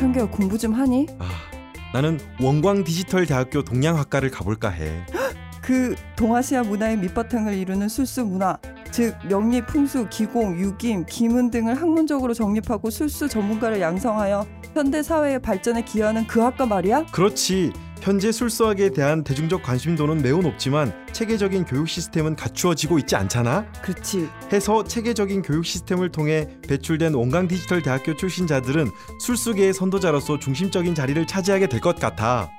창규야 0.00 0.30
공부 0.30 0.56
좀 0.56 0.72
하니? 0.72 1.06
아, 1.18 1.28
나는 1.92 2.18
원광 2.40 2.84
디지털 2.84 3.26
대학교 3.26 3.62
동양학과를 3.62 4.30
가볼까 4.30 4.70
해. 4.70 5.04
그 5.60 5.94
동아시아 6.16 6.62
문화의 6.62 6.96
밑바탕을 6.96 7.52
이루는 7.52 7.90
술수 7.90 8.24
문화, 8.24 8.56
즉 8.90 9.14
명리, 9.28 9.60
풍수, 9.60 10.08
기공, 10.08 10.58
유김, 10.58 11.04
기문 11.04 11.50
등을 11.50 11.74
학문적으로 11.74 12.32
정립하고 12.32 12.88
술수 12.88 13.28
전문가를 13.28 13.82
양성하여 13.82 14.46
현대 14.72 15.02
사회의 15.02 15.38
발전에 15.38 15.84
기여하는 15.84 16.26
그 16.26 16.40
학과 16.40 16.64
말이야? 16.64 17.04
그렇지. 17.12 17.70
현재 18.00 18.32
술수학에 18.32 18.90
대한 18.90 19.22
대중적 19.24 19.62
관심도는 19.62 20.22
매우 20.22 20.40
높지만 20.40 20.92
체계적인 21.12 21.64
교육 21.66 21.88
시스템은 21.88 22.34
갖추어지고 22.36 22.98
있지 23.00 23.14
않잖아. 23.16 23.66
그렇지. 23.82 24.28
해서 24.52 24.82
체계적인 24.84 25.42
교육 25.42 25.64
시스템을 25.66 26.10
통해 26.10 26.48
배출된 26.66 27.14
원광 27.14 27.48
디지털 27.48 27.82
대학교 27.82 28.16
출신자들은 28.16 28.90
술수계의 29.20 29.74
선도자로서 29.74 30.38
중심적인 30.38 30.94
자리를 30.94 31.26
차지하게 31.26 31.66
될 31.66 31.80
것 31.80 31.98
같아. 31.98 32.50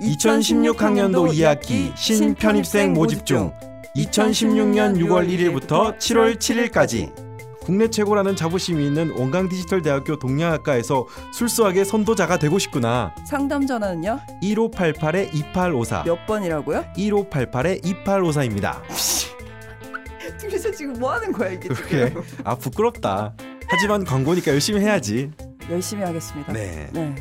2016학년도 0.00 1.32
2학기 1.32 1.96
신편입생 1.96 2.92
모집 2.92 3.26
중 3.26 3.52
2016년 3.96 4.96
6월 4.98 5.28
1일부터 5.28 5.98
7월 5.98 6.36
7일까지 6.36 7.27
국내 7.68 7.90
최고라는 7.90 8.34
자부심이 8.34 8.82
있는 8.86 9.10
원광 9.10 9.50
디지털 9.50 9.82
대학교 9.82 10.18
동양학과에서 10.18 11.06
술수학의 11.34 11.84
선도자가 11.84 12.38
되고 12.38 12.58
싶구나. 12.58 13.14
상담 13.26 13.66
전화는요? 13.66 14.20
1588에 14.42 15.34
2854. 15.34 16.04
몇 16.04 16.26
번이라고요? 16.26 16.86
1588에 16.96 17.82
2854입니다. 17.82 18.80
둘이서 20.40 20.70
지금 20.70 20.94
뭐 20.94 21.12
하는 21.12 21.30
거야 21.30 21.50
이게 21.50 21.68
지금? 21.74 22.22
아 22.42 22.54
부끄럽다. 22.54 23.34
하지만 23.66 24.02
광고니까 24.02 24.52
열심히 24.52 24.80
해야지. 24.80 25.30
열심히 25.70 26.04
하겠습니다. 26.04 26.50
네. 26.54 26.88
네. 26.90 27.14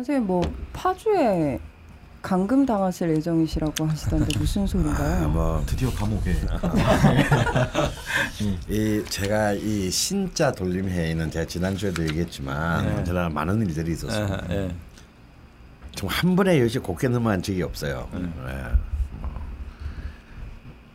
선생님 0.00 0.26
뭐 0.26 0.40
파주에 0.72 1.60
감금 2.22 2.64
당하실 2.64 3.16
예정이시라고 3.16 3.86
하시던데 3.86 4.38
무슨 4.38 4.66
소린가요? 4.66 5.28
뭐 5.28 5.62
드디어 5.66 5.90
감옥에 5.90 6.32
이 8.68 9.04
제가 9.08 9.52
이 9.52 9.90
신자 9.90 10.52
돌림회의는 10.52 11.30
제가 11.30 11.46
지난주에도 11.46 12.02
얘기했지만 12.04 12.86
네. 12.86 12.94
언제나 12.96 13.28
많은 13.28 13.66
일들이 13.66 13.92
있었어요. 13.92 14.38
예. 14.50 14.74
정말 15.94 16.16
한 16.16 16.36
번에 16.36 16.60
여기서 16.60 16.80
곱게 16.80 17.08
넘어간 17.08 17.42
적이 17.42 17.62
없어요. 17.62 18.08
예. 18.14 18.18
뭐. 18.18 18.70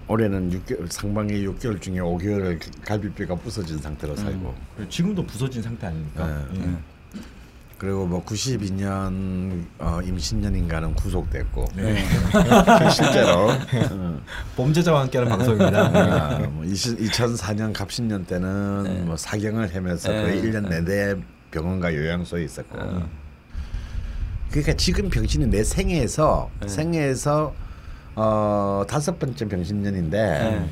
올해는 0.07 0.51
6개월 0.51 0.91
상반기 0.91 1.47
6개월 1.47 1.81
중에 1.81 1.97
5개월을 1.97 2.59
갈비뼈가 2.83 3.35
부서진 3.35 3.77
상태로 3.77 4.15
살고 4.15 4.55
지금도 4.89 5.25
부서진 5.25 5.61
상태 5.61 5.87
아닙니까? 5.87 6.45
네. 6.53 6.77
예. 7.85 7.89
그리고 7.95 8.05
뭐 8.07 8.23
92년 8.25 9.63
어, 9.79 9.99
임신년인가는 10.03 10.93
구속됐고. 10.95 11.65
네. 11.75 12.03
실제로. 12.91 13.49
어, 13.49 14.19
범죄자와 14.55 15.01
함께하는 15.01 15.31
방송입니다. 15.31 15.85
아, 15.93 16.39
뭐 16.39 16.65
20, 16.65 16.99
2004년 16.99 17.73
갑신년 17.73 18.25
때는 18.25 19.05
뭐 19.05 19.15
사경을 19.15 19.71
헤매서 19.73 20.11
거의 20.11 20.41
1년 20.41 20.67
내내 20.67 21.15
병원과 21.51 21.93
요양소에 21.93 22.43
있었고. 22.43 22.77
그러니까 24.49 24.73
지금 24.73 25.09
병신이 25.09 25.47
내 25.47 25.63
생애에서 25.63 26.49
생애에서 26.65 27.53
어 28.15 28.83
다섯 28.87 29.19
번째 29.19 29.47
병신년인데 29.47 30.69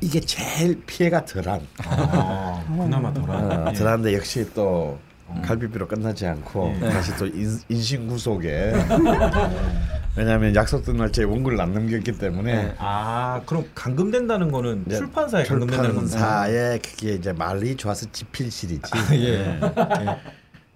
이게 0.00 0.20
제일 0.20 0.82
피해가 0.84 1.24
덜한. 1.24 1.60
아, 1.84 2.64
그나마 2.66 3.12
덜한. 3.14 3.66
어, 3.66 3.70
예. 3.70 3.72
덜한데 3.72 4.14
역시 4.14 4.46
또 4.52 4.98
갈비뼈로 5.42 5.88
끝나지 5.88 6.26
않고 6.26 6.74
다시 6.80 7.16
또 7.16 7.26
인, 7.26 7.58
인신 7.68 8.06
구속에 8.06 8.72
왜냐하면 10.16 10.54
약속된 10.54 10.96
날짜에 10.96 11.24
원고를 11.24 11.60
안 11.60 11.72
넘겼기 11.74 12.12
때문에 12.18 12.74
아 12.78 13.40
그럼 13.46 13.64
감금된다는 13.74 14.52
거는 14.52 14.84
출판사에 14.88 15.44
감금된다는 15.44 15.94
건가요? 15.96 16.08
출판사에 16.08 16.78
그게 16.78 17.14
이제 17.14 17.32
말이 17.32 17.74
좋아서 17.76 18.06
집필실이지. 18.12 18.90
예. 19.14 19.60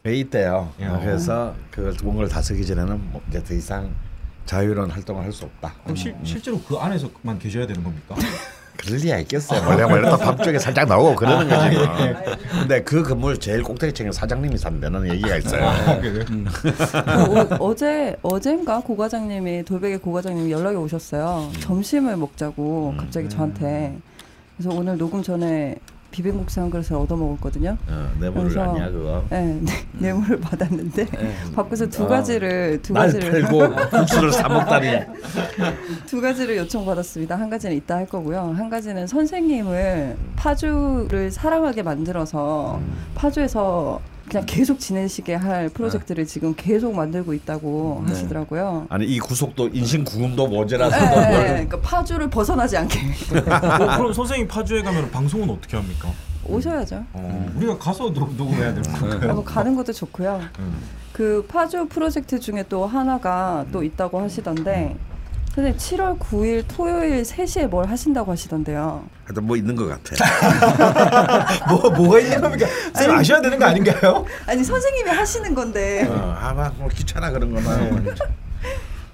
왜 0.02 0.14
있대요. 0.16 0.72
야. 0.80 0.98
그래서 0.98 1.54
그걸 1.70 1.94
원고를 2.02 2.28
다 2.28 2.42
쓰기 2.42 2.66
전에는 2.66 3.12
뭐 3.12 3.20
이제 3.28 3.42
더 3.44 3.54
이상 3.54 3.90
자유로운 4.46 4.90
활동을 4.90 5.22
할 5.24 5.30
수 5.32 5.44
없다. 5.44 5.72
그럼 5.84 5.94
실, 5.94 6.14
실제로 6.24 6.58
그 6.62 6.76
안에서만 6.76 7.38
계셔야 7.38 7.66
되는 7.66 7.84
겁니까? 7.84 8.16
그럴 8.78 8.98
리가 8.98 9.18
있겠어요. 9.18 9.60
원래 9.68 9.82
원래 9.82 10.08
또 10.08 10.16
밤쪽에 10.16 10.58
살짝 10.58 10.88
나오고 10.88 11.16
그러는 11.16 11.48
거지. 11.48 11.76
뭐. 11.76 11.86
근데 12.60 12.82
그 12.82 13.02
건물 13.02 13.38
제일 13.38 13.62
꼭대기 13.62 13.92
층에 13.92 14.12
사장님이 14.12 14.56
산다는 14.56 15.08
얘기가 15.08 15.36
있어요. 15.36 15.66
어, 15.66 17.56
어제 17.58 18.16
어젠가 18.22 18.80
고 18.80 18.96
과장님이 18.96 19.64
돌베개 19.64 19.96
고 19.98 20.12
과장님이 20.12 20.50
연락이 20.52 20.76
오셨어요. 20.76 21.50
점심을 21.60 22.16
먹자고 22.16 22.94
갑자기 22.96 23.28
저한테. 23.28 23.98
그래서 24.56 24.74
오늘 24.74 24.96
녹음 24.96 25.22
전에 25.22 25.76
비빔국수 26.10 26.60
한 26.60 26.70
그릇을 26.70 26.96
얻어 26.96 27.16
먹었거든요. 27.16 27.76
어, 27.86 28.10
내물을 28.20 28.48
그래서- 28.48 28.62
아니야 28.70 28.90
그거. 28.90 29.24
네, 29.30 29.58
네, 29.60 29.72
뇌물을 29.92 30.40
받았는데 30.40 31.06
밖에서 31.54 31.86
두 31.88 32.04
어. 32.04 32.08
가지를 32.08 32.80
두날 32.82 33.06
가지를 33.06 33.42
팔고 33.42 33.58
국수를 33.90 34.32
사 34.32 34.48
먹다니. 34.48 35.00
두 36.06 36.20
가지를 36.20 36.56
요청받았습니다. 36.58 37.36
한 37.36 37.50
가지는 37.50 37.76
이따 37.76 37.96
할 37.96 38.06
거고요. 38.06 38.54
한 38.56 38.70
가지는 38.70 39.06
선생님을 39.06 40.16
파주를 40.36 41.30
사랑하게 41.30 41.82
만들어서 41.82 42.80
파주에서 43.14 44.00
그냥 44.28 44.44
계속 44.46 44.78
지내시게 44.78 45.34
할 45.34 45.68
프로젝트를 45.70 46.26
지금 46.26 46.54
계속 46.56 46.94
만들고 46.94 47.32
있다고 47.32 48.04
하시더라고요. 48.06 48.86
아니 48.90 49.06
이 49.06 49.18
구속도 49.18 49.68
인신 49.68 50.04
구금도 50.04 50.46
모자라서 50.48 50.96
네, 50.96 51.30
뭘 51.30 51.46
그러니까 51.46 51.80
파주를 51.80 52.28
벗어나지 52.28 52.76
않게 52.76 53.00
어, 53.00 53.96
그럼 53.96 54.12
선생님 54.12 54.46
파주에 54.48 54.82
가면 54.82 55.10
방송은 55.10 55.48
어떻게 55.48 55.76
합니까? 55.76 56.10
오셔야죠. 56.44 57.04
어, 57.12 57.52
우리가 57.56 57.78
가서 57.78 58.12
녹, 58.12 58.34
녹음해야 58.36 58.70
아, 58.70 58.98
건가요? 58.98 59.34
뭐 59.34 59.44
가는 59.44 59.74
것도 59.74 59.92
좋고요. 59.92 60.40
음. 60.58 60.78
그 61.12 61.44
파주 61.48 61.86
프로젝트 61.88 62.38
중에 62.38 62.64
또 62.68 62.86
하나가 62.86 63.64
또 63.72 63.82
있다고 63.82 64.20
하시던데 64.20 64.96
선생님 65.58 65.76
7월 65.76 66.18
9일 66.20 66.64
토요일 66.68 67.22
3시에 67.24 67.66
뭘 67.66 67.88
하신다고 67.88 68.30
하시던데요. 68.30 69.04
하여튼 69.24 69.44
뭐 69.44 69.56
있는 69.56 69.74
것 69.74 69.88
같아. 69.88 70.14
뭐 71.68 71.90
뭐가 71.90 72.20
있는 72.20 72.40
겁니까? 72.40 72.66
선생님 72.94 73.18
아셔야 73.18 73.40
되는 73.40 73.58
거 73.58 73.64
아닌가요? 73.64 74.24
아니 74.46 74.62
선생님이 74.62 75.10
하시는 75.10 75.52
건데 75.56 76.06
어, 76.08 76.36
아마 76.40 76.68
뭐 76.76 76.88
귀찮아 76.88 77.32
그런 77.32 77.52
거나. 77.52 77.90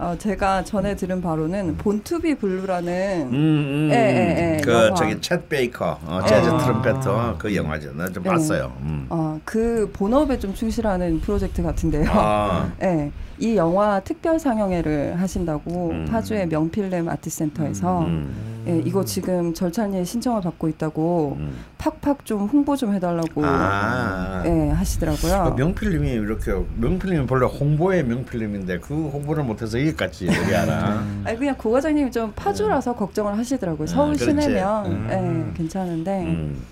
음, 0.00 0.04
어, 0.04 0.16
제가 0.18 0.64
전에 0.64 0.96
들은 0.96 1.20
바로는 1.20 1.76
Born 1.76 2.06
to 2.06 2.21
Be 2.21 2.36
Blue라는 2.36 3.28
음, 3.32 3.88
예, 3.92 3.96
예, 3.96 4.54
예, 4.56 4.60
그 4.62 4.72
영화. 4.72 4.94
저기 4.94 5.14
쳇 5.16 5.48
베이커, 5.48 5.98
어, 6.06 6.20
재즈 6.26 6.48
아. 6.48 6.58
트럼페터 6.58 7.36
그 7.38 7.54
영화죠. 7.54 7.92
나좀 7.92 8.22
네. 8.22 8.30
봤어요. 8.30 8.72
음. 8.82 9.06
어, 9.10 9.40
그 9.44 9.90
본업에 9.92 10.38
좀 10.38 10.54
충실하는 10.54 11.20
프로젝트 11.20 11.62
같은데요. 11.62 12.06
아, 12.10 12.72
예, 12.82 13.10
이 13.38 13.56
영화 13.56 14.00
특별 14.00 14.38
상영회를 14.38 15.20
하신다고 15.20 15.90
음. 15.90 16.06
파주의 16.10 16.46
명필름 16.48 17.08
아트센터에서 17.08 18.00
음, 18.02 18.64
예, 18.66 18.80
이거 18.84 19.04
지금 19.04 19.52
절찬리에 19.54 20.04
신청을 20.04 20.40
받고 20.42 20.68
있다고 20.68 21.36
음. 21.38 21.54
팍팍 21.84 22.24
좀 22.24 22.46
홍보 22.46 22.76
좀 22.76 22.94
해달라고 22.94 23.44
아. 23.44 24.42
예, 24.46 24.70
하시더라고요. 24.70 25.54
그 25.54 25.60
명필름이 25.60 26.12
이렇게 26.12 26.52
명필름이 26.76 27.26
원래 27.28 27.46
홍보의 27.46 28.04
명필름인데 28.04 28.78
그 28.78 28.94
홍보를 29.08 29.44
못해서 29.44 29.78
여기까지 29.78 30.28
여기 30.28 30.54
알아. 30.54 31.04
아니 31.24 31.38
그냥 31.38 31.54
고 31.58 31.72
과장님이 31.72 32.10
좀 32.10 32.32
파주라서 32.34 32.94
걱정을 32.94 33.36
하시더라고요. 33.36 33.86
서울 33.86 34.14
음, 34.14 34.16
그렇지. 34.16 34.24
시내면 34.24 34.86
음. 34.86 35.50
예, 35.52 35.56
괜찮은데 35.58 36.22
음. 36.24 36.62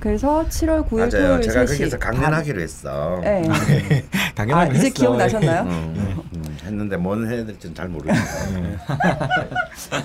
그래서 0.00 0.44
7월 0.48 0.86
9일 0.86 0.96
맞아요. 0.98 1.10
토요일 1.10 1.42
제가 1.42 1.64
3시 1.64 1.78
거기서 1.78 1.98
강연하기로 1.98 2.60
했어. 2.60 3.20
예. 3.24 3.42
아, 3.48 4.34
당연하게 4.34 4.76
이제 4.76 4.86
했어. 4.86 4.94
기억나셨나요? 4.94 5.62
음, 5.62 6.22
음, 6.34 6.56
했는데 6.62 6.96
뭔 6.98 7.26
해야 7.30 7.44
될지는 7.46 7.74
잘 7.74 7.88
모르겠어요. 7.88 8.76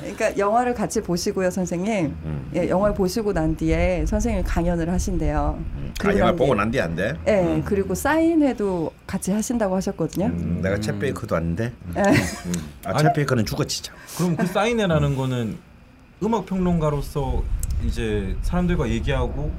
그러니까 0.01 0.37
영화를 0.37 0.73
같이 0.73 1.01
보시고요, 1.01 1.49
선생님. 1.49 2.15
음. 2.23 2.51
예, 2.55 2.69
영화를 2.69 2.95
보시고 2.95 3.33
난 3.33 3.55
뒤에 3.57 4.05
선생님이 4.05 4.43
강연을 4.45 4.89
하신대요. 4.89 5.59
아, 6.03 6.09
영화 6.13 6.25
난 6.27 6.35
보고 6.37 6.53
뒤에- 6.53 6.57
난뒤안 6.57 6.95
돼? 6.95 7.13
예, 7.27 7.41
음. 7.41 7.61
그리고 7.65 7.93
사인회도 7.93 8.91
같이 9.05 9.31
하신다고 9.31 9.75
하셨거든요. 9.75 10.27
음, 10.27 10.59
내가 10.63 10.77
챗 10.77 10.97
베이커도 10.99 11.35
아닌데. 11.35 11.73
예. 11.97 12.01
음. 12.01 12.53
아, 12.85 12.93
챗 12.93 13.13
베이커는 13.15 13.45
죽어치자. 13.45 13.91
그럼 14.17 14.37
그 14.37 14.47
사인회라는 14.47 15.17
거는 15.17 15.57
음악 16.23 16.45
평론가로서 16.45 17.43
이제 17.85 18.35
사람들과 18.43 18.87
얘기하고 18.89 19.51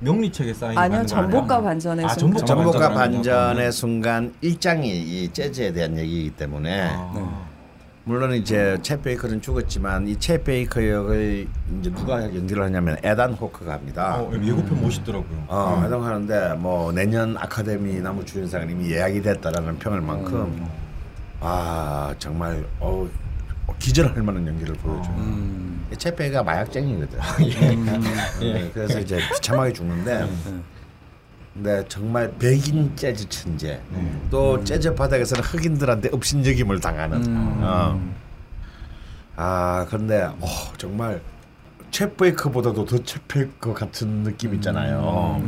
명리책에 0.00 0.54
사인 0.54 0.78
아니요, 0.78 1.04
전복과 1.06 1.62
반전의 1.62 2.06
아, 2.06 2.08
순간. 2.10 2.46
전복과 2.46 2.90
반전의 2.90 3.72
순간 3.72 4.32
일장이 4.40 4.88
이 4.90 5.28
재즈에 5.32 5.72
대한 5.72 5.96
얘기이기 5.98 6.30
때문에 6.30 6.88
아. 6.90 7.12
네. 7.14 7.22
물론 8.04 8.32
이제 8.32 8.78
챗 8.80 9.02
베이커는 9.02 9.42
죽었지만 9.42 10.06
이챗 10.06 10.42
베이커 10.42 10.88
역을 10.88 11.46
이제 11.78 11.92
누가 11.92 12.22
연기를 12.22 12.62
하냐면 12.64 12.96
에단 13.02 13.34
호크가 13.34 13.74
합니다. 13.74 14.16
어, 14.16 14.32
예고편 14.32 14.80
멋있더라고요. 14.80 15.44
어, 15.46 15.82
해당하는데 15.84 16.54
뭐 16.54 16.90
내년 16.90 17.36
아카데미 17.36 18.00
나무 18.00 18.24
주연상은 18.24 18.70
이미 18.70 18.90
예약이 18.92 19.20
됐다라는 19.20 19.78
평을 19.78 20.00
만큼 20.00 20.66
아 21.40 22.14
정말 22.18 22.64
어, 22.80 23.06
기절할 23.78 24.22
만한 24.22 24.46
연기를 24.46 24.74
보여줘요. 24.76 25.14
음. 25.18 25.77
채페가 25.96 26.42
마약쟁이거든. 26.42 27.18
예, 28.42 28.70
그래서 28.74 28.98
이제 29.00 29.18
비참하게 29.34 29.72
죽는데 29.72 30.28
근데 31.54 31.84
정말 31.88 32.30
백인 32.38 32.94
재즈 32.94 33.28
천재 33.28 33.80
또 34.30 34.62
재즈 34.62 34.94
바닥에서는 34.94 35.42
흑인들한테 35.42 36.10
업신여김을 36.12 36.80
당하는. 36.80 37.22
어. 37.62 38.00
아 39.36 39.86
그런데 39.88 40.22
어, 40.40 40.46
정말 40.76 41.20
쳇 41.90 42.16
베이커보다도 42.16 42.84
더 42.84 43.01
쳇 43.01 43.18
베이커 43.28 43.72
같은 43.74 44.22
느낌 44.22 44.54
있잖아요. 44.56 45.40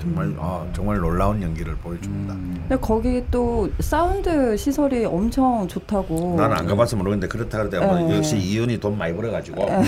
정말 0.00 0.34
아, 0.38 0.66
정말 0.72 0.98
놀라운 0.98 1.40
연기를 1.42 1.74
보여줍니다. 1.76 2.34
근데 2.34 2.76
거기 2.76 3.24
또 3.30 3.70
사운드 3.80 4.56
시설이 4.56 5.04
엄청 5.04 5.66
좋다고. 5.68 6.34
나는 6.36 6.56
안 6.56 6.66
가봐서 6.66 6.96
모르겠는데 6.96 7.28
그렇다 7.28 7.58
그러대 7.58 7.78
뭐 7.78 7.98
네. 7.98 8.16
역시 8.16 8.36
이은이 8.36 8.80
돈 8.80 8.98
많이 8.98 9.14
벌어가지고 9.14 9.62
어, 9.62 9.82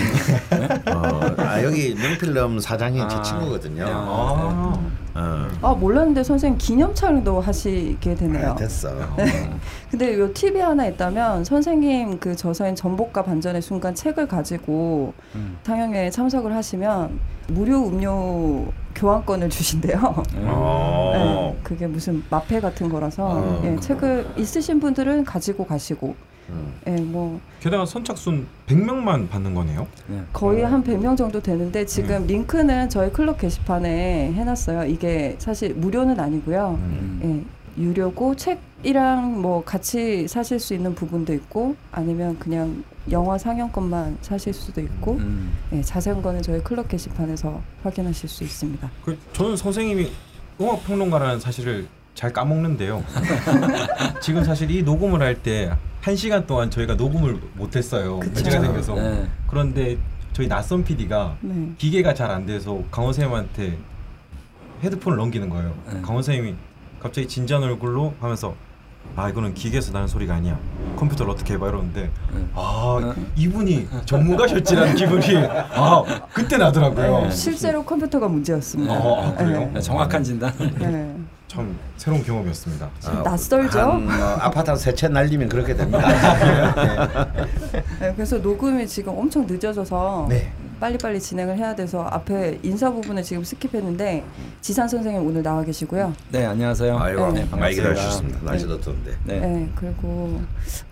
아 1.38 1.62
여기 1.62 1.94
명필름 1.94 2.60
사장이 2.60 2.98
제 2.98 3.16
아. 3.16 3.22
친구거든요. 3.22 3.84
아, 3.86 4.78
어. 5.14 5.48
아 5.62 5.72
몰랐는데 5.74 6.22
선생님 6.22 6.58
기념 6.58 6.94
촬영도 6.94 7.40
하시게 7.40 8.14
되네요. 8.14 8.50
아, 8.52 8.54
됐어. 8.54 8.90
근데 9.90 10.18
요 10.18 10.32
팁이 10.32 10.58
하나 10.58 10.86
있다면 10.86 11.44
선생님 11.44 12.18
그 12.18 12.34
저서인 12.34 12.74
전복과 12.74 13.22
반전의 13.22 13.62
순간 13.62 13.94
책을 13.94 14.26
가지고 14.26 15.14
음. 15.34 15.58
상영회에 15.62 16.10
참석을 16.10 16.54
하시면 16.54 17.18
무료 17.48 17.86
음료 17.86 18.66
교환권을 18.94 19.48
주신대요. 19.50 20.24
어. 20.36 21.12
네, 21.14 21.60
그게 21.62 21.86
무슨 21.86 22.24
마페 22.30 22.60
같은 22.60 22.88
거라서 22.88 23.24
어. 23.24 23.62
예, 23.64 23.76
책을 23.78 24.26
있으신 24.36 24.80
분들은 24.80 25.24
가지고 25.24 25.64
가시고 25.64 26.16
음. 26.48 26.74
예, 26.86 26.92
뭐 26.92 27.40
게다가 27.60 27.86
선착순 27.86 28.46
100명만 28.66 29.28
받는 29.28 29.54
거네요. 29.54 29.86
네. 30.08 30.22
거의 30.32 30.64
한 30.64 30.82
100명 30.82 31.16
정도 31.16 31.40
되는데 31.40 31.84
지금 31.86 32.26
링크는 32.26 32.88
저희 32.88 33.12
클럽 33.12 33.38
게시판에 33.38 34.32
해놨어요. 34.32 34.84
이게 34.86 35.36
사실 35.38 35.74
무료는 35.74 36.18
아니고요. 36.18 36.78
음. 36.80 37.46
예, 37.78 37.82
유료고 37.82 38.36
책이랑 38.36 39.40
뭐 39.40 39.62
같이 39.64 40.26
사실 40.28 40.58
수 40.58 40.74
있는 40.74 40.94
부분도 40.94 41.32
있고 41.34 41.76
아니면 41.92 42.38
그냥 42.38 42.84
영화 43.10 43.38
상영권만 43.38 44.18
사실 44.20 44.52
수도 44.52 44.80
있고 44.80 45.12
음. 45.14 45.52
예, 45.72 45.82
자세한 45.82 46.22
거는 46.22 46.42
저희 46.42 46.60
클럽 46.62 46.88
게시판에서 46.88 47.60
확인하실 47.82 48.28
수 48.28 48.44
있습니다. 48.44 48.90
그 49.04 49.16
저는 49.32 49.56
선생님이 49.56 50.10
음악 50.60 50.84
평론가라는 50.84 51.40
사실을 51.40 51.86
잘 52.14 52.32
까먹는데요. 52.32 53.04
지금 54.22 54.42
사실 54.44 54.70
이 54.70 54.82
녹음을 54.82 55.20
할 55.22 55.34
때 55.42 55.70
한 56.06 56.14
시간 56.14 56.46
동안 56.46 56.70
저희가 56.70 56.94
녹음을 56.94 57.36
못했어요. 57.54 58.18
문제가 58.18 58.60
생겨서. 58.60 58.94
네. 58.94 59.26
그런데 59.48 59.98
저희 60.32 60.46
낯선 60.46 60.84
PD가 60.84 61.36
네. 61.40 61.72
기계가 61.78 62.14
잘 62.14 62.30
안 62.30 62.46
돼서 62.46 62.80
강원 62.92 63.12
선생님한테 63.12 63.76
헤드폰을 64.84 65.18
넘기는 65.18 65.48
거예요. 65.48 65.74
네. 65.86 66.00
강원 66.02 66.22
선생님이 66.22 66.54
갑자기 67.06 67.28
진지한 67.28 67.62
얼굴로 67.62 68.14
하면서 68.20 68.54
아 69.14 69.28
이거는 69.28 69.54
기계에서 69.54 69.92
나는 69.92 70.08
소리가 70.08 70.34
아니야. 70.34 70.58
컴퓨터를 70.96 71.30
어떻게 71.30 71.54
해봐 71.54 71.68
이러는데 71.68 72.10
네. 72.34 72.46
아 72.52 73.14
이분이 73.36 73.86
전문가셨지라는 74.04 74.96
기분이 74.96 75.36
아 75.46 76.02
그때 76.34 76.56
나더라고요. 76.56 77.20
네, 77.22 77.30
실제로 77.30 77.84
컴퓨터가 77.84 78.26
문제였습니다. 78.26 78.92
어, 78.92 79.24
아, 79.24 79.34
그래요? 79.36 79.70
네, 79.72 79.80
정확한 79.80 80.24
진단. 80.24 80.52
네. 80.78 81.16
참 81.46 81.78
새로운 81.96 82.24
경험이었습니다. 82.24 82.90
아, 83.04 83.10
낯설죠? 83.24 83.78
한, 83.78 84.04
뭐, 84.04 84.14
아파트 84.40 84.70
한세채 84.70 85.06
날리면 85.08 85.48
그렇게 85.48 85.76
됩니다. 85.76 86.00
네, 88.00 88.12
그래서 88.16 88.38
녹음이 88.38 88.84
지금 88.88 89.16
엄청 89.16 89.46
늦어져서 89.46 90.26
네. 90.28 90.52
빨리빨리 90.80 91.18
진행을 91.20 91.56
해야 91.56 91.74
돼서 91.74 92.02
앞에 92.02 92.58
인사 92.62 92.90
부분을 92.90 93.22
지금 93.22 93.42
스킵했는데 93.42 94.22
지산 94.60 94.86
선생님 94.88 95.26
오늘 95.26 95.42
나와 95.42 95.62
계시고요. 95.64 96.12
네, 96.30 96.44
안녕하세요. 96.44 96.98
아이고 96.98 97.32
네, 97.32 97.46
많이. 97.50 97.74
기다려주셨습니다. 97.74 98.40
날씨도 98.42 98.80
더운데. 98.80 99.12
네. 99.24 99.40
네, 99.40 99.68
그리고 99.74 100.40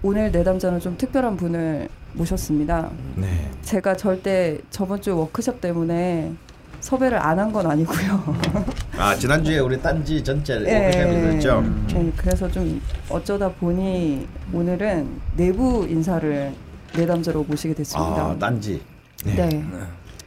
오늘 0.03 0.33
내담자는 0.33 0.81
좀 0.81 0.97
특별한 0.97 1.37
분을 1.37 1.89
모셨습니다. 2.15 2.91
네. 3.17 3.51
제가 3.63 3.97
절대 3.97 4.59
저번 4.71 5.03
주 5.03 5.17
워크숍 5.19 5.61
때문에 5.61 6.33
섭외를 6.81 7.19
안 7.19 7.39
한 7.39 7.53
건 7.53 7.67
아니고요. 7.71 8.37
아 8.97 9.15
지난주에 9.17 9.59
우리 9.59 9.81
딴지 9.81 10.23
전체 10.25 10.55
예, 10.67 10.87
워크숍이 11.05 11.29
있었죠. 11.39 11.63
네, 11.89 12.13
그래서 12.17 12.51
좀 12.51 12.81
어쩌다 13.11 13.51
보니 13.51 14.27
오늘은 14.53 15.09
내부 15.37 15.87
인사를 15.89 16.53
내담자로 16.97 17.45
모시게 17.45 17.75
됐습니다. 17.75 18.23
아 18.27 18.37
딴지. 18.39 18.81
네. 19.25 19.65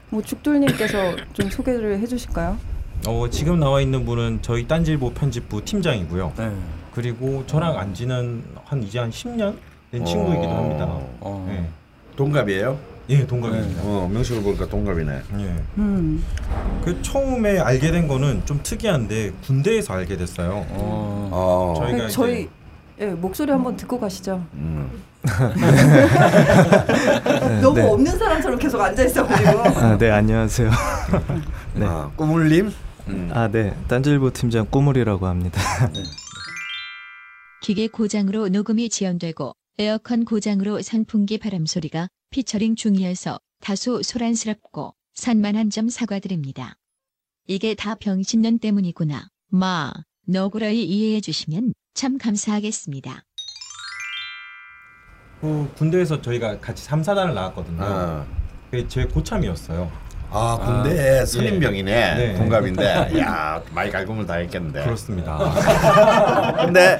뭐 0.09 0.21
죽돌님께서 0.21 1.15
좀 1.33 1.49
소개를 1.49 1.99
해주실까요? 1.99 2.57
어, 3.07 3.29
지금 3.29 3.59
나와 3.59 3.81
있는 3.81 4.05
분은 4.05 4.39
저희 4.41 4.67
딴질보 4.67 5.13
편집부 5.13 5.63
팀장이고요. 5.63 6.33
네. 6.37 6.51
그리고 6.93 7.43
저랑 7.45 7.77
안지는 7.77 8.43
한 8.65 8.81
이제 8.81 8.99
한 8.99 9.09
10년 9.11 9.55
된 9.91 10.03
친구이기도 10.03 10.51
합니다. 10.51 10.85
어. 11.21 11.45
네. 11.47 11.67
동갑이에요? 12.15 12.77
예, 13.09 13.25
동갑입니다. 13.25 13.81
어 13.85 14.09
명식을 14.11 14.41
보니까 14.43 14.67
동갑이네. 14.67 15.21
예. 15.39 15.55
음, 15.77 16.23
그 16.83 17.01
처음에 17.01 17.57
알게 17.59 17.91
된 17.91 18.07
거는 18.07 18.41
좀 18.45 18.59
특이한데 18.61 19.31
군대에서 19.45 19.93
알게 19.93 20.17
됐어요. 20.17 20.65
어. 20.69 21.29
어. 21.31 21.73
저희가 21.77 21.97
네, 21.97 22.09
저희 22.09 22.49
예, 22.99 23.05
목소리 23.05 23.51
한번 23.51 23.77
듣고 23.77 23.99
가시죠. 23.99 24.43
음. 24.55 24.89
너무 27.61 27.81
없는 27.81 28.17
사람처럼 28.17 28.57
계속 28.59 28.81
앉아 28.81 29.03
있어가지고. 29.03 29.49
아, 29.79 29.97
네 29.97 30.09
안녕하세요. 30.11 30.71
네. 31.75 31.85
아, 31.85 32.11
꾸물님. 32.15 32.71
음. 33.07 33.29
아, 33.33 33.47
네. 33.47 33.75
딴질보 33.87 34.31
팀장 34.31 34.67
꾸물이라고 34.69 35.27
합니다. 35.27 35.61
기계 37.61 37.87
고장으로 37.87 38.49
녹음이 38.49 38.89
지연되고 38.89 39.53
에어컨 39.79 40.25
고장으로 40.25 40.81
선풍기 40.81 41.37
바람 41.37 41.65
소리가 41.65 42.07
피처링 42.31 42.75
중이어서 42.75 43.39
다소 43.61 44.01
소란스럽고 44.03 44.93
산만한 45.15 45.69
점 45.69 45.89
사과드립니다. 45.89 46.75
이게 47.47 47.75
다 47.75 47.95
병신년 47.95 48.59
때문이구나. 48.59 49.27
마, 49.49 49.91
너구라이 50.27 50.83
이해해 50.83 51.21
주시면 51.21 51.73
참 51.93 52.17
감사하겠습니다. 52.17 53.23
그 55.41 55.69
군대에서 55.77 56.21
저희가 56.21 56.59
같이 56.59 56.83
3, 56.83 57.01
4단을 57.01 57.33
나왔거든요. 57.33 57.77
아. 57.81 58.23
그게 58.71 58.87
제 58.87 59.05
고참이었어요. 59.05 59.89
아 60.29 60.57
군대 60.61 61.25
선임병이네 61.25 62.15
네. 62.15 62.33
동갑인데 62.35 62.83
야 63.21 63.61
많이 63.71 63.89
갈굼을 63.89 64.25
다 64.25 64.33
했겠는데 64.33 64.83
그렇습니다. 64.83 65.37
근데 66.65 66.99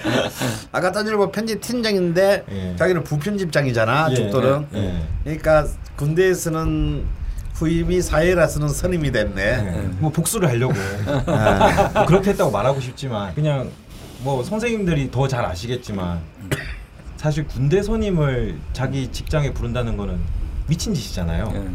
아까 0.72 0.94
딴질보 0.94 1.30
편집 1.34 1.60
팀장인데 1.60 2.46
예. 2.50 2.76
자기는 2.78 3.04
부편집장이잖아 3.04 4.08
예, 4.12 4.16
죽돌은 4.16 4.68
예, 4.76 4.80
예. 4.80 5.04
그러니까 5.26 5.68
군대에서는 5.98 7.04
후임이 7.56 8.02
사회라서는 8.02 8.70
선임이 8.70 9.12
됐네 9.12 9.62
네. 9.62 9.90
뭐 10.00 10.10
복수를 10.10 10.48
하려고 10.48 10.74
아, 11.26 11.92
뭐 11.96 12.06
그렇게 12.06 12.30
했다고 12.30 12.50
말하고 12.50 12.80
싶지만 12.80 13.36
그냥 13.36 13.70
뭐 14.20 14.42
선생님들이 14.42 15.12
더 15.12 15.28
잘 15.28 15.44
아시겠지만 15.44 16.22
사실 17.18 17.46
군대 17.48 17.82
선임을 17.82 18.58
자기 18.74 19.12
직장에 19.12 19.54
부른다는 19.54 19.98
거는 19.98 20.20
미친 20.68 20.94
짓이잖아요. 20.94 21.52
네. 21.52 21.68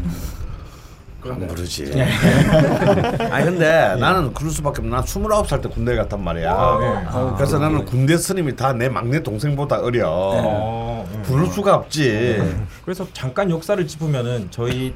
그럼 1.21 1.47
모르지 1.47 1.85
아니 3.31 3.45
근데 3.45 3.95
나는 4.01 4.35
그럴 4.35 4.51
수밖에 4.51 4.81
없나 4.81 4.97
난 4.97 5.05
29살 5.05 5.63
때 5.63 5.69
군대 5.69 5.95
갔단 5.95 6.21
말이야 6.23 6.53
아, 6.53 6.79
네. 6.81 7.07
어, 7.17 7.35
그래서 7.37 7.61
나는 7.61 7.85
군대 7.85 8.17
선임이 8.17 8.57
다 8.57 8.73
내 8.73 8.89
막내 8.89 9.23
동생보다 9.23 9.83
어려 9.83 10.09
어, 10.11 11.09
음. 11.15 11.23
부를 11.23 11.47
수가 11.47 11.77
없지 11.77 12.43
그래서 12.85 13.07
잠깐 13.13 13.51
역사를 13.51 13.87
짚으면은 13.87 14.49
저희 14.51 14.95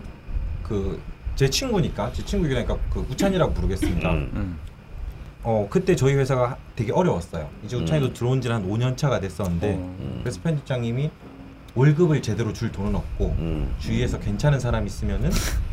그 0.65 1.01
제 1.37 1.51
친구니까 1.51 2.11
제 2.15 2.25
친구니까 2.25 2.77
그 2.91 3.07
우찬이라고 3.11 3.53
부르겠습니다. 3.53 4.11
음. 4.11 4.59
음. 5.47 5.49
어 5.49 5.67
그때 5.71 5.95
저희 5.95 6.15
회사가 6.15 6.57
되게 6.75 6.93
어려웠어요. 6.93 7.49
이제 7.65 7.77
우찬이도 7.77 8.13
들어온 8.13 8.41
지는 8.41 8.57
한 8.57 8.69
5년 8.69 8.97
차가 8.97 9.21
됐었는데 9.21 9.77
어. 9.79 10.21
그래서 10.23 10.41
편집장님이 10.43 11.11
월급을 11.75 12.23
제대로 12.23 12.53
줄 12.53 12.73
돈은 12.73 12.95
없고 12.95 13.37
음. 13.39 13.75
주위에서 13.79 14.19
괜찮은 14.19 14.59
사람 14.59 14.87
있으면은 14.87 15.31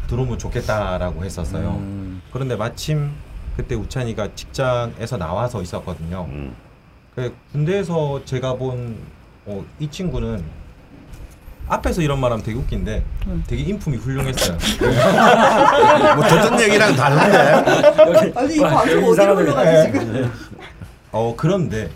들어오면 0.08 0.38
좋겠다라고 0.38 1.24
했었어요. 1.24 1.78
음. 1.80 2.22
그런데 2.32 2.56
마침 2.56 3.12
그때 3.56 3.76
우찬이가 3.76 4.36
직장에서 4.36 5.18
나와서 5.18 5.62
있었거든요. 5.62 6.28
음. 6.30 6.56
그 7.16 7.34
군대에서 7.52 8.26
제가 8.26 8.56
본이 8.56 8.96
친구는 9.90 10.44
앞에서 11.68 12.02
이런 12.02 12.20
말하면 12.20 12.44
되게 12.44 12.58
웃긴데 12.58 13.04
되게 13.48 13.64
인품이 13.64 13.98
훌륭했어요. 13.98 14.58
뭐 16.16 16.28
듣던 16.28 16.62
얘기랑 16.62 16.96
다른데. 16.96 18.34
아니 18.36 18.56
이 18.56 18.60
방송 18.60 19.04
어디로 19.06 19.36
올라가지 19.38 19.92
지금? 19.92 20.32
어 21.12 21.34
그런데 21.38 21.90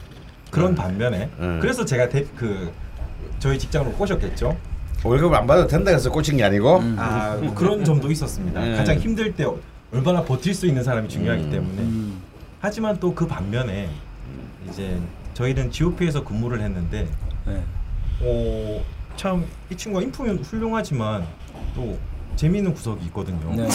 그런 0.52 0.74
반면에 0.76 1.30
음. 1.40 1.60
그래서 1.62 1.84
제가 1.84 2.08
대, 2.10 2.26
그 2.36 2.72
저희 3.40 3.60
직장으로 3.60 3.92
꼬셨겠죠. 3.94 4.58
월급 5.04 5.34
안 5.34 5.46
받아도 5.46 5.68
된다 5.68 5.92
해서 5.92 6.10
꽂힌 6.12 6.38
게 6.38 6.44
아니고. 6.44 6.82
아, 6.98 7.38
뭐 7.42 7.54
그런 7.54 7.84
점도 7.84 8.10
있었습니다. 8.12 8.62
음. 8.62 8.76
가장 8.78 8.98
힘들 8.98 9.34
때 9.34 9.46
얼마나 9.94 10.24
버틸 10.24 10.54
수 10.54 10.66
있는 10.66 10.84
사람이 10.84 11.08
중요하기 11.10 11.44
음. 11.44 11.52
때문에. 11.52 12.18
하지만 12.62 13.00
또 13.00 13.14
그 13.14 13.28
반면에 13.28 13.90
이제 14.70 14.98
저희는 15.34 15.72
GOP에서 15.72 16.24
근무를 16.24 16.62
했는데 16.62 17.08
네. 17.46 17.62
어, 18.22 18.84
참 19.18 19.44
이 19.70 19.76
친구가 19.76 20.04
인품이 20.04 20.30
훌륭하지만 20.44 21.26
또 21.76 21.98
재미있는 22.38 22.74
구석이 22.74 23.06
있거든요. 23.08 23.52
네. 23.56 23.68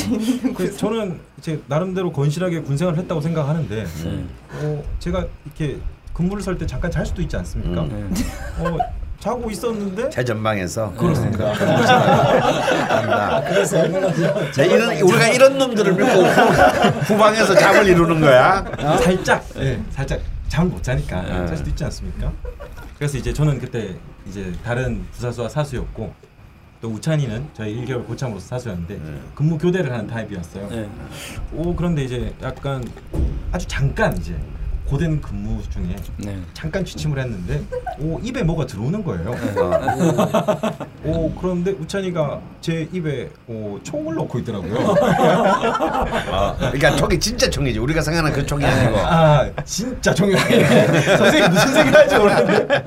그 0.54 0.74
저는 0.76 1.18
이제 1.38 1.60
나름대로 1.66 2.12
건실하게 2.12 2.60
군생활을 2.62 2.98
했다고 3.00 3.20
생각하는데 3.20 3.84
네. 3.84 4.24
어, 4.54 4.82
제가 5.00 5.26
이렇게 5.44 5.78
근무를 6.14 6.42
설 6.42 6.56
때 6.56 6.64
잠깐 6.66 6.90
잘 6.90 7.04
수도 7.04 7.20
있지 7.22 7.36
않습니까? 7.36 7.82
음. 7.82 8.10
네. 8.14 8.64
어, 8.64 8.78
자고 9.18 9.50
있었는데 9.50 10.10
제 10.10 10.24
전방에서. 10.24 10.92
그렇습니까? 10.96 11.52
한다. 11.52 13.42
그래서 13.48 13.84
이런 13.86 14.04
우리가 15.02 15.28
이런 15.28 15.58
놈들을 15.58 15.92
믿고 15.92 16.22
후, 17.06 17.16
방에서 17.16 17.54
잠을 17.54 17.86
이루는 17.86 18.20
거야. 18.20 18.64
살짝 19.02 19.44
예, 19.58 19.80
살짝 19.90 20.20
잠못 20.52 20.82
자니까 20.82 21.22
네. 21.22 21.46
잘 21.46 21.56
수도 21.56 21.70
있지 21.70 21.82
않습니까? 21.84 22.30
그래서 22.98 23.16
이제 23.16 23.32
저는 23.32 23.58
그때 23.58 23.96
이제 24.28 24.52
다른 24.62 25.02
부사수와 25.12 25.48
사수였고 25.48 26.12
또 26.82 26.88
우찬이는 26.90 27.48
저희 27.54 27.74
1개월 27.76 28.06
고참으로서 28.06 28.48
사수였는데 28.48 28.96
네. 28.96 29.20
근무 29.34 29.56
교대를 29.56 29.90
하는 29.90 30.06
타입이었어요. 30.06 30.68
네. 30.68 30.90
오 31.54 31.74
그런데 31.74 32.04
이제 32.04 32.34
약간 32.42 32.84
아주 33.50 33.66
잠깐 33.66 34.14
이제 34.18 34.38
고된 34.92 35.22
근무 35.22 35.62
중에 35.70 35.96
네. 36.18 36.38
잠깐 36.52 36.84
취침을 36.84 37.18
했는데 37.18 37.62
오 37.98 38.18
입에 38.18 38.42
뭐가 38.42 38.66
들어오는 38.66 39.02
거예요. 39.02 39.34
오 41.02 41.30
그런데 41.32 41.70
우찬이가 41.70 42.38
제 42.60 42.86
입에 42.92 43.30
오, 43.48 43.78
총을 43.82 44.14
넣고 44.16 44.38
있더라고요. 44.40 44.74
어, 46.30 46.56
그러니까 46.58 46.94
총이 46.96 47.18
진짜 47.18 47.48
총이지. 47.48 47.78
우리가 47.78 48.02
생각하는 48.02 48.36
그 48.36 48.44
총이 48.44 48.66
아니고. 48.66 48.98
아 48.98 49.50
진짜 49.64 50.12
총이 50.12 50.34
선생님 50.36 51.50
무슨 51.52 51.72
생각 51.72 51.94
할지 51.94 52.18
모르겠는데 52.18 52.84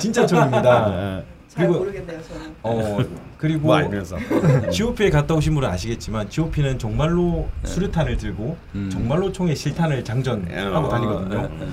진짜 0.00 0.26
총입니다. 0.26 1.22
잘 1.54 1.66
그리고- 1.68 1.78
모르겠네요 1.84 2.20
저는. 2.24 2.54
어 2.62 2.98
그리고 3.38 3.66
뭐 3.66 3.76
알면서. 3.76 4.16
GOP에 4.72 5.10
갔다 5.10 5.34
오신 5.34 5.54
분은 5.54 5.68
아시겠지만 5.68 6.28
GOP는 6.28 6.78
정말로 6.78 7.48
수류탄을 7.64 8.16
들고 8.16 8.56
음. 8.74 8.88
정말로 8.90 9.30
총에 9.30 9.54
실탄을 9.54 10.02
장전하고 10.04 10.86
어, 10.86 10.88
다니거든요. 10.88 11.42
네, 11.42 11.48
네. 11.60 11.68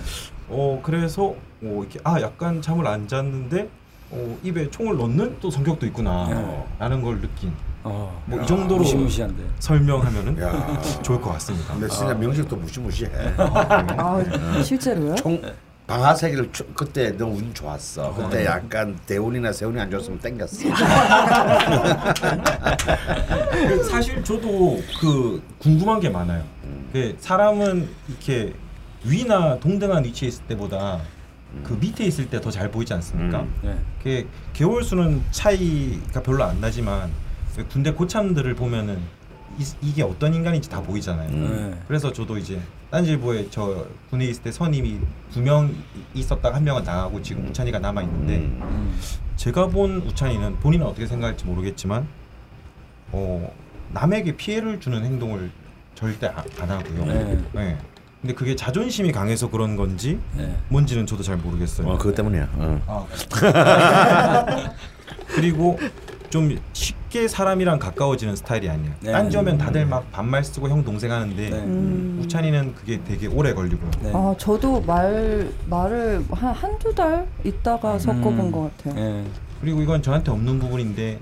어 0.49 0.79
그래서 0.83 1.23
어, 1.63 1.79
이렇게 1.81 1.99
아 2.03 2.21
약간 2.21 2.61
잠을 2.61 2.85
안 2.85 3.07
잤는데 3.07 3.69
어, 4.11 4.37
입에 4.43 4.69
총을 4.69 4.97
넣는 4.97 5.37
또 5.39 5.49
성격도 5.49 5.85
있구나 5.87 6.27
네. 6.29 6.65
라는 6.77 7.01
걸 7.01 7.19
느낀 7.21 7.51
어. 7.83 8.21
뭐이 8.27 8.45
정도로 8.45 8.81
무시무시한데. 8.81 9.43
설명하면은 9.59 10.39
야. 10.43 10.79
좋을 11.01 11.19
것 11.19 11.31
같습니다. 11.33 11.73
근데 11.73 11.87
진짜 11.87 12.13
명식도 12.13 12.55
무시무시해. 12.57 13.09
아 13.37 14.21
실제로요? 14.63 15.15
총 15.15 15.41
방아쇠기를 15.91 16.49
추- 16.53 16.65
그때 16.73 17.11
너무 17.17 17.35
운 17.37 17.53
좋았어. 17.53 18.13
그때 18.15 18.37
네. 18.39 18.45
약간 18.45 18.97
대운이나 19.05 19.51
세운이 19.51 19.77
안 19.79 19.91
좋았으면 19.91 20.19
땡겼어. 20.19 20.69
그 23.67 23.83
사실 23.83 24.23
저도 24.23 24.81
그 25.01 25.43
궁금한 25.59 25.99
게 25.99 26.09
많아요. 26.09 26.43
그 26.93 27.15
사람은 27.19 27.89
이렇게 28.07 28.53
위나 29.03 29.59
동등한 29.59 30.05
위치에 30.05 30.29
있을 30.29 30.43
때보다 30.45 31.01
그 31.63 31.73
밑에 31.73 32.05
있을 32.05 32.29
때 32.29 32.39
더 32.39 32.49
잘 32.51 32.71
보이지 32.71 32.93
않습니까? 32.93 33.41
음. 33.41 33.53
네. 33.61 33.77
그 34.01 34.29
개월 34.53 34.83
수는 34.83 35.21
차이가 35.31 36.21
별로 36.23 36.45
안 36.45 36.61
나지만 36.61 37.11
그 37.55 37.67
군대 37.67 37.91
고참들을 37.91 38.55
보면은 38.55 38.99
이, 39.81 39.93
게 39.93 40.03
어떤 40.03 40.33
인간인지 40.33 40.69
다 40.69 40.81
보이잖아요. 40.81 41.29
음. 41.29 41.71
네. 41.73 41.81
그래서 41.87 42.11
저도 42.11 42.37
이제 42.37 42.59
딴질보에 42.89 43.47
저 43.49 43.85
군에 44.09 44.25
있을 44.25 44.43
때 44.43 44.51
선임이 44.51 44.99
두 45.33 45.39
명 45.41 45.73
있었다가 46.13 46.55
한 46.57 46.63
명은 46.63 46.83
나가고 46.83 47.21
지금 47.21 47.47
우찬이가 47.49 47.79
남아 47.79 48.01
있는데 48.03 48.37
음. 48.37 48.59
음. 48.61 48.99
제가 49.37 49.67
본 49.67 49.97
우찬이는 50.07 50.59
본인은 50.59 50.85
어떻게 50.85 51.07
생각할지 51.07 51.45
모르겠지만 51.45 52.07
어 53.11 53.51
남에게 53.93 54.35
피해를 54.35 54.79
주는 54.79 55.03
행동을 55.03 55.49
절대 55.95 56.27
아- 56.27 56.43
안 56.59 56.69
하고요. 56.69 57.05
네. 57.05 57.37
네. 57.53 57.77
근데 58.21 58.33
그게 58.35 58.55
자존심이 58.55 59.11
강해서 59.11 59.49
그런 59.49 59.75
건지 59.75 60.19
네. 60.37 60.55
뭔지는 60.69 61.05
저도 61.07 61.23
잘 61.23 61.37
모르겠어요. 61.37 61.87
어 61.87 61.97
그것 61.97 62.13
때문이야. 62.15 62.49
어. 62.53 62.81
아. 62.87 64.67
그리고 65.27 65.79
좀 66.31 66.57
쉽게 66.71 67.27
사람이랑 67.27 67.77
가까워지는 67.77 68.37
스타일이 68.37 68.69
아니에요. 68.69 68.93
네. 69.01 69.11
딴지 69.11 69.37
오면 69.37 69.57
다들 69.57 69.85
막 69.85 70.09
반말 70.13 70.43
쓰고 70.43 70.69
형 70.69 70.83
동생 70.83 71.11
하는데 71.11 71.49
네. 71.49 71.57
음. 71.57 72.21
우찬이는 72.23 72.73
그게 72.73 73.03
되게 73.03 73.27
오래 73.27 73.53
걸리고요. 73.53 73.91
네. 74.01 74.11
아 74.15 74.33
저도 74.37 74.81
말 74.81 75.51
말을 75.67 76.25
한 76.31 76.53
한두 76.53 76.95
달 76.95 77.27
있다가 77.43 77.99
섞어본 77.99 78.39
음. 78.39 78.51
것 78.51 78.77
같아요. 78.77 78.93
네. 78.95 79.25
그리고 79.59 79.81
이건 79.81 80.01
저한테 80.01 80.31
없는 80.31 80.57
부분인데 80.59 81.19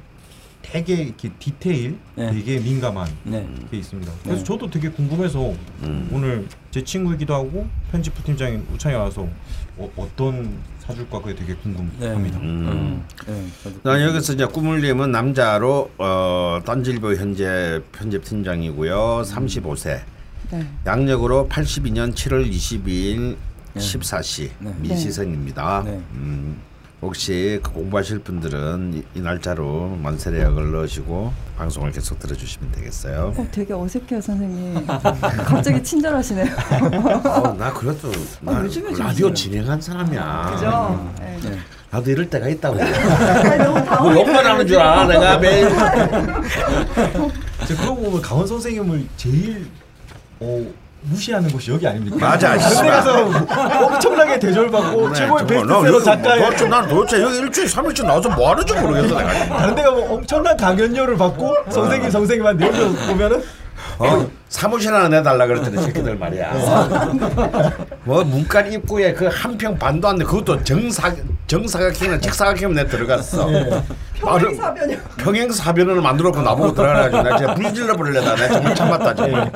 되게 0.62 0.94
이렇게 0.94 1.30
디테일, 1.39 1.98
네. 2.13 2.32
되게 2.32 2.60
민감한 2.60 3.08
네. 3.24 3.48
게 3.72 3.78
있습니다. 3.78 4.12
그래서 4.22 4.38
네. 4.38 4.44
저도 4.44 4.70
되게 4.70 4.89
궁금해서 4.89 5.54
음. 5.84 6.10
오늘 6.13 6.48
제 6.70 6.84
친구이기도 6.84 7.34
하고 7.34 7.66
편집 7.92 8.13
부팀장인 8.13 8.63
우찬이 8.72 8.96
와서 8.96 9.28
어, 9.78 10.08
떤 10.16 10.60
사줄까 10.89 11.22
그게 11.22 11.36
되게 11.36 11.53
궁금합니다. 11.53 12.39
음. 12.39 13.05
네. 13.27 13.46
저도 13.63 13.81
자, 13.84 14.03
여기서 14.03 14.34
이제 14.34 14.46
꾸물님은 14.46 15.12
남자로 15.12 15.91
어, 16.00 16.60
딴질보 16.65 17.13
현재 17.13 17.79
편집팀장이고요. 17.91 19.22
35세. 19.24 20.01
네. 20.51 20.67
양력으로 20.88 21.48
82년 21.48 22.15
7월 22.15 22.50
22일 22.50 23.38
네. 23.74 23.79
14시 23.79 24.50
네. 24.60 24.74
미시생입니다. 24.79 25.84
네. 25.86 25.91
음, 26.13 26.60
혹시 27.01 27.60
그 27.63 27.72
공부하실 27.72 28.20
분들은 28.20 28.94
이, 28.94 29.20
이 29.20 29.22
날짜로 29.22 29.98
만세례역을 30.01 30.72
넣으시고 30.72 31.32
방송을 31.58 31.91
계속 31.91 32.20
들어주시면 32.20 32.72
되겠어요. 32.74 33.34
어, 33.38 33.48
되게 33.51 33.74
어색해요 33.74 34.20
선생님. 34.20 34.86
갑자기 34.88 35.82
친절하시네요. 35.82 36.46
어, 37.25 37.53
나 37.58 37.72
그래도 37.74 38.12
나 38.41 38.62
요즘에 38.63 38.94
좀 38.94 39.06
라디오. 39.06 39.34
진행한 39.34 39.79
사람이야. 39.79 40.51
그죠? 40.53 41.13
네. 41.20 41.39
네. 41.41 41.58
나도 41.91 42.12
이럴 42.12 42.29
때가 42.29 42.50
있다고. 42.50 42.77
아니, 42.82 43.58
너무 43.58 43.79
뭐. 43.79 44.15
욕만 44.20 44.46
하는 44.46 44.68
줄 44.68 44.77
알아 44.77 45.08
내가 45.08 45.38
매일. 45.39 45.70
제가 45.70 47.82
그러고 47.82 47.96
보면 48.03 48.22
강원 48.22 48.46
선생님을 48.46 49.06
제일 49.15 49.68
어, 50.41 50.65
무시하는 51.01 51.50
곳이 51.51 51.72
여기 51.72 51.88
아닙니까? 51.88 52.18
맞아. 52.20 52.58
그래서 52.58 53.25
엄청나게 53.86 54.39
대접받고 54.39 55.13
최고의 55.13 55.48
정말 55.48 55.65
나 55.68 55.82
베스트셀러 55.82 56.03
작가의 56.03 56.44
도대체 56.44 56.68
난 56.68 56.88
도대체 56.88 57.22
여기 57.24 57.38
일주일 57.39 57.70
삼일째 57.70 58.03
나와서 58.03 58.29
뭐 58.29 58.51
하는지 58.51 58.74
모르겠어 58.74 59.18
내가. 59.18 59.46
다른 59.58 59.75
데가 59.75 59.91
뭐 59.91 60.13
엄청난 60.15 60.58
강연료를 60.58 61.18
받고 61.18 61.56
선생님 61.70 62.12
선생님한테 62.12 62.68
여기서 62.68 63.08
보면은 63.08 63.44
어, 63.98 64.27
사무실 64.50 64.94
하나 64.94 65.08
내달라 65.10 65.46
그랬더니 65.46 65.82
새끼들 65.82 66.15
말이야. 66.18 66.53
뭐 68.03 68.24
문간 68.24 68.72
입구에 68.72 69.13
그 69.13 69.27
한 69.29 69.58
평 69.58 69.77
반도 69.77 70.08
안 70.10 70.18
돼. 70.18 70.25
그것도 70.25 70.63
정사 70.63 71.12
정사각형이나 71.48 72.20
직사각형 72.20 72.74
내 72.75 72.86
들어갔어. 72.88 73.48
말을- 74.22 74.56
사변이요. 74.58 74.98
평행 75.18 75.51
사변을 75.51 76.01
만들었고 76.01 76.41
나보고 76.41 76.74
들어가가지고 76.74 77.22
나 77.24 77.38
진짜 77.38 77.53
불질러 77.56 77.96
버릴래다. 77.98 78.36
내가 78.36 78.53
정말 78.53 78.75
참았다 78.75 79.15
정말. 79.15 79.51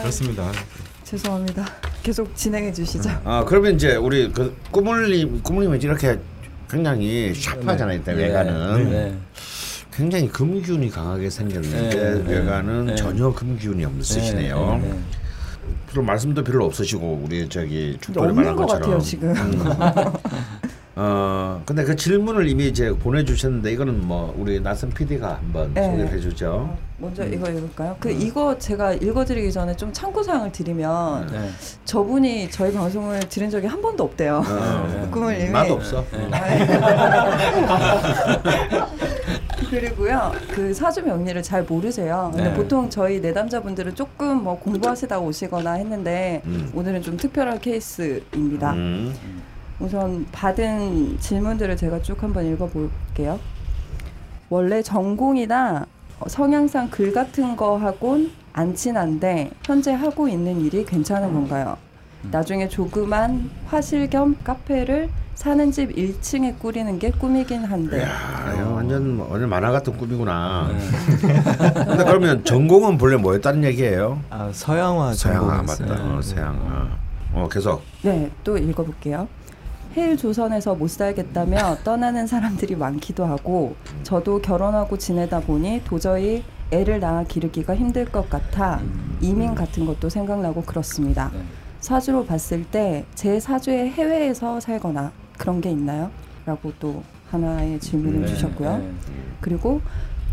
그렇습니다. 0.00 0.50
죄송합니다. 1.04 1.64
계속 2.02 2.34
진행해 2.34 2.72
주시죠. 2.72 3.10
아 3.24 3.44
그러면 3.46 3.74
이제 3.74 3.96
우리 3.96 4.32
그 4.32 4.56
꾸물님 4.70 5.42
꾸물님은 5.42 5.80
이렇게 5.82 6.18
굉장히 6.70 7.34
샤프하잖아요. 7.34 7.98
이때 7.98 8.12
외관은 8.12 8.90
네. 8.90 9.18
굉장히 9.92 10.28
금기운이 10.28 10.88
강하게 10.90 11.28
생겼는데 11.28 11.90
네, 11.90 12.22
네, 12.24 12.32
외관은 12.38 12.86
네. 12.86 12.94
전혀 12.96 13.32
금기운이 13.32 13.84
없으시네요. 13.84 14.80
네. 14.82 14.88
네. 14.88 14.98
별로 15.90 16.06
말씀도 16.06 16.42
별로 16.42 16.64
없으시고 16.64 17.22
우리 17.24 17.46
저기 17.48 17.98
없는 18.16 18.34
말한 18.34 18.56
것 18.56 18.66
것처럼 18.66 18.80
같아요 18.82 19.00
지금. 19.00 19.34
어 20.94 21.62
근데 21.64 21.84
그 21.84 21.96
질문을 21.96 22.46
이미 22.48 22.68
이제 22.68 22.90
보내주셨는데 22.90 23.72
이거는 23.72 24.06
뭐 24.06 24.34
우리 24.36 24.60
나선 24.60 24.90
PD가 24.90 25.36
한번 25.36 25.72
네. 25.72 25.84
소개를 25.84 26.12
해주죠. 26.12 26.76
먼저 26.98 27.24
이거 27.26 27.48
읽을까요? 27.48 27.96
그 27.98 28.10
이거 28.10 28.58
제가 28.58 28.92
읽어드리기 28.92 29.50
전에 29.50 29.74
좀 29.74 29.90
참고 29.92 30.22
사항을 30.22 30.52
드리면 30.52 31.28
네. 31.32 31.48
저분이 31.86 32.50
저희 32.50 32.72
방송을 32.72 33.20
들은 33.20 33.48
적이 33.48 33.68
한 33.68 33.80
번도 33.80 34.04
없대요. 34.04 34.42
어, 34.46 35.08
꿈을 35.10 35.40
이미 35.40 35.50
나도 35.50 35.74
없어. 35.74 36.04
그리고요 39.70 40.32
그 40.50 40.74
사주 40.74 41.02
명리를 41.02 41.42
잘 41.42 41.62
모르세요. 41.62 42.30
근데 42.34 42.50
네. 42.50 42.54
보통 42.54 42.90
저희 42.90 43.18
내담자분들은 43.20 43.94
조금 43.94 44.44
뭐 44.44 44.58
공부하시다 44.58 45.18
오시거나 45.18 45.72
했는데 45.72 46.42
음. 46.44 46.70
오늘은 46.74 47.00
좀 47.00 47.16
특별한 47.16 47.60
케이스입니다. 47.60 48.72
음. 48.74 49.14
우선 49.82 50.24
받은 50.30 51.18
질문들을 51.18 51.76
제가 51.76 52.00
쭉 52.02 52.22
한번 52.22 52.46
읽어볼게요. 52.46 53.38
원래 54.48 54.80
전공이나 54.80 55.86
성향상 56.28 56.88
글 56.90 57.12
같은 57.12 57.56
거 57.56 57.76
하곤 57.76 58.30
안 58.52 58.74
친한데 58.76 59.50
현재 59.64 59.92
하고 59.92 60.28
있는 60.28 60.60
일이 60.60 60.84
괜찮은 60.84 61.32
건가요? 61.32 61.76
나중에 62.30 62.68
조그만 62.68 63.50
화실 63.66 64.08
겸 64.08 64.36
카페를 64.44 65.08
사는 65.34 65.72
집 65.72 65.96
1층에 65.96 66.56
꾸리는 66.60 66.96
게 67.00 67.10
꿈이긴 67.10 67.64
한데 67.64 68.02
야, 68.02 68.54
이거 68.54 68.74
완전 68.74 69.16
뭐 69.16 69.26
완전 69.32 69.48
만화 69.48 69.72
같은 69.72 69.96
꿈이구나. 69.96 70.70
네. 70.72 70.78
근데 71.84 72.04
그러면 72.04 72.44
전공은 72.44 72.98
본래 72.98 73.16
뭐였다는 73.16 73.64
얘기예요? 73.64 74.20
아 74.30 74.48
서양화 74.52 75.14
전공했어요. 75.14 75.88
맞다. 75.88 76.04
어, 76.04 76.22
서양아. 76.22 76.88
어 77.34 77.48
계속. 77.50 77.82
네, 78.02 78.30
또 78.44 78.56
읽어볼게요. 78.56 79.26
해일 79.96 80.16
조선에서 80.16 80.74
못 80.74 80.88
살겠다며 80.88 81.78
떠나는 81.84 82.26
사람들이 82.26 82.76
많기도 82.76 83.24
하고 83.24 83.76
저도 84.02 84.40
결혼하고 84.40 84.96
지내다 84.96 85.40
보니 85.40 85.82
도저히 85.84 86.42
애를 86.70 87.00
낳아 87.00 87.24
기르기가 87.24 87.76
힘들 87.76 88.06
것 88.06 88.30
같아 88.30 88.80
이민 89.20 89.54
같은 89.54 89.84
것도 89.84 90.08
생각나고 90.08 90.62
그렇습니다. 90.62 91.30
네. 91.34 91.40
사주로 91.80 92.24
봤을 92.24 92.64
때 92.64 93.04
제 93.14 93.38
사주에 93.38 93.88
해외에서 93.90 94.60
살거나 94.60 95.12
그런 95.36 95.60
게 95.60 95.70
있나요? 95.70 96.10
라고 96.46 96.72
또 96.80 97.02
하나의 97.30 97.78
질문을 97.80 98.20
네, 98.22 98.26
주셨고요. 98.26 98.78
네. 98.78 98.90
그리고 99.40 99.80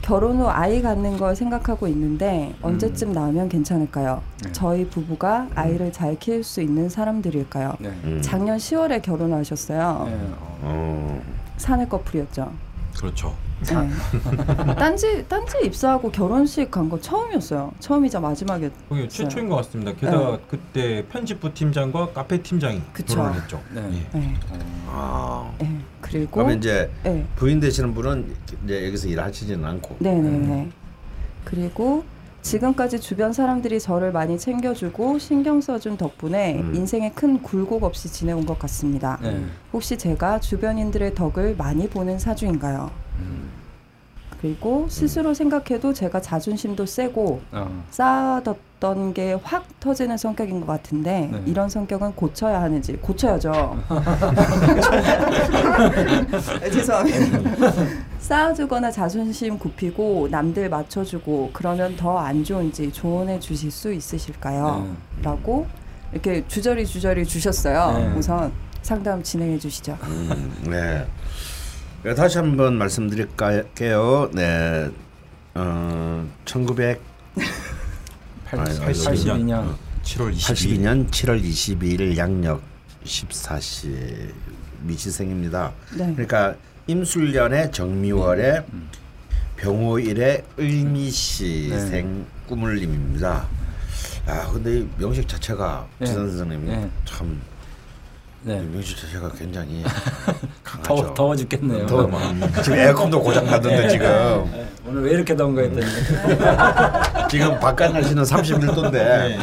결혼 0.01 0.37
후 0.39 0.47
아이 0.47 0.81
갖는 0.81 1.17
걸 1.17 1.35
생각하고 1.35 1.87
있는데 1.87 2.55
언제쯤 2.61 3.11
낳으면 3.13 3.49
괜찮을까요? 3.49 4.21
네. 4.43 4.51
저희 4.51 4.87
부부가 4.89 5.47
아이를 5.55 5.91
잘 5.91 6.17
키울 6.17 6.43
수 6.43 6.61
있는 6.61 6.89
사람들일까요? 6.89 7.75
네. 7.79 7.89
음. 8.05 8.19
작년 8.21 8.57
10월에 8.57 9.01
결혼하셨어요. 9.01 10.03
네. 10.09 10.17
어. 10.39 10.59
어. 10.61 11.21
사내 11.57 11.85
커플이었죠. 11.85 12.51
그렇죠. 12.99 13.33
네. 13.61 14.75
딴지 14.75 15.25
딴지 15.27 15.57
입사하고 15.63 16.11
결혼식 16.11 16.69
간거 16.69 16.99
처음이었어요. 16.99 17.71
처음이자 17.79 18.19
마지막이었. 18.19 18.71
거기 18.89 19.07
최초인 19.07 19.47
것 19.47 19.55
같습니다. 19.57 19.93
게다가 19.93 20.31
네. 20.31 20.43
그때 20.49 21.05
편집부 21.07 21.53
팀장과 21.53 22.11
카페 22.11 22.41
팀장이 22.41 22.81
그쵸. 22.91 23.15
결혼을 23.15 23.41
했죠. 23.41 23.61
네. 23.73 24.05
예. 24.13 24.19
네. 24.19 24.35
아. 24.87 25.49
네. 25.59 25.79
그리고 26.01 26.31
그러면 26.31 26.57
이제 26.57 26.91
네. 27.03 27.25
부인 27.37 27.61
되시는 27.61 27.93
분은 27.93 28.35
이제 28.65 28.87
여기서 28.87 29.07
일하시지는 29.07 29.63
않고. 29.63 29.95
네네네. 29.99 30.69
그리고 31.45 32.03
지금까지 32.41 32.99
주변 32.99 33.33
사람들이 33.33 33.79
저를 33.79 34.11
많이 34.11 34.37
챙겨주고 34.37 35.19
신경 35.19 35.61
써준 35.61 35.97
덕분에 35.97 36.59
음. 36.59 36.75
인생에 36.75 37.11
큰 37.11 37.41
굴곡 37.41 37.83
없이 37.83 38.09
지내온 38.09 38.45
것 38.45 38.57
같습니다. 38.59 39.19
네. 39.21 39.41
혹시 39.73 39.97
제가 39.97 40.39
주변인들의 40.39 41.15
덕을 41.15 41.55
많이 41.57 41.89
보는 41.89 42.17
사주인가요? 42.19 42.91
음. 43.19 43.58
그리고 44.41 44.87
스스로 44.89 45.33
생각해도 45.33 45.93
제가 45.93 46.21
자존심도 46.21 46.85
세고 46.85 47.41
어. 47.51 47.83
쌓아뒀던 47.89 49.13
게 49.13 49.37
확 49.43 49.65
터지는 49.81 50.17
성격인 50.17 50.61
것 50.61 50.67
같은데 50.67 51.29
네. 51.31 51.43
이런 51.45 51.67
성격은 51.69 52.13
고쳐야 52.15 52.61
하는지 52.61 52.93
고쳐야죠. 52.93 53.51
네, 56.61 56.69
죄송합니다. 56.71 57.73
쌓아두거나 58.19 58.91
자존심 58.91 59.57
굽히고 59.59 60.27
남들 60.31 60.69
맞춰주고 60.69 61.49
그러면 61.53 61.95
더 61.97 62.17
안 62.19 62.43
좋은지 62.43 62.91
조언해 62.91 63.39
주실 63.39 63.71
수 63.71 63.91
있으실까요? 63.93 64.85
네. 65.17 65.23
라고 65.23 65.65
이렇게 66.11 66.45
주저리 66.47 66.85
주저리 66.85 67.25
주셨어요. 67.25 67.97
네. 67.97 68.13
우선 68.17 68.51
상담 68.81 69.21
진행해 69.23 69.57
주시죠. 69.59 69.97
음, 70.03 70.53
네. 70.69 71.05
네, 72.03 72.13
다시 72.15 72.37
한번 72.37 72.77
말씀드릴게요. 72.77 74.29
네. 74.33 74.89
어, 75.55 76.29
1900 76.45 77.01
팔- 78.45 78.59
아이고, 78.59 78.83
82년 78.85 79.75
7월 80.03 80.33
22일. 80.33 80.79
82년 80.79 81.09
7월 81.09 81.43
22일 81.43 82.17
양력 82.17 82.61
14시 83.03 84.31
미시생입니다. 84.83 85.73
네. 85.97 86.13
그러니까 86.13 86.55
임술년의 86.87 87.71
정미월에 87.71 88.65
병호일의 89.57 90.43
을미시생 90.57 92.17
네. 92.19 92.25
꾸물님입니다. 92.47 93.45
아 94.25 94.47
근데 94.53 94.79
이 94.79 94.87
명식 94.97 95.27
자체가 95.27 95.85
네. 95.99 96.05
지선 96.05 96.29
선생님이 96.29 96.65
네. 96.67 96.89
참 97.03 97.41
네. 98.41 98.57
이 98.57 98.67
명식 98.73 98.97
자체가 98.97 99.31
굉장히 99.31 99.83
강하죠. 100.63 100.83
더워 100.83 101.13
더워 101.13 101.35
죽겠네요. 101.35 101.85
더워 101.87 102.07
막 102.07 102.21
지금 102.63 102.77
에어컨도 102.79 103.21
고장 103.21 103.45
나던데 103.45 103.89
지금 103.89 104.05
네. 104.51 104.67
오늘 104.87 105.03
왜 105.03 105.11
이렇게 105.11 105.35
더운가 105.35 105.61
했더니 105.61 105.85
지금 107.29 107.59
바깥 107.59 107.91
날씨는 107.91 108.23
31도인데 108.23 109.37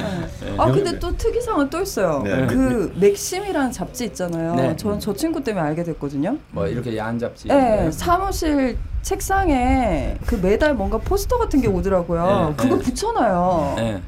아 0.56 0.70
근데 0.72 0.98
또 0.98 1.14
특이사항은 1.16 1.68
또 1.68 1.82
있어요. 1.82 2.22
네. 2.24 2.46
그 2.46 2.92
맥심이라는 2.96 3.70
잡지 3.70 4.06
있잖아요. 4.06 4.54
네. 4.54 4.76
전저 4.76 5.12
친구 5.14 5.44
때문에 5.44 5.66
알게 5.66 5.84
됐거든요. 5.84 6.36
뭐 6.50 6.66
이렇게 6.66 6.96
야한 6.96 7.18
잡지. 7.18 7.48
네, 7.48 7.90
사무실 7.92 8.78
책상에 9.02 10.16
그 10.24 10.36
매달 10.36 10.74
뭔가 10.74 10.96
포스터 10.98 11.36
같은 11.38 11.60
게 11.60 11.68
오더라고요. 11.68 12.54
네, 12.56 12.62
그거 12.62 12.76
네. 12.76 12.82
붙여놔요. 12.82 13.74
네. 13.76 14.02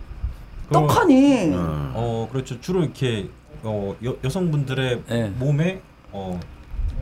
떡하니. 0.72 1.52
어. 1.54 1.92
어 1.94 2.28
그렇죠. 2.32 2.60
주로 2.60 2.82
이렇게 2.82 3.28
어, 3.68 3.94
여, 4.04 4.14
여성분들의 4.24 5.02
네. 5.08 5.32
몸에 5.38 5.80
어, 6.10 6.40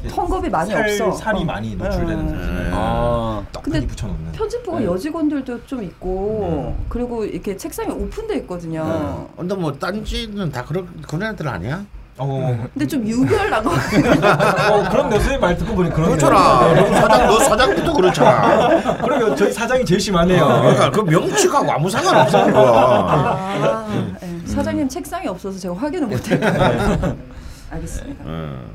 헝겊이 0.04 0.50
많이 0.50 0.70
살, 0.72 0.82
없어. 0.88 1.12
살이 1.12 1.42
어. 1.42 1.44
많이 1.44 1.76
노출되는 1.76 2.26
네. 2.26 2.32
사진을 2.32 2.70
아. 2.74 3.42
근데 3.62 3.86
붙여놓는. 3.86 4.32
편집부가 4.32 4.80
네. 4.80 4.86
여직원들도 4.86 5.66
좀 5.66 5.82
있고 5.84 6.76
그리고 6.88 7.24
이렇게 7.24 7.56
책상이 7.56 7.90
오픈돼 7.90 8.36
있거든요. 8.38 8.82
어. 8.84 9.34
근데 9.36 9.54
뭐 9.54 9.72
딴지는 9.72 10.50
다 10.50 10.64
그런 10.64 10.86
그런 11.02 11.32
애들 11.32 11.46
아니야? 11.48 11.84
어, 12.18 12.66
근데 12.72 12.86
좀 12.86 13.06
유별나고 13.06 13.68
어 13.70 14.88
그런 14.90 15.10
선생님 15.10 15.40
말 15.40 15.56
듣고 15.56 15.74
보니 15.74 15.90
그런 15.90 16.08
그렇잖아. 16.10 16.74
너 16.74 16.94
사장 16.94 17.26
너 17.26 17.38
사장부터 17.40 17.92
그렇잖아. 17.92 18.96
그러니까 19.02 19.34
저희 19.36 19.52
사장이 19.52 19.84
제일 19.84 20.00
심하네요. 20.00 20.46
그러니까 20.46 20.90
그 20.90 21.00
명치하고 21.00 21.70
아무 21.72 21.90
상관 21.90 22.16
없어 22.22 22.46
그거. 22.46 23.06
아, 23.08 23.86
네. 24.20 24.35
사장님 24.56 24.88
책상이 24.88 25.28
없어서 25.28 25.58
제가 25.58 25.74
확인을 25.76 26.08
못했어요. 26.08 27.16
알겠습니다. 27.70 28.24
어. 28.26 28.70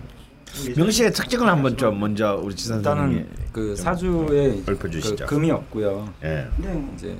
명식의 0.76 1.12
특징을 1.14 1.48
한번 1.48 1.76
좀 1.76 2.00
먼저 2.00 2.40
우리 2.44 2.56
지선 2.56 2.78
일단은 2.78 3.28
그 3.52 3.76
사주에 3.76 4.62
그. 4.66 5.16
금이 5.26 5.50
없고요. 5.50 6.14
예. 6.24 6.48
네. 6.58 6.92
이제 6.94 7.16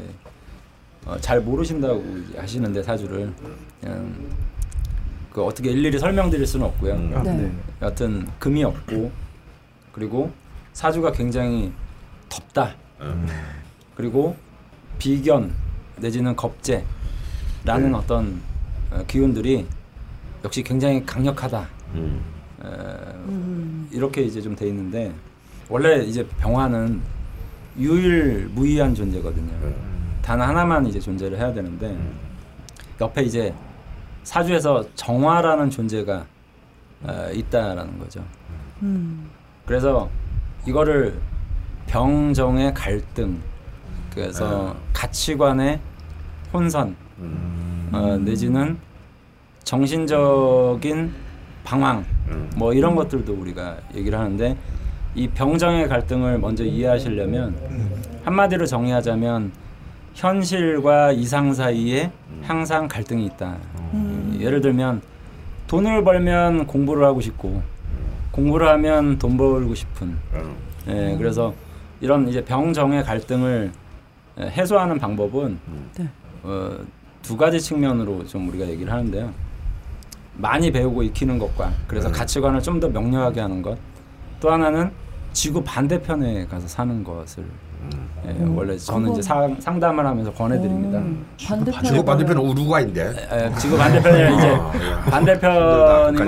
어, 1.06 1.18
잘 1.20 1.42
모르신다고 1.42 2.04
하시는데 2.38 2.84
사주를 2.84 3.34
그냥 3.80 4.16
그 5.32 5.44
어떻게 5.44 5.72
일일이 5.72 5.98
설명드릴 5.98 6.46
수는 6.46 6.68
없고요. 6.68 6.94
음. 6.94 7.24
네. 7.24 7.52
여하튼 7.82 8.28
금이 8.38 8.64
없고 8.64 9.12
그리고 9.92 10.32
사주가 10.74 11.12
굉장히 11.12 11.72
덥다. 12.30 12.76
음. 13.00 13.28
그리고 13.96 14.36
비견 15.00 15.52
내지는 15.98 16.36
겁재라는 16.36 16.84
네. 17.66 17.92
어떤 17.94 18.28
어, 18.28 18.51
기운들이 19.08 19.66
역시 20.44 20.64
굉장히 20.64 21.06
강력하다. 21.06 21.68
음. 21.96 22.22
에, 22.64 22.68
음. 22.68 23.88
이렇게 23.92 24.22
이제 24.22 24.42
좀 24.42 24.56
돼 24.56 24.68
있는데 24.68 25.14
원래 25.70 26.04
이제 26.04 26.26
병화는 26.40 27.02
유일무이한 27.78 28.94
존재거든요. 28.94 29.52
단 30.22 30.42
하나만 30.42 30.86
이제 30.86 31.00
존재를 31.00 31.38
해야 31.38 31.54
되는데 31.54 31.98
옆에 33.00 33.24
이제 33.24 33.54
사주에서 34.24 34.84
정화라는 34.96 35.70
존재가 35.70 36.26
어, 37.04 37.30
있다라는 37.34 37.98
거죠. 37.98 38.24
음. 38.84 39.30
그래서 39.66 40.10
이거를 40.68 41.18
병정의 41.88 42.74
갈등 42.74 43.40
그래서 44.14 44.76
가치관의 44.94 45.80
혼선 46.54 46.96
음. 47.20 47.71
어, 47.92 48.18
내지는 48.18 48.78
정신적인 49.64 51.12
방황 51.64 52.06
음. 52.30 52.50
뭐 52.56 52.74
이런 52.74 52.96
것들도 52.96 53.34
우리가 53.34 53.78
얘기를 53.96 54.18
하는데 54.18 54.58
이 55.14 55.28
병정의 55.28 55.88
갈등을 55.88 56.40
먼저 56.40 56.64
이해하시려면 56.64 57.56
한마디로 58.24 58.66
정의하자면 58.66 59.52
현실과 60.14 61.12
이상 61.12 61.54
사이에 61.54 62.12
항상 62.42 62.88
갈등이 62.88 63.26
있다. 63.26 63.58
예를 64.40 64.62
들면 64.62 65.02
돈을 65.68 66.04
벌면 66.04 66.68
공부를 66.68 67.06
하고 67.06 67.22
싶고 67.22 67.62
공부를 68.32 68.68
하면 68.70 69.18
돈 69.20 69.38
벌고 69.38 69.76
싶은 69.76 70.18
음. 70.34 70.56
예, 70.88 71.16
그래서 71.18 71.54
이런 72.00 72.28
이제 72.28 72.44
병정의 72.44 73.04
갈등을 73.04 73.72
예, 74.40 74.44
해소하는 74.44 74.98
방법은 74.98 75.60
네. 75.98 76.08
어, 76.44 76.78
두 77.22 77.38
가지 77.38 77.60
측면으로 77.60 78.26
좀 78.26 78.50
우리가 78.50 78.66
얘기를 78.68 78.92
하는데요. 78.92 79.32
많이 80.38 80.72
배우고 80.72 81.04
익히는 81.04 81.38
것과 81.40 81.72
그래서 81.88 82.08
네. 82.12 82.18
가치관을 82.18 82.62
좀 82.62 82.80
더 82.80 82.88
명료하게 82.90 83.42
하는 83.42 83.62
것. 83.62 83.78
또 84.40 84.52
하나는 84.52 84.90
지구 85.34 85.64
반대편에 85.64 86.46
가서 86.48 86.68
사는 86.68 87.04
것을 87.04 87.44
예, 88.26 88.30
음, 88.32 88.56
원래 88.56 88.78
저는 88.78 89.02
그건- 89.04 89.14
이제 89.14 89.22
상, 89.28 89.56
상담을 89.60 90.06
하면서 90.06 90.32
권해드립니다. 90.34 91.00
음, 91.00 91.26
반대편에 91.44 91.88
지구 91.90 92.04
반대편은 92.06 92.42
우루과인데. 92.42 93.28
예, 93.32 93.52
지구 93.60 93.78
반대편에 93.78 94.36
이제 94.36 94.48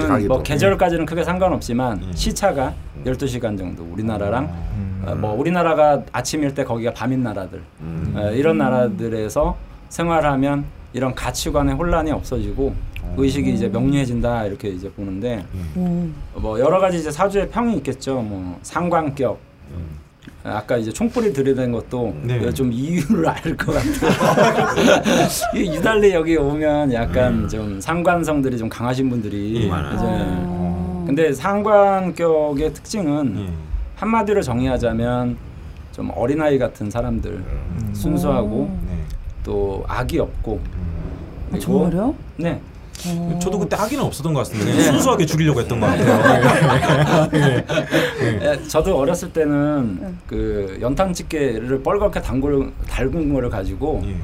아, 0.03 0.08
가기도. 0.08 0.34
뭐 0.34 0.43
계절까지는 0.43 1.06
크게 1.06 1.23
상관없지만 1.23 1.97
음. 2.01 2.12
시차가 2.15 2.73
12시간 3.06 3.58
정도 3.58 3.84
우리나라랑 3.84 4.43
음. 4.45 5.03
어, 5.08 5.15
뭐 5.15 5.34
우리나라가 5.34 6.01
아침일 6.12 6.53
때 6.56 6.63
거기가 6.63 6.91
밤인 6.93 7.21
나라들 7.21 7.62
음. 7.82 8.13
어, 8.15 8.32
이런 8.32 8.58
나라들에서 8.58 9.56
생활하면 9.89 10.65
이런 10.93 11.13
가치관의 11.15 11.75
혼란이 11.75 12.12
없어지고 12.12 12.73
의식이 13.17 13.51
이제 13.53 13.67
명료해진다 13.67 14.45
이렇게 14.45 14.69
이제 14.69 14.89
보는데 14.91 15.43
음. 15.75 16.15
뭐 16.36 16.60
여러 16.60 16.79
가지 16.79 16.97
이제 16.97 17.12
사주의 17.12 17.49
평이 17.49 17.75
있겠죠. 17.77 18.21
뭐 18.21 18.58
상관격 18.62 19.39
아까 20.45 20.77
이제 20.77 20.91
총불이 20.91 21.32
들이댄 21.34 21.71
것도 21.71 22.15
네. 22.21 22.51
좀 22.53 22.71
이유를 22.71 23.27
알 23.27 23.56
것 23.56 23.73
같아요. 23.73 24.73
이 25.56 25.73
유달리 25.75 26.13
여기 26.13 26.36
오면 26.36 26.91
약간 26.93 27.47
좀 27.47 27.79
상관성들이 27.79 28.58
좀 28.58 28.67
강하신 28.69 29.10
분들이 29.10 29.63
예. 29.63 29.69
많아요. 29.69 29.93
이제 29.95 30.06
아. 30.06 31.03
근데 31.08 31.34
상관격의 31.34 32.73
특징은 32.73 33.36
예. 33.39 33.53
한마디로 33.95 34.41
정의하자면 34.41 35.38
좀 35.93 36.12
어린아이 36.15 36.58
같은 36.58 36.89
사람들 36.89 37.32
음. 37.32 37.89
순수하고 37.93 38.69
네. 38.88 39.02
또 39.43 39.84
악이 39.88 40.19
없고 40.19 40.60
아, 40.63 41.47
그리고 41.51 41.63
정말요? 41.63 42.15
네 42.38 42.60
어. 43.08 43.39
저도 43.41 43.60
그때 43.60 43.75
아기는 43.75 44.03
없었던 44.03 44.34
것 44.34 44.39
같습니다. 44.41 44.71
그냥 44.71 44.84
순수하게 44.93 45.25
죽이려고 45.25 45.60
했던 45.60 45.79
것 45.79 45.88
같아요. 45.88 47.29
예, 48.21 48.60
저도 48.67 48.97
어렸을 48.97 49.34
때는 49.34 49.97
네. 49.99 50.13
그 50.27 50.77
연탄 50.82 51.13
집게를 51.13 51.82
뻘겋게 51.84 52.21
담글 52.21 52.71
달군 52.88 53.34
거를 53.34 53.49
가지고 53.49 54.01
예. 54.06 54.15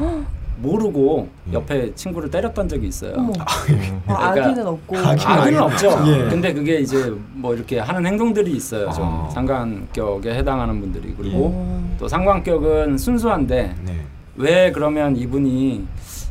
모르고 0.61 1.27
옆에 1.53 1.93
친구를 1.95 2.29
때렸던 2.29 2.67
적이 2.67 2.87
있어요. 2.87 3.13
아, 3.39 3.45
그러니까 3.65 4.29
아기는 4.29 4.67
없고. 4.67 4.97
악은 4.97 5.57
없죠. 5.57 5.87
예. 6.07 6.29
근데 6.29 6.53
그게 6.53 6.79
이제 6.79 7.13
뭐 7.33 7.53
이렇게 7.53 7.79
하는 7.79 8.05
행동들이 8.05 8.51
있어요. 8.51 8.91
좀 8.91 9.05
아. 9.05 9.29
상관격에 9.33 10.33
해당하는 10.35 10.79
분들이 10.79 11.13
그리고 11.17 11.51
어. 11.53 11.95
또 11.99 12.07
상관격은 12.07 12.97
순수한데 12.97 13.75
네. 13.83 14.05
왜 14.39 14.71
그러면 14.71 15.17
이분이 15.17 15.85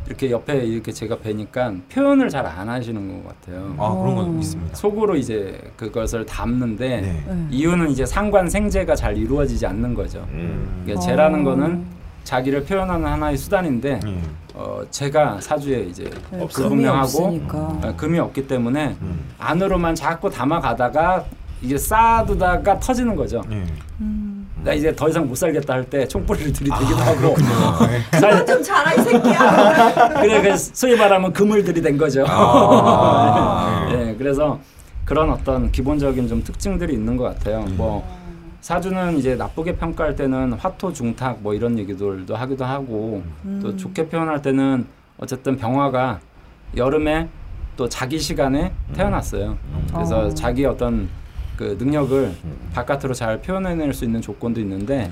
이렇게 0.07 0.31
옆에 0.31 0.65
이렇게 0.65 0.91
제가 0.91 1.19
뵈니까 1.19 1.75
표현을 1.93 2.31
잘 2.31 2.47
안 2.47 2.67
하시는 2.69 3.23
것 3.23 3.29
같아요. 3.29 3.75
아 3.77 3.91
그런 3.95 4.15
건 4.15 4.37
어. 4.37 4.39
있습니다. 4.41 4.75
속으로 4.75 5.15
이제 5.17 5.61
그것을 5.77 6.25
담는데 6.25 6.89
네. 7.03 7.25
네. 7.27 7.47
이유는 7.51 7.91
이제 7.91 8.07
상관 8.07 8.49
생제가 8.49 8.97
잘 8.97 9.17
이루어지지 9.19 9.67
않는 9.67 9.93
거죠. 9.95 10.27
음. 10.33 10.81
그러니까 10.85 11.05
재라는 11.07 11.41
어. 11.43 11.51
거는 11.51 11.85
자기를 12.25 12.65
표현하는 12.65 13.07
하나의 13.07 13.37
수단인데 13.37 14.01
예. 14.07 14.21
어, 14.55 14.81
제가 14.91 15.41
사주에 15.43 15.81
이제 15.81 16.05
네, 16.05 16.39
금이 16.39 16.49
불분명하고 16.49 17.05
없으니까. 17.05 17.59
어, 17.59 17.95
금이 17.97 18.19
없기 18.19 18.47
때문에 18.47 18.97
음. 19.03 19.21
안으로만 19.39 19.95
자꾸 19.95 20.31
담아가다가 20.31 21.25
이게 21.61 21.77
쌓아두다가 21.77 22.81
터지는 22.81 23.15
거죠. 23.15 23.43
예. 23.51 23.65
음. 24.01 24.28
나 24.65 24.73
이제 24.73 24.95
더 24.95 25.09
이상 25.09 25.27
못 25.27 25.35
살겠다 25.37 25.75
할 25.75 25.85
때 25.85 26.07
총불을 26.07 26.53
들이대기도 26.53 26.97
하고 26.97 27.37
살, 28.19 28.45
좀 28.45 28.63
자라 28.63 28.93
이 28.93 29.01
새끼야. 29.03 30.19
그래 30.21 30.43
그 30.43 30.57
소위 30.57 30.97
말하면 30.97 31.33
금을 31.33 31.65
들이댄 31.65 31.97
거죠. 31.97 32.25
아. 32.29 33.89
예, 33.93 34.15
그래서 34.19 34.59
그런 35.05 35.31
어떤 35.31 35.71
기본적인 35.73 36.29
좀 36.29 36.43
특징들이 36.43 36.93
있는 36.95 37.17
것 37.17 37.25
같아요. 37.25 37.65
뭐 37.77 38.05
사주는 38.61 39.17
이제 39.17 39.37
나쁘게 39.37 39.77
평가할 39.77 40.17
때는 40.17 40.55
화토 40.55 40.93
중탁 40.93 41.39
뭐 41.41 41.55
이런 41.55 41.79
얘기들도 41.79 42.35
하기도 42.37 42.65
하고 42.65 43.23
또 43.63 43.77
좋게 43.77 44.09
표현할 44.09 44.43
때는 44.43 44.87
어쨌든 45.19 45.57
병화가 45.57 46.19
여름에 46.77 47.29
또 47.77 47.89
자기 47.89 48.19
시간에 48.19 48.73
태어났어요. 48.95 49.57
그래서 49.95 50.27
어. 50.27 50.31
자기 50.35 50.67
어떤 50.67 51.09
그 51.59 51.77
능력을 51.77 52.33
바깥으로 52.73 53.13
잘 53.15 53.43
표현해낼 53.43 53.93
수 53.93 54.05
있는 54.05 54.23
조건도 54.23 54.61
있는데 54.61 55.11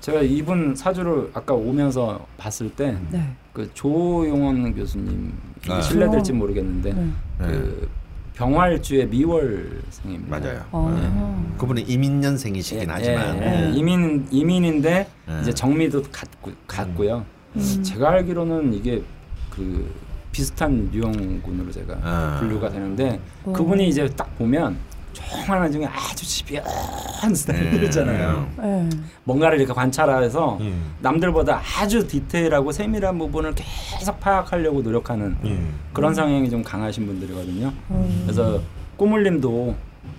제가 0.00 0.22
이분 0.22 0.74
사주를 0.74 1.30
아까 1.34 1.52
오면서 1.52 2.26
봤을 2.38 2.70
때 2.70 2.96
네. 3.10 3.36
그 3.52 3.70
조용원 3.74 4.74
교수님 4.74 5.30
아. 5.68 5.80
실례될지 5.82 6.32
모르겠는데 6.32 6.94
네. 6.94 7.10
그 7.38 7.88
병활주의 8.34 9.06
미월생입니다. 9.08 10.38
맞아요. 10.38 10.64
아. 10.72 11.54
그분은 11.58 11.86
이민년생이시긴 11.86 12.84
예, 12.84 12.86
하지만 12.88 13.36
예, 13.42 13.66
예. 13.66 13.72
이민 13.74 14.26
이민인데 14.30 15.06
예. 15.28 15.40
이제 15.42 15.52
정미도 15.52 16.04
같고 16.10 16.52
같고요. 16.66 17.26
음. 17.56 17.82
제가 17.82 18.10
알기로는 18.10 18.72
이게 18.72 19.02
그 19.50 19.92
비슷한 20.32 20.88
유형군으로 20.94 21.70
제가 21.72 21.98
아. 22.02 22.36
분류가 22.38 22.70
되는데 22.70 23.20
어. 23.44 23.52
그분이 23.52 23.86
이제 23.88 24.08
딱 24.16 24.38
보면 24.38 24.87
조그마한 25.18 25.72
중에 25.72 25.84
아주 25.86 26.24
집요한 26.26 27.34
스타일이잖아요. 27.34 28.48
네. 28.58 28.88
뭔가를 29.24 29.58
이렇게 29.58 29.72
관찰해서 29.72 30.58
예. 30.60 30.72
남들보다 31.00 31.60
아주 31.78 32.06
디테일하고 32.06 32.72
세밀한 32.72 33.18
부분을 33.18 33.54
계속 33.54 34.20
파악하려고 34.20 34.82
노력하는 34.82 35.36
예. 35.44 35.58
그런 35.92 36.14
성향이 36.14 36.48
좀 36.50 36.62
강하신 36.62 37.06
분들이거든요. 37.06 37.72
음. 37.90 38.22
그래서 38.24 38.60
꾸물림도 38.96 39.74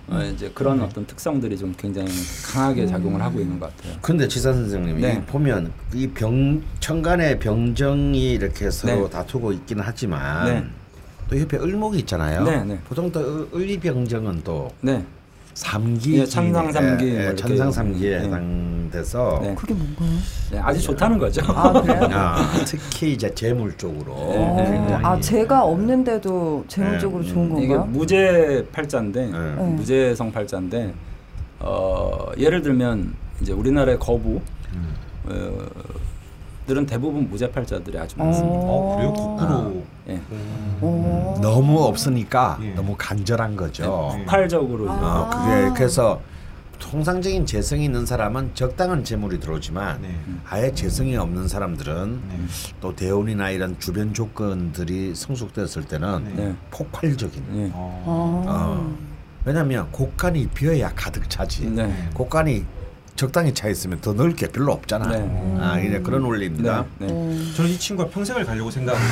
어, 0.08 0.22
이제 0.34 0.50
그런 0.54 0.80
어떤 0.82 1.06
특성들이 1.06 1.56
좀 1.56 1.74
굉장히 1.76 2.08
강하게 2.52 2.86
작용을 2.86 3.20
하고 3.22 3.40
있는 3.40 3.58
것 3.58 3.74
같아요. 3.76 3.96
근데 4.00 4.26
지사 4.28 4.52
선생님 4.52 5.00
네. 5.00 5.14
이 5.14 5.26
보면 5.30 5.72
이 5.94 6.06
병 6.08 6.62
천간의 6.80 7.38
병정이 7.38 8.32
이렇게 8.32 8.70
서로 8.70 9.04
네. 9.04 9.10
다투고 9.10 9.52
있기는 9.52 9.82
하지만 9.84 10.44
네. 10.46 10.64
또 11.30 11.40
옆에 11.40 11.56
을목이 11.58 12.00
있잖아요. 12.00 12.42
네, 12.42 12.64
네. 12.64 12.78
보통 12.88 13.10
또 13.12 13.20
을- 13.20 13.48
을이병정은 13.54 14.40
또 14.42 14.68
네, 14.80 15.04
삼기 15.54 16.18
예, 16.18 16.24
천상 16.26 16.72
삼기 16.72 17.04
뭐 17.04 17.20
이렇게 17.20 17.36
천상 17.36 17.70
삼기에 17.70 18.18
네. 18.18 18.24
해당돼서 18.24 19.38
네. 19.40 19.54
그게 19.54 19.72
뭔가요? 19.74 20.08
네, 20.50 20.58
아주 20.58 20.82
좋다는 20.82 21.18
거죠. 21.18 21.40
아 21.46 21.80
그래요? 21.80 22.08
아, 22.12 22.52
특히 22.66 23.12
이제 23.12 23.32
재물 23.32 23.76
쪽으로 23.76 24.12
어, 24.12 24.56
굉장히 24.68 25.04
아 25.04 25.20
제가 25.20 25.62
없는데도 25.64 26.64
재물적으로 26.66 27.22
네. 27.22 27.28
좋은 27.28 27.56
이게 27.58 27.68
건가요? 27.68 27.84
무죄 27.92 28.66
팔자인데 28.72 29.26
네. 29.26 29.38
네. 29.54 29.62
무죄성 29.62 30.32
팔자인데 30.32 30.92
어, 31.60 32.26
예를 32.38 32.60
들면 32.62 33.14
이제 33.40 33.52
우리나라의 33.52 34.00
거부 34.00 34.40
어, 35.26 35.66
들은 36.70 36.86
대부분 36.86 37.28
무죄 37.28 37.50
팔자들이 37.50 37.98
아주 37.98 38.16
많습니다. 38.16 38.58
어 38.62 38.94
그래요? 38.94 39.12
거꾸로. 39.12 39.82
예. 40.08 40.20
어. 40.80 41.36
너무 41.42 41.82
없으니까 41.82 42.58
예. 42.62 42.70
너무 42.74 42.94
간절한 42.96 43.56
거죠. 43.56 44.10
네, 44.12 44.18
폭발적으로 44.18 44.84
이제 44.84 44.94
어, 44.94 45.30
그게 45.32 45.70
그래서 45.74 46.20
통상적인 46.78 47.44
재성이 47.44 47.86
있는 47.86 48.06
사람은 48.06 48.52
적당한 48.54 49.02
재물이 49.02 49.40
들어오지만 49.40 50.00
네. 50.00 50.16
아예 50.48 50.72
재성이 50.72 51.16
없는 51.16 51.48
사람들은 51.48 52.20
네. 52.28 52.38
또 52.80 52.94
대운이나 52.94 53.50
이런 53.50 53.76
주변 53.80 54.14
조건들이 54.14 55.16
성숙됐을 55.16 55.86
때는 55.86 56.32
네. 56.36 56.54
폭발적인 56.70 57.44
예. 57.56 57.70
어. 57.74 58.44
아. 58.46 58.52
어. 58.78 58.96
왜냐하면 59.44 59.90
곡간이 59.90 60.46
비어야 60.50 60.92
가득 60.94 61.28
차지 61.28 61.66
네. 61.68 62.08
곡간이 62.14 62.64
적당히 63.20 63.52
차 63.52 63.68
있으면 63.68 64.00
더 64.00 64.14
넣을 64.14 64.34
게 64.34 64.46
별로 64.46 64.72
없잖아 64.72 65.06
네. 65.08 65.58
아 65.60 65.78
이제 65.78 66.00
그런 66.00 66.22
원리입니다 66.22 66.86
네. 66.96 67.06
네. 67.06 67.12
어. 67.12 67.36
저는 67.54 67.70
이 67.70 67.78
친구가 67.78 68.08
평생을 68.08 68.46
가려고 68.46 68.70
생각하고 68.70 69.02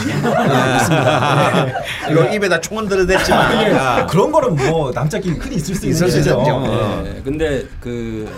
이거 2.11 2.25
입에다 2.33 2.59
총은 2.59 2.89
들어댔지만 2.89 3.77
아, 3.77 4.07
그런 4.07 4.33
거는 4.33 4.57
뭐 4.57 4.91
남자끼리 4.93 5.35
흔히 5.35 5.57
있을 5.57 5.75
수 5.75 5.85
있는 5.85 6.09
있을 6.09 6.11
수. 6.11 6.21
있죠. 6.21 6.39
어. 6.39 7.03
네. 7.03 7.21
근데 7.23 7.67
그 7.81 8.35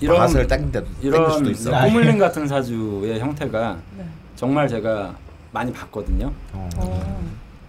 이런 0.00 0.18
맛을 0.18 0.46
땡길 0.46 0.70
땡길 0.70 0.94
이런 1.02 1.28
수도 1.32 1.50
있어 1.50 1.72
꼬물림 1.72 2.16
같은 2.16 2.46
사주의 2.46 3.18
형태가 3.18 3.78
네. 3.98 4.04
정말 4.36 4.68
제가 4.68 5.12
많이 5.50 5.72
봤거든요. 5.72 6.32
어. 6.52 6.68
어. 6.76 7.20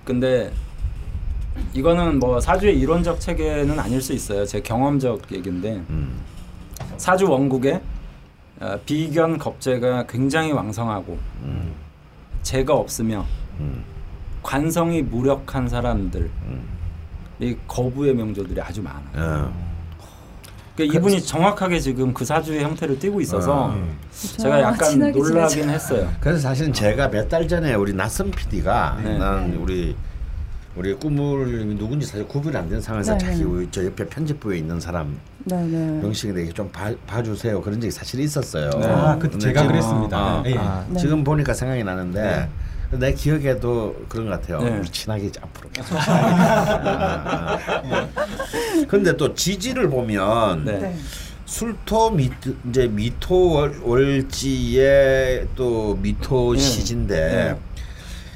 근데 0.05 0.51
이거는 1.73 2.19
뭐 2.19 2.39
사주의 2.39 2.77
이론적 2.79 3.19
체계는 3.19 3.79
아닐 3.79 3.99
수 3.99 4.13
있어요. 4.13 4.45
제 4.45 4.61
경험적 4.61 5.23
얘기인데 5.31 5.81
음. 5.89 6.29
사주 6.99 7.29
원국에 7.29 7.81
어, 8.59 8.77
비견 8.85 9.37
겁재가 9.37 10.05
굉장히 10.07 10.51
왕성하고 10.51 11.17
음. 11.43 11.71
재가 12.43 12.73
없으며 12.75 13.25
음. 13.59 13.83
관성이 14.43 15.01
무력한 15.01 15.67
사람들 15.67 16.21
음. 16.45 16.61
이 17.39 17.55
거부의 17.67 18.13
명조들이 18.13 18.61
아주 18.61 18.81
많아요. 18.83 19.01
어. 19.15 19.69
그러니까 20.75 20.97
이분이 20.97 21.21
정확하게 21.21 21.79
지금 21.79 22.13
그 22.13 22.23
사주의 22.25 22.61
형태를 22.63 22.99
띠고 22.99 23.19
있어서 23.21 23.67
어. 23.67 23.87
제가 24.11 24.61
약간 24.61 24.99
놀라긴 24.99 25.47
지내자. 25.49 25.71
했어요. 25.71 26.09
그래서 26.19 26.39
사실은 26.41 26.71
제가 26.73 27.09
몇 27.09 27.27
달 27.29 27.47
전에 27.47 27.73
우리 27.75 27.93
낯선 27.93 28.29
PD가 28.31 28.97
네. 29.03 29.17
난 29.17 29.53
우리 29.55 29.95
우리 30.79 30.93
꾸물님이 30.93 31.75
누군지 31.75 32.05
사실 32.07 32.25
구분이 32.25 32.55
안 32.55 32.69
되는 32.69 32.81
상황에서 32.81 33.11
네, 33.17 33.17
자기 33.17 33.43
네. 33.43 33.67
저 33.69 33.83
옆에 33.85 34.07
편집부에 34.07 34.59
있는 34.59 34.79
사람. 34.79 35.19
명식에 35.43 36.31
대해 36.31 36.49
좀 36.53 36.71
봐, 36.71 36.89
봐주세요 37.05 37.59
그런 37.61 37.81
적이 37.81 37.91
사실 37.91 38.21
있었어요. 38.21 38.69
아, 38.85 39.17
그때 39.19 39.37
제가 39.37 39.59
지금- 39.63 39.73
그랬습니다. 39.73 40.37
어, 40.39 40.43
예. 40.45 40.55
아, 40.57 40.85
네. 40.87 40.97
지금 40.97 41.25
보니까 41.25 41.53
생각이 41.53 41.83
나는데 41.83 42.47
내 42.91 43.13
기억에도 43.13 43.93
그런 44.07 44.27
것 44.29 44.39
같아요. 44.39 44.61
네. 44.61 44.77
우리 44.79 44.87
친하게 44.89 45.29
앞으로 45.41 45.69
계속. 45.73 45.97
아, 45.97 47.59
아. 47.83 48.07
근데 48.87 49.17
또 49.17 49.33
지지를 49.35 49.89
보면 49.89 50.63
네. 50.63 50.79
네. 50.79 50.95
술토 51.45 52.11
미 52.11 52.29
이제 52.69 52.87
미토 52.87 53.51
월, 53.51 53.77
월지의 53.83 55.47
또 55.57 55.97
미토 56.01 56.53
네. 56.53 56.59
시진데 56.61 57.59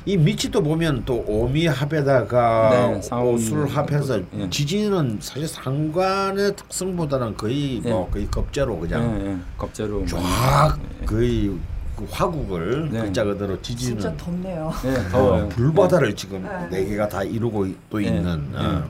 이 0.06 0.18
미치 0.18 0.52
또 0.52 0.62
보면 0.62 1.04
또 1.06 1.24
오미 1.26 1.66
합에다가 1.68 2.70
네, 2.72 3.02
상오미. 3.02 3.36
오술합해서 3.36 4.20
예. 4.38 4.50
지지는 4.50 5.18
사실 5.22 5.48
상관의 5.48 6.56
특성보다는 6.58 7.38
거의 7.38 7.80
뭐 7.82 8.08
예. 8.08 8.12
거의 8.12 8.28
겁제로 8.30 8.78
그냥 8.78 9.22
예, 9.22 9.28
예. 9.32 9.38
겁재로 9.58 10.06
쫙 10.06 10.78
거의 11.06 11.58
그 11.96 12.06
화국을 12.10 12.90
네. 12.92 13.00
글자 13.02 13.24
그대로 13.24 13.62
지지는 13.62 14.00
진짜 14.00 14.18
덥네요. 14.18 14.74
예, 14.86 14.90
어, 14.90 15.10
더워요. 15.10 15.50
불바다를 15.50 16.16
지금 16.16 16.44
네. 16.44 16.68
네 16.70 16.86
개가 16.86 17.08
다 17.08 17.24
이루고 17.24 17.68
또 17.90 18.00
네. 18.00 18.08
있는 18.08 18.52
네. 18.52 18.58
어, 18.58 18.84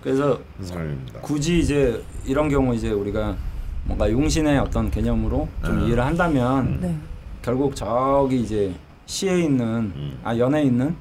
그래서 0.00 0.38
사람입니다. 0.62 1.20
굳이 1.22 1.58
이제 1.58 2.00
이런 2.24 2.48
경우 2.48 2.72
이제 2.72 2.90
우리가 2.90 3.34
뭔가 3.84 4.08
용신의 4.08 4.58
어떤 4.58 4.90
개념으로 4.92 5.48
좀 5.64 5.78
음. 5.78 5.86
이해를 5.86 6.04
한다면 6.04 6.78
네. 6.80 6.96
결국 7.42 7.74
저기 7.74 8.40
이제 8.42 8.72
시에 9.10 9.40
있는 9.40 9.66
음. 9.96 10.18
아 10.22 10.36
연에 10.38 10.62
있는 10.62 10.94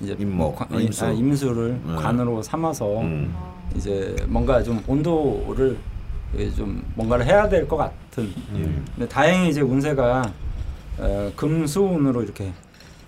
이제 0.00 0.14
임목, 0.16 0.54
관- 0.54 0.68
어, 0.72 0.78
임수. 0.78 1.04
아, 1.06 1.10
임수를 1.10 1.80
네. 1.84 1.94
관으로 1.96 2.40
삼아서 2.40 3.00
음. 3.00 3.34
이제 3.74 4.14
뭔가 4.28 4.62
좀 4.62 4.80
온도를 4.86 5.76
좀 6.56 6.80
뭔가를 6.94 7.26
해야 7.26 7.48
될 7.48 7.66
것 7.66 7.76
같은. 7.76 8.32
음. 8.52 8.84
근데 8.94 9.08
다행히 9.08 9.48
이제 9.48 9.60
운세가 9.60 10.32
어, 10.98 11.32
금수운으로 11.34 12.22
이렇게 12.22 12.52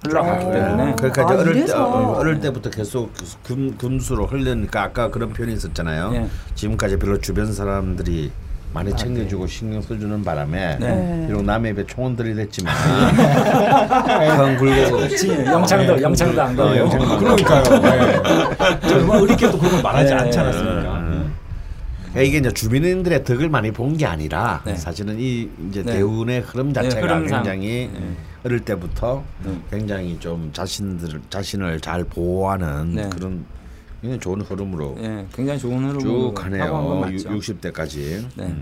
흘러가기 0.04 0.46
어. 0.46 0.52
때문에 0.52 0.94
그러니까 0.96 1.22
아, 1.28 1.34
이제 1.34 1.34
어릴 1.50 1.64
때. 1.66 1.72
어, 1.74 2.14
어릴 2.18 2.40
때부터 2.40 2.70
계속 2.70 3.12
금 3.44 3.76
금수로 3.78 4.26
흘리니까 4.26 4.82
아까 4.82 5.10
그런 5.10 5.32
표현이 5.32 5.54
있었잖아요. 5.54 6.10
예. 6.14 6.26
지금까지 6.56 6.98
별로 6.98 7.20
주변 7.20 7.52
사람들이 7.52 8.32
많이 8.72 8.94
챙겨주고 8.96 9.46
신경 9.48 9.82
써주는 9.82 10.22
바람에 10.24 10.76
네. 10.78 11.24
비록 11.26 11.42
남의 11.42 11.72
입에 11.72 11.84
총은 11.86 12.14
들이댔지만 12.16 12.72
형 14.36 14.56
굴고 14.58 14.96
그렇지 14.96 15.28
영창도 15.46 16.00
영창도 16.02 16.40
안 16.42 16.58
어, 16.60 16.64
가요. 16.64 16.82
영창도 16.82 17.12
안 17.12 17.18
그러니까요. 17.18 17.62
네. 17.80 18.80
저뭐 18.88 19.22
어렵게도 19.22 19.58
그걸 19.58 19.82
말하지 19.82 20.14
네. 20.14 20.20
않지 20.20 20.38
않았습니까? 20.38 20.98
음. 20.98 21.34
그러니까 22.12 22.22
이게 22.22 22.38
이제 22.38 22.50
주민들의 22.52 23.24
덕을 23.24 23.48
많이 23.48 23.72
본 23.72 23.96
게 23.96 24.06
아니라 24.06 24.62
네. 24.64 24.76
사실은 24.76 25.18
이 25.18 25.48
이제 25.68 25.82
네. 25.82 25.94
대운의 25.94 26.40
흐름 26.42 26.68
네, 26.72 26.74
자체가 26.74 27.06
흐름상. 27.06 27.42
굉장히 27.42 27.90
네. 27.92 28.00
어릴 28.44 28.60
때부터 28.60 29.24
네. 29.44 29.52
굉장히 29.70 30.16
좀 30.20 30.50
자신들 30.52 31.20
자신을 31.28 31.80
잘 31.80 32.04
보호하는 32.04 32.94
네. 32.94 33.10
그런 33.12 33.44
굉장히 34.00 34.20
좋은 34.20 34.40
흐름으로 34.40 34.96
예, 35.00 35.26
굉장히 35.32 35.58
좋은 35.58 35.78
흐름으로 35.78 36.00
쭉 36.00 36.34
가네요. 36.34 37.00
맞죠. 37.00 37.30
60대까지. 37.30 38.26
네. 38.36 38.54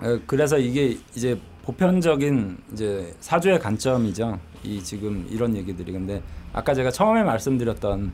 어, 0.00 0.18
그래서 0.26 0.58
이게 0.58 0.98
이제 1.14 1.38
보편적인 1.62 2.58
이제 2.72 3.14
사주의 3.20 3.58
관점이죠. 3.58 4.38
이 4.62 4.82
지금 4.82 5.26
이런 5.30 5.56
얘기들이 5.56 5.92
근데 5.92 6.22
아까 6.52 6.74
제가 6.74 6.90
처음에 6.90 7.22
말씀드렸던 7.22 8.12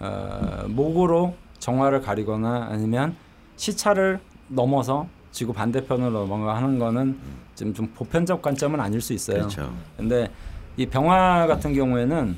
어, 0.00 0.64
목으로 0.68 1.34
정화를 1.58 2.00
가리거나 2.00 2.68
아니면 2.70 3.14
시차를 3.56 4.18
넘어서 4.48 5.06
지구 5.30 5.52
반대편으로 5.52 6.26
넘어가는 6.26 6.78
거는 6.78 7.18
지금 7.54 7.72
좀 7.72 7.86
보편적 7.94 8.42
관점은 8.42 8.80
아닐 8.80 9.00
수 9.00 9.12
있어요. 9.12 9.38
그렇죠. 9.38 9.72
근데 9.96 10.30
이 10.76 10.86
병화 10.86 11.46
같은 11.46 11.72
경우에는 11.74 12.36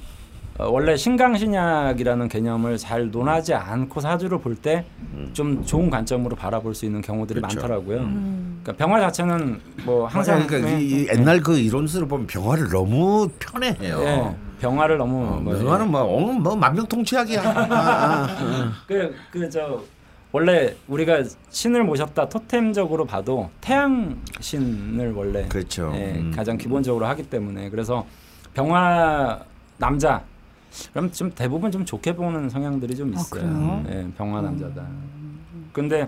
어, 0.56 0.68
원래 0.70 0.96
신강신약이라는 0.96 2.28
개념을 2.28 2.78
잘 2.78 3.10
논하지 3.10 3.54
않고 3.54 4.00
사주를 4.00 4.38
볼 4.38 4.54
때 4.56 4.84
좀 5.32 5.64
좋은 5.64 5.90
관점으로 5.90 6.36
바라볼 6.36 6.74
수 6.74 6.84
있는 6.84 7.00
경우들이 7.00 7.40
그렇죠. 7.40 7.56
많더라고요. 7.56 7.98
음. 7.98 8.60
그러니까 8.62 8.84
병화 8.84 9.00
자체는 9.00 9.60
뭐 9.84 10.06
항상 10.06 10.34
항상 10.42 10.48
그러니까 10.48 10.78
이, 10.78 10.84
이 10.88 11.06
예, 11.08 11.12
옛날 11.18 11.40
그 11.40 11.58
이론서를 11.58 12.06
보면 12.06 12.26
병화를 12.28 12.68
너무 12.70 13.28
편해해요. 13.40 14.00
예, 14.02 14.36
병화를 14.60 14.98
너무 14.98 15.24
어, 15.26 15.40
뭐, 15.40 15.56
병화는 15.58 15.90
뭐, 15.90 16.00
어, 16.02 16.20
뭐 16.32 16.54
만병통치약이야. 16.56 17.42
아, 17.42 17.66
아, 17.70 18.72
그그저 18.86 19.82
원래 20.30 20.74
우리가 20.88 21.22
신을 21.50 21.82
모셨다 21.84 22.28
토템적으로 22.28 23.04
봐도 23.04 23.50
태양 23.60 24.16
신을 24.40 25.12
원래 25.14 25.46
그렇죠. 25.48 25.92
예, 25.96 26.12
음. 26.16 26.32
가장 26.34 26.56
기본적으로 26.56 27.06
하기 27.06 27.24
때문에 27.24 27.70
그래서 27.70 28.06
병화 28.54 29.40
남자 29.78 30.22
그럼 30.92 31.10
좀 31.12 31.30
대부분 31.34 31.70
좀 31.70 31.84
좋게 31.84 32.14
보는 32.16 32.48
성향들이 32.48 32.96
좀 32.96 33.12
아, 33.16 33.20
있어요. 33.20 33.40
그래요? 33.42 33.84
예, 33.88 34.06
병화 34.16 34.40
남자다. 34.40 34.86
근데 35.72 36.06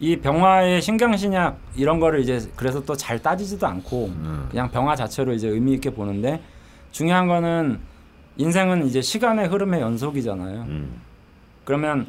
이 0.00 0.16
병화의 0.16 0.82
신경신약 0.82 1.58
이런 1.76 2.00
거를 2.00 2.20
이제 2.20 2.40
그래서 2.56 2.82
또 2.84 2.96
잘 2.96 3.20
따지지도 3.20 3.66
않고 3.66 4.06
음. 4.06 4.46
그냥 4.50 4.70
병화 4.70 4.96
자체로 4.96 5.32
이제 5.32 5.48
의미 5.48 5.74
있게 5.74 5.90
보는데 5.90 6.42
중요한 6.90 7.26
거는 7.26 7.78
인생은 8.36 8.86
이제 8.86 9.00
시간의 9.02 9.48
흐름의 9.48 9.80
연속이잖아요. 9.80 10.62
음. 10.62 11.00
그러면 11.64 12.06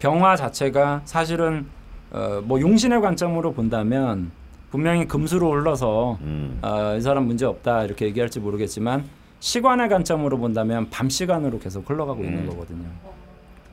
병화 0.00 0.36
자체가 0.36 1.02
사실은 1.04 1.66
어, 2.10 2.42
뭐 2.44 2.60
용신의 2.60 3.00
관점으로 3.00 3.52
본다면 3.52 4.30
분명히 4.70 5.06
금수로 5.06 5.48
올라서 5.48 6.18
음. 6.22 6.58
어, 6.62 6.96
이 6.98 7.00
사람 7.00 7.26
문제 7.26 7.46
없다 7.46 7.84
이렇게 7.84 8.06
얘기할지 8.06 8.40
모르겠지만 8.40 9.04
시간의 9.46 9.88
관점으로 9.88 10.38
본다면 10.38 10.88
밤 10.88 11.10
시간으로 11.10 11.58
계속 11.58 11.90
흘러가고 11.90 12.22
있는 12.22 12.44
음. 12.44 12.46
거거든요. 12.50 12.84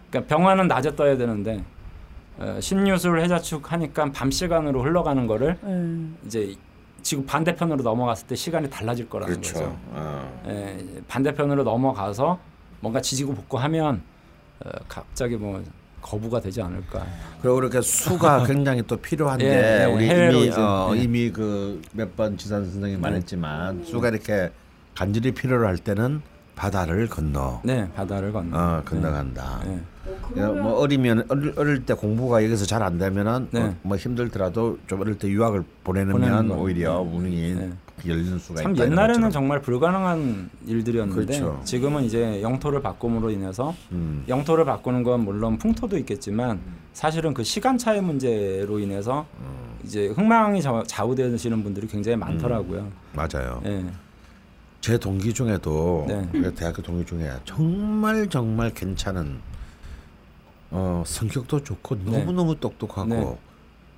그러니까 0.10 0.36
병화는 0.36 0.67
낮에 0.67 0.95
떠야 0.95 1.15
되는데 1.15 1.63
어, 2.39 2.58
신유술 2.60 3.21
해자축 3.21 3.71
하니까 3.71 4.12
밤 4.12 4.32
시간으로 4.32 4.82
흘러가는 4.82 5.27
거를 5.27 5.58
네. 5.62 6.08
이제 6.25 6.55
지구 7.03 7.23
반대편으로 7.23 7.84
넘어갔을 7.84 8.25
때 8.25 8.34
시간이 8.36 8.67
달라질 8.71 9.08
거라는 9.08 9.36
그렇죠. 9.36 9.53
거죠. 9.53 9.77
어. 9.91 10.43
예, 10.47 10.86
반대편으로 11.08 11.63
넘어가서 11.63 12.39
뭔가 12.79 12.99
지지고 12.99 13.36
볶고 13.36 13.60
하면 13.60 14.01
어, 14.65 14.69
갑자기 14.88 15.36
뭐 15.36 15.63
거부가 16.01 16.39
되지 16.41 16.63
않을까. 16.63 17.05
그리고 17.43 17.58
그렇게 17.58 17.79
수가 17.82 18.43
굉장히 18.47 18.82
또 18.88 18.97
필요한데 18.97 19.45
예, 19.45 19.82
예, 19.84 19.86
우리 19.86 20.08
이미 20.08 20.47
이제, 20.47 20.60
어, 20.60 20.93
예. 20.95 20.99
이미 21.03 21.29
그 21.29 21.79
몇 21.93 22.15
번 22.15 22.36
지산 22.38 22.63
선생님 22.65 22.93
네. 22.95 23.01
말했지만 23.08 23.84
수가 23.84 24.10
이렇게 24.10 24.49
간절히 24.95 25.32
필요로 25.34 25.67
할 25.67 25.78
때는 25.78 26.21
바다를 26.56 27.08
건너 27.08 27.62
네, 27.63 27.89
바다를 27.95 28.34
건너. 28.34 28.58
어, 28.58 28.82
건너간다. 28.84 29.62
네. 29.65 29.80
예, 30.36 30.41
뭐 30.41 30.80
어리면 30.80 31.25
어릴, 31.30 31.54
어릴 31.56 31.86
때 31.86 31.93
공부가 31.93 32.43
여기서 32.43 32.65
잘 32.65 32.82
안 32.84 32.97
되면은 32.97 33.47
네. 33.52 33.62
어, 33.62 33.75
뭐 33.82 33.95
힘들더라도 33.95 34.78
좀 34.88 34.99
어릴 35.02 35.17
때 35.17 35.30
유학을 35.30 35.63
보내면. 35.84 36.52
오히려 36.52 37.02
네. 37.04 37.15
운이 37.17 37.54
네. 37.56 37.71
열리는 38.06 38.38
수가 38.39 38.62
참 38.62 38.75
있다. 38.75 38.86
옛날에는. 38.86 39.30
정말 39.30 39.62
불가능한 39.62 40.49
일들이었는데 40.67 41.25
그렇죠. 41.25 41.62
지금은 41.63 42.04
이제 42.04 42.41
영토를 42.41 42.82
바꿈으로 42.82 43.30
인해서 43.30 43.73
음. 43.93 44.23
영토를 44.28 44.65
바꾸는 44.65 45.04
건 45.04 45.21
물론 45.21 45.58
풍토도 45.58 45.97
있겠지만 45.99 46.60
사실은 46.93 47.34
그 47.34 47.43
시간 47.43 47.78
차이 47.78 48.02
문제로 48.02 48.80
인해서 48.80 49.25
음. 49.39 49.78
이제 49.86 50.08
흥망이 50.08 50.62
좌- 50.62 50.84
좌우되시는 50.86 51.63
분들이 51.63 51.88
굉장히 51.88 52.17
많더라고요. 52.17 52.88
맞아요. 53.13 53.62
예. 53.65 53.86
제 54.82 54.98
동기 54.98 55.34
중에도 55.34 56.06
네. 56.08 56.28
그 56.32 56.54
대학교 56.56 56.82
동기 56.82 57.06
중에 57.06 57.32
정말 57.44 58.28
정말 58.30 58.74
괜찮은 58.74 59.42
어, 60.72 61.04
성격도 61.06 61.63
좋고 61.63 61.98
네. 62.06 62.20
너무 62.20 62.32
너무 62.32 62.60
똑똑하고 62.60 63.10
네. 63.10 63.38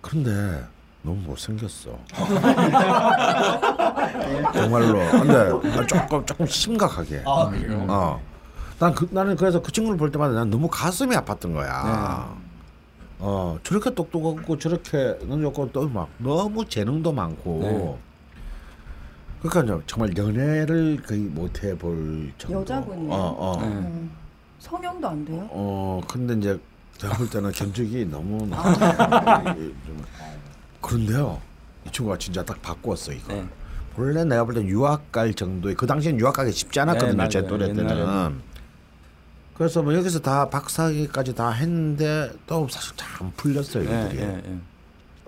그런데 0.02 0.64
너무 1.04 1.18
못생겼어. 1.22 1.98
정말로. 4.54 5.00
근데 5.12 5.50
조금 5.88 6.26
조금 6.26 6.46
심각하게. 6.46 7.24
어. 7.26 8.22
난 8.80 8.96
그, 8.96 9.08
나는 9.12 9.36
그래서 9.36 9.62
그 9.62 9.72
친구를 9.72 9.98
볼 9.98 10.12
때마다 10.12 10.34
난 10.34 10.50
너무 10.50 10.68
가슴이 10.68 11.16
아팠던 11.16 11.54
거야. 11.54 12.36
어 13.20 13.60
저렇게 13.64 13.94
똑똑하고 13.94 14.58
저렇게 14.58 15.20
능력고 15.22 15.72
또막 15.72 16.10
너무 16.18 16.66
재능도 16.66 17.12
많고. 17.12 17.60
네. 17.62 17.98
그러니까 19.42 19.82
정말 19.88 20.16
연애를 20.16 21.02
거의 21.06 21.22
못 21.22 21.64
해볼 21.64 22.32
정도. 22.38 22.62
여자분이에요? 22.62 23.12
어 23.12 23.18
어. 23.38 23.62
네. 23.62 23.68
음. 23.68 24.12
성형도 24.60 25.08
안 25.08 25.26
돼요? 25.26 25.48
어 25.52 26.02
근데 26.08 26.36
이제 26.36 26.60
제가 26.98 27.16
볼 27.18 27.30
때는 27.30 27.52
견적이 27.52 28.06
너무 28.06 28.38
좀 28.48 30.06
그런데요. 30.82 31.42
이 31.88 31.92
친구가 31.92 32.18
진짜 32.20 32.44
딱 32.46 32.62
바꾸었어 32.62 33.12
이거. 33.14 33.34
네. 33.34 33.46
원래 33.98 34.24
내가 34.24 34.44
볼땐 34.46 34.68
유학 34.68 35.12
갈 35.12 35.34
정도의 35.34 35.76
그 35.76 35.86
당시엔 35.88 36.20
유학 36.20 36.34
가기 36.36 36.52
쉽지 36.52 36.80
않았거든요 36.80 37.24
네, 37.24 37.30
제. 37.30 37.46
또래 37.46 37.68
때는. 37.68 37.84
옛날에는. 37.84 38.52
그래서 39.58 39.82
뭐 39.82 39.94
여기서 39.94 40.20
다 40.20 40.50
박사학위까지 40.50 41.36
다 41.36 41.50
했는데 41.52 42.32
또 42.48 42.68
사실 42.70 42.96
잘 42.96 43.10
안 43.22 43.32
풀렸어요 43.36 43.84
예, 43.90 44.06
이들이. 44.06 44.22
예, 44.22 44.42
예. 44.46 44.58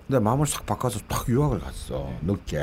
근데 0.06 0.18
마음을 0.18 0.46
싹 0.46 0.64
바꿔서 0.66 0.98
딱 1.08 1.28
유학을 1.28 1.60
갔어 1.60 2.10
늦게 2.22 2.58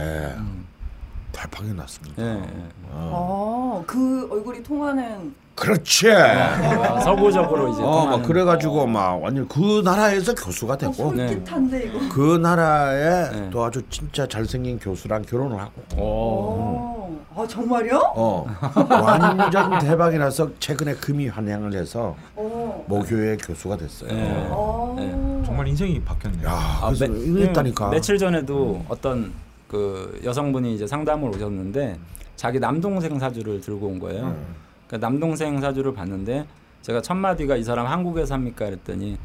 대박이 1.31 1.73
났습니다. 1.73 2.21
예, 2.23 2.27
예. 2.27 2.49
어. 2.91 3.81
아, 3.81 3.83
그 3.87 4.27
얼굴이 4.31 4.61
통하는 4.63 5.33
그렇지. 5.55 6.09
어, 6.09 6.99
서구적으로 7.01 7.69
이제 7.69 7.81
어, 7.83 8.05
막 8.05 8.23
그래가지고 8.23 8.87
막 8.87 9.21
완전 9.21 9.47
그 9.47 9.81
나라에서 9.83 10.33
교수가 10.33 10.73
어, 10.73 10.77
됐고 10.77 11.13
네. 11.13 11.27
솔깃한데 11.27 11.83
이거. 11.85 11.99
그 12.11 12.37
나라에 12.37 13.29
네. 13.31 13.49
또 13.51 13.63
아주 13.63 13.81
진짜 13.89 14.25
잘생긴 14.27 14.79
교수랑 14.79 15.21
결혼을 15.23 15.59
하고. 15.59 15.71
오. 15.97 16.01
어. 16.01 17.01
아 17.33 17.47
정말요? 17.47 17.97
어 18.15 18.45
완전 18.89 19.79
대박이 19.79 20.17
나서 20.17 20.49
최근에 20.59 20.95
금이 20.95 21.27
환영을 21.29 21.73
해서 21.73 22.15
어. 22.35 22.83
모교의 22.87 23.37
교수가 23.37 23.77
됐어요. 23.77 24.09
네. 24.11 24.47
어. 24.49 24.95
네. 24.97 25.43
정말 25.45 25.67
인생이 25.67 26.01
바뀌었네요. 26.01 26.47
야 26.47 26.51
아, 26.81 26.87
그래서 26.87 27.07
매- 27.07 27.19
이랬다니까. 27.19 27.85
음, 27.87 27.91
며칠 27.91 28.17
전에도 28.17 28.83
어떤 28.89 29.31
그 29.71 30.19
여성분이 30.25 30.75
이제 30.75 30.85
상담을 30.85 31.29
오셨는데 31.29 31.97
자기 32.35 32.59
남동생 32.59 33.17
사주를 33.17 33.61
들고 33.61 33.87
온 33.87 33.99
거예요. 33.99 34.25
음. 34.25 34.55
그 34.89 34.97
남동생 34.97 35.61
사주를 35.61 35.93
봤는데 35.93 36.45
제가 36.81 37.01
첫 37.01 37.13
마디가 37.15 37.55
이 37.55 37.63
사람 37.63 37.87
한국에 37.87 38.25
삽니까 38.25 38.65
그랬더니 38.65 39.17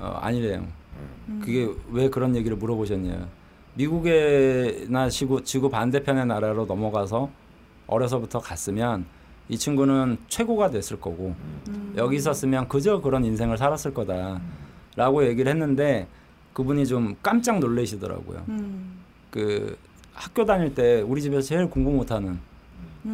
어, 0.00 0.18
아니래요. 0.20 0.66
그게 1.40 1.68
왜 1.92 2.10
그런 2.10 2.34
얘기를 2.34 2.56
물어보셨냐. 2.56 3.28
미국에나 3.74 5.08
지구, 5.10 5.44
지구 5.44 5.70
반대편의 5.70 6.26
나라로 6.26 6.66
넘어가서 6.66 7.30
어려서부터 7.86 8.40
갔으면 8.40 9.04
이 9.48 9.56
친구는 9.56 10.16
최고가 10.26 10.70
됐을 10.70 11.00
거고 11.00 11.36
여기 11.96 12.16
있었으면 12.16 12.66
그저 12.66 13.00
그런 13.00 13.24
인생을 13.24 13.58
살았을 13.58 13.94
거다라고 13.94 15.24
얘기를 15.26 15.52
했는데 15.52 16.08
그분이 16.52 16.84
좀 16.84 17.14
깜짝 17.22 17.60
놀라시더라고요. 17.60 18.44
음. 18.48 19.03
그 19.38 19.76
학교 20.12 20.44
다닐 20.44 20.72
때 20.76 21.00
우리 21.00 21.20
집에서 21.20 21.42
제일 21.42 21.66
공부 21.68 21.90
못하는 21.90 22.38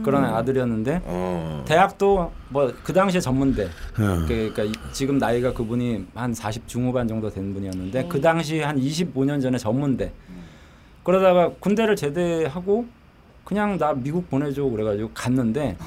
그런 0.04 0.22
아들이었는데 0.22 1.00
어. 1.04 1.64
대학도 1.66 2.30
뭐 2.50 2.70
그 2.84 2.92
당시에 2.92 3.20
전문대 3.22 3.64
어. 3.64 3.68
그- 4.28 4.52
그러니까 4.52 4.64
이- 4.64 4.92
지금 4.92 5.16
나이가 5.16 5.54
그분이 5.54 6.06
한 6.14 6.34
40 6.34 6.68
중후반 6.68 7.08
정도 7.08 7.30
된 7.30 7.54
분이었는데 7.54 8.06
그 8.08 8.20
당시 8.20 8.60
한 8.60 8.78
25년 8.78 9.40
전에 9.40 9.56
전문대 9.56 10.12
그러다가 11.04 11.52
군대를 11.58 11.96
제대하고 11.96 12.84
그냥 13.44 13.78
나 13.78 13.94
미국 13.94 14.28
보내줘 14.28 14.62
그래가지고 14.64 15.10
갔는데 15.14 15.78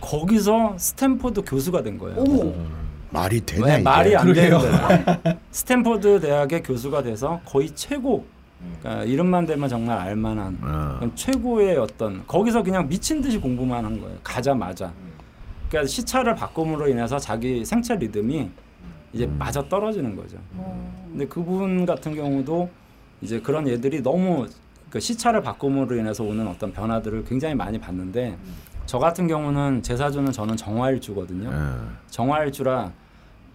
거기서 0.00 0.74
스탠포드 0.78 1.42
교수가 1.46 1.82
된 1.82 1.96
거예요. 1.96 2.18
어머. 2.18 2.52
말이 3.10 3.40
되냐 3.40 3.64
왜? 3.64 3.78
말이 3.78 4.16
안 4.16 4.32
되는 4.32 4.58
거예요. 4.58 5.36
스탠포드 5.52 6.18
대학의 6.20 6.64
교수가 6.64 7.04
돼서 7.04 7.40
거의 7.44 7.70
최고 7.70 8.26
그러니까 8.80 9.04
이름만 9.04 9.46
되면 9.46 9.68
정말 9.68 9.98
알만한 9.98 10.58
어. 10.62 11.10
최고의 11.14 11.76
어떤 11.78 12.26
거기서 12.26 12.62
그냥 12.62 12.88
미친 12.88 13.20
듯이 13.20 13.38
공부만 13.38 13.84
한 13.84 14.00
거예요. 14.00 14.16
가자마자. 14.22 14.92
그러니까 15.68 15.88
시차를 15.88 16.34
바꿈으로 16.34 16.88
인해서 16.88 17.18
자기 17.18 17.64
생체 17.64 17.96
리듬이 17.96 18.50
이제 19.12 19.26
맞아 19.26 19.66
떨어지는 19.68 20.14
거죠. 20.16 20.36
어. 20.56 21.06
근데 21.10 21.26
그분 21.26 21.86
같은 21.86 22.14
경우도 22.14 22.68
이제 23.20 23.40
그런 23.40 23.66
애들이 23.66 24.02
너무 24.02 24.46
그 24.90 25.00
시차를 25.00 25.42
바꿈으로 25.42 25.96
인해서 25.96 26.22
오는 26.22 26.46
어떤 26.46 26.72
변화들을 26.72 27.24
굉장히 27.24 27.54
많이 27.54 27.78
봤는데 27.78 28.36
저 28.86 28.98
같은 28.98 29.26
경우는 29.26 29.82
제 29.82 29.96
사주는 29.96 30.30
저는 30.30 30.56
정화일주거든요. 30.56 31.50
어. 31.52 31.88
정화일주라 32.10 32.92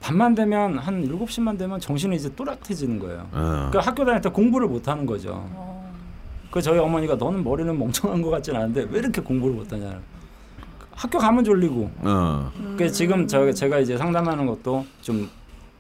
밤만 0.02 0.34
되면 0.36 0.78
한 0.78 1.04
7시만 1.08 1.58
되면 1.58 1.80
정신이 1.80 2.16
이제 2.16 2.34
또렷해지는 2.36 3.00
거예요. 3.00 3.28
어. 3.32 3.68
그러니까 3.70 3.80
학교 3.82 4.06
다닐 4.06 4.22
때 4.22 4.30
공부를 4.30 4.68
못 4.68 4.88
하는 4.88 5.06
거죠. 5.06 5.32
어. 5.36 5.94
그 6.52 6.62
저희 6.62 6.80
어머니가 6.80 7.16
너는 7.16 7.44
머리는 7.44 7.78
멍청한 7.78 8.22
것 8.22 8.30
같진 8.30 8.56
않은데 8.56 8.88
왜 8.90 9.00
이렇게 9.00 9.22
공부를 9.22 9.56
못 9.56 9.72
하냐. 9.72 10.00
학교 10.92 11.18
가면 11.20 11.44
졸리고. 11.44 11.92
어. 12.00 12.52
그 12.78 12.90
지금 12.92 13.28
저 13.28 13.52
제가 13.52 13.80
이제 13.80 13.98
상담하는 13.98 14.46
것도 14.46 14.86
좀 15.02 15.30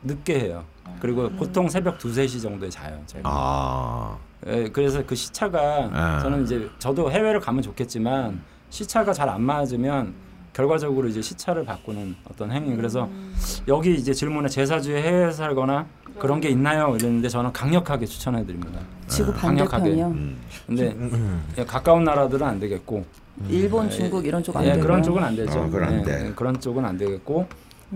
늦게 0.03 0.39
해요. 0.39 0.63
그리고 0.99 1.29
보통 1.29 1.69
새벽 1.69 1.97
두세 1.97 2.27
시 2.27 2.41
정도에 2.41 2.69
자요. 2.69 2.99
제가. 3.05 3.23
아. 3.31 4.17
예, 4.47 4.69
그래서 4.69 5.03
그 5.05 5.15
시차가 5.15 5.89
아. 5.91 6.19
저는 6.21 6.43
이제 6.43 6.69
저도 6.79 7.11
해외를 7.11 7.39
가면 7.39 7.61
좋겠지만 7.61 8.41
시차가 8.69 9.11
잘 9.13 9.27
안 9.29 9.41
맞으면 9.41 10.13
결과적으로 10.53 11.07
이제 11.07 11.21
시차를 11.21 11.65
바꾸는 11.65 12.15
어떤 12.29 12.51
행위. 12.51 12.75
그래서 12.75 13.09
여기 13.67 13.93
이제 13.95 14.13
질문에 14.13 14.49
제사주에 14.49 15.01
해외 15.01 15.31
살거나 15.31 15.85
그런 16.17 16.41
게 16.41 16.49
있나요? 16.49 16.95
이랬는데 16.95 17.29
저는 17.29 17.53
강력하게 17.53 18.05
추천해 18.05 18.45
드립니다. 18.45 18.79
지구 19.07 19.31
강력하게. 19.33 19.71
반대편이요. 19.71 20.07
음. 20.07 20.37
근데 20.67 20.95
예, 21.57 21.65
가까운 21.65 22.03
나라들은 22.03 22.45
안 22.45 22.59
되겠고 22.59 23.05
일본, 23.47 23.89
중국 23.89 24.25
이런 24.25 24.43
쪽안 24.43 24.63
예, 24.65 24.69
되고요. 24.71 24.83
그런 24.83 25.03
쪽은 25.03 25.23
안 25.23 25.35
되죠. 25.35 25.59
어, 25.59 25.65
그건 25.65 25.83
안 25.83 25.99
예, 25.99 26.03
돼. 26.03 26.27
예, 26.27 26.31
그런 26.33 26.59
쪽은 26.59 26.83
안 26.83 26.97
되겠고 26.97 27.47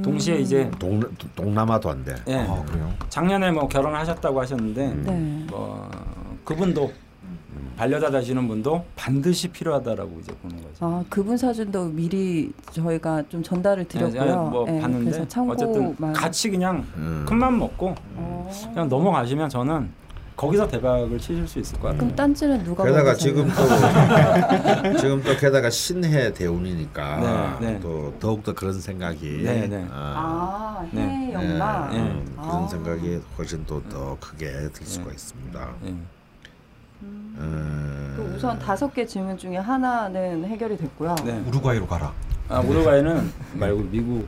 동시에 0.01 0.37
이제 0.39 0.71
동 0.79 1.01
동남아도 1.35 1.89
안 1.89 2.03
돼. 2.05 2.15
예, 2.27 2.37
아 2.37 2.63
그래요? 2.65 2.91
작년에 3.09 3.51
뭐 3.51 3.67
결혼하셨다고 3.67 4.39
하셨는데 4.41 4.87
네. 5.03 5.45
뭐 5.49 5.89
그분도 6.45 6.91
반려자 7.77 8.09
되시는 8.11 8.47
분도 8.47 8.85
반드시 8.95 9.47
필요하다라고 9.47 10.19
이제 10.21 10.31
보는 10.41 10.57
거죠. 10.57 10.73
아 10.79 11.03
그분 11.09 11.35
사진도 11.37 11.85
미리 11.85 12.51
저희가 12.71 13.23
좀 13.29 13.41
전달을 13.43 13.85
드렸고요. 13.85 14.21
예, 14.21 14.25
뭐 14.49 14.65
예, 14.69 14.79
봤는데. 14.79 15.25
어쨌든 15.49 16.13
같이 16.13 16.49
그냥 16.49 16.85
음. 16.95 17.25
큰맘 17.27 17.57
먹고 17.59 17.95
어. 18.15 18.51
그냥 18.73 18.89
넘어가시면 18.89 19.49
저는 19.49 19.89
거기서 20.35 20.67
대박을 20.67 21.19
치실 21.19 21.47
수 21.47 21.59
있을 21.59 21.75
것 21.79 21.83
같아요. 21.89 21.99
그럼 21.99 22.15
딴지는 22.15 22.63
누가 22.63 22.83
게다가 22.85 23.13
지금? 23.13 23.47
또 23.49 24.97
지금 24.97 25.21
또 25.23 25.35
게다가 25.37 25.69
신해 25.69 26.33
대운이니까 26.33 27.57
네, 27.61 27.73
네. 27.73 27.79
또 27.79 28.13
더욱 28.19 28.43
더 28.43 28.53
그런 28.53 28.73
생각이 28.79 29.43
네, 29.43 29.67
네. 29.67 29.85
아, 29.91 30.79
아 30.81 30.87
네. 30.91 31.01
해연마. 31.01 31.89
네, 31.91 31.97
음, 31.99 32.33
아. 32.37 32.41
그런 32.49 32.67
생각이 32.67 33.19
훨씬 33.37 33.63
또 33.65 33.81
더 33.89 34.17
크게 34.19 34.69
들 34.73 34.85
수가 34.85 35.07
네. 35.09 35.13
있습니다. 35.13 35.69
예. 37.35 37.39
음. 37.41 38.13
그 38.15 38.33
우선 38.35 38.57
다섯 38.59 38.93
개 38.93 39.05
질문 39.05 39.37
중에 39.37 39.57
하나는 39.57 40.45
해결이 40.45 40.77
됐고요. 40.77 41.15
네. 41.25 41.43
우루과이로 41.47 41.87
가라. 41.87 42.13
아 42.49 42.59
우루과이는 42.59 43.31
말고 43.53 43.81
미국. 43.91 44.27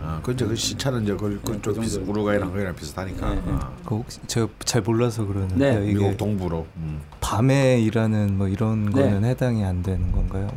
아, 0.00 0.20
그죠. 0.22 0.46
그 0.46 0.54
시차는 0.54 1.02
이제 1.02 1.16
그 1.16 1.40
네, 1.44 1.52
그쪽 1.52 1.74
그. 1.74 2.04
우루과이랑 2.06 2.50
거기랑 2.52 2.76
비슷하니까. 2.76 3.30
네, 3.30 3.34
네. 3.34 3.42
아. 3.48 3.72
그 3.84 3.96
혹시 3.96 4.20
제가 4.28 4.46
잘 4.60 4.80
몰라서 4.80 5.26
그러는데 5.26 5.74
네. 5.74 5.84
이게 5.86 5.94
미국 5.98 6.16
동부로. 6.16 6.66
음. 6.76 7.00
밤에 7.20 7.80
일하는 7.80 8.38
뭐 8.38 8.46
이런 8.46 8.86
네. 8.86 9.02
거는 9.02 9.24
해당이 9.24 9.64
안 9.64 9.82
되는 9.82 10.12
건가요? 10.12 10.48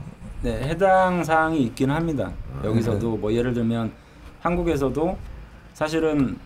네, 0.43 0.61
해당 0.67 1.23
사항이 1.23 1.63
있긴 1.63 1.89
합니다. 1.89 2.31
아, 2.61 2.65
여기서도 2.65 3.17
뭐 3.17 3.33
예를 3.33 3.55
들면 3.55 3.91
한국에서도 4.41 5.17
사실은 5.73 6.37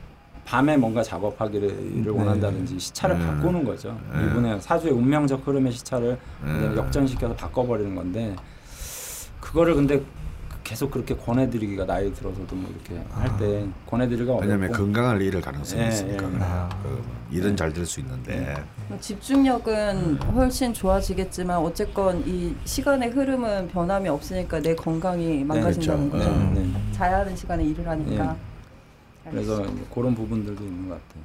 밤에 0.48 0.78
뭔가 0.78 1.04
작업하기를 1.04 2.04
네. 2.04 2.10
원한다든지 2.10 2.80
시차를 2.80 3.20
네. 3.20 3.26
바꾸는 3.26 3.66
거죠. 3.66 4.00
네. 4.14 4.22
일본의 4.22 4.62
사주의 4.62 4.94
운명적 4.94 5.46
흐름의 5.46 5.74
시차를 5.74 6.18
네. 6.42 6.76
역전시켜서 6.78 7.36
바꿔버리는 7.36 7.94
건데 7.94 8.34
그거를 9.42 9.76
근데 9.76 10.02
계속 10.64 10.92
그렇게 10.92 11.16
권해드리기가 11.16 11.86
나이 11.86 12.14
들어서도 12.14 12.56
뭐 12.56 12.70
이렇게 12.74 13.02
할때 13.12 13.68
권해드리기가 13.90 14.34
아. 14.34 14.38
왜냐면 14.42 14.70
어렵고 14.70 14.84
건강을 14.86 15.22
잃을 15.22 15.42
가능성이 15.42 15.82
예, 15.84 15.88
있으니까 15.90 16.26
예. 16.26 16.30
그래요. 16.30 16.40
아. 16.42 16.70
그 16.82 17.04
일은 17.30 17.56
잘 17.58 17.74
될 17.74 17.86
수 17.86 18.00
있는데. 18.00 18.56
뭐 18.88 18.98
집중력은 19.02 20.18
훨씬 20.34 20.74
좋아지겠지만 20.74 21.58
어쨌건 21.58 22.24
이 22.26 22.56
시간의 22.64 23.10
흐름은 23.10 23.68
변함이 23.68 24.08
없으니까 24.08 24.62
내 24.62 24.74
건강이 24.76 25.44
망가진다는 25.44 26.10
그렇죠. 26.10 26.30
거죠. 26.30 26.40
네, 26.54 26.62
네. 26.62 26.92
자야 26.94 27.20
하는 27.20 27.36
시간에 27.36 27.66
일을 27.66 27.86
하니까. 27.86 28.36
그래서 29.30 29.64
그런 29.94 30.16
부분들도 30.16 30.64
있는 30.64 30.90
것 30.90 31.00
같아요. 31.08 31.24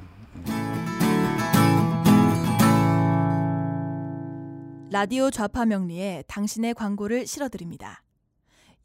라디오 4.90 5.30
좌파 5.30 5.64
명리에 5.64 6.24
당신의 6.26 6.74
광고를 6.74 7.26
실어드립니다. 7.26 8.02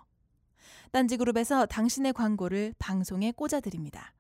딴지그룹에서 0.91 1.67
당신의 1.67 2.13
광고를 2.13 2.75
방송에 2.79 3.31
꽂아드립니다. 3.33 4.13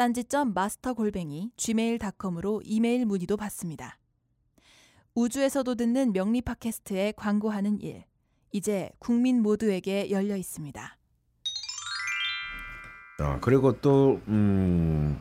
딴지점 0.00 0.54
마스터 0.54 0.94
골뱅이 0.94 1.50
gmail.com으로 1.58 2.62
이메일 2.64 3.04
문의도 3.04 3.36
받습니다. 3.36 3.98
우주에서도 5.14 5.74
듣는 5.74 6.14
명리 6.14 6.40
팟캐스트에 6.40 7.12
광고하는 7.16 7.82
일. 7.82 8.04
이제 8.50 8.88
국민 8.98 9.42
모두에게 9.42 10.10
열려 10.10 10.36
있습니다. 10.36 10.96
어, 13.20 13.38
그리고 13.42 13.78
또 13.82 14.22
음. 14.28 15.20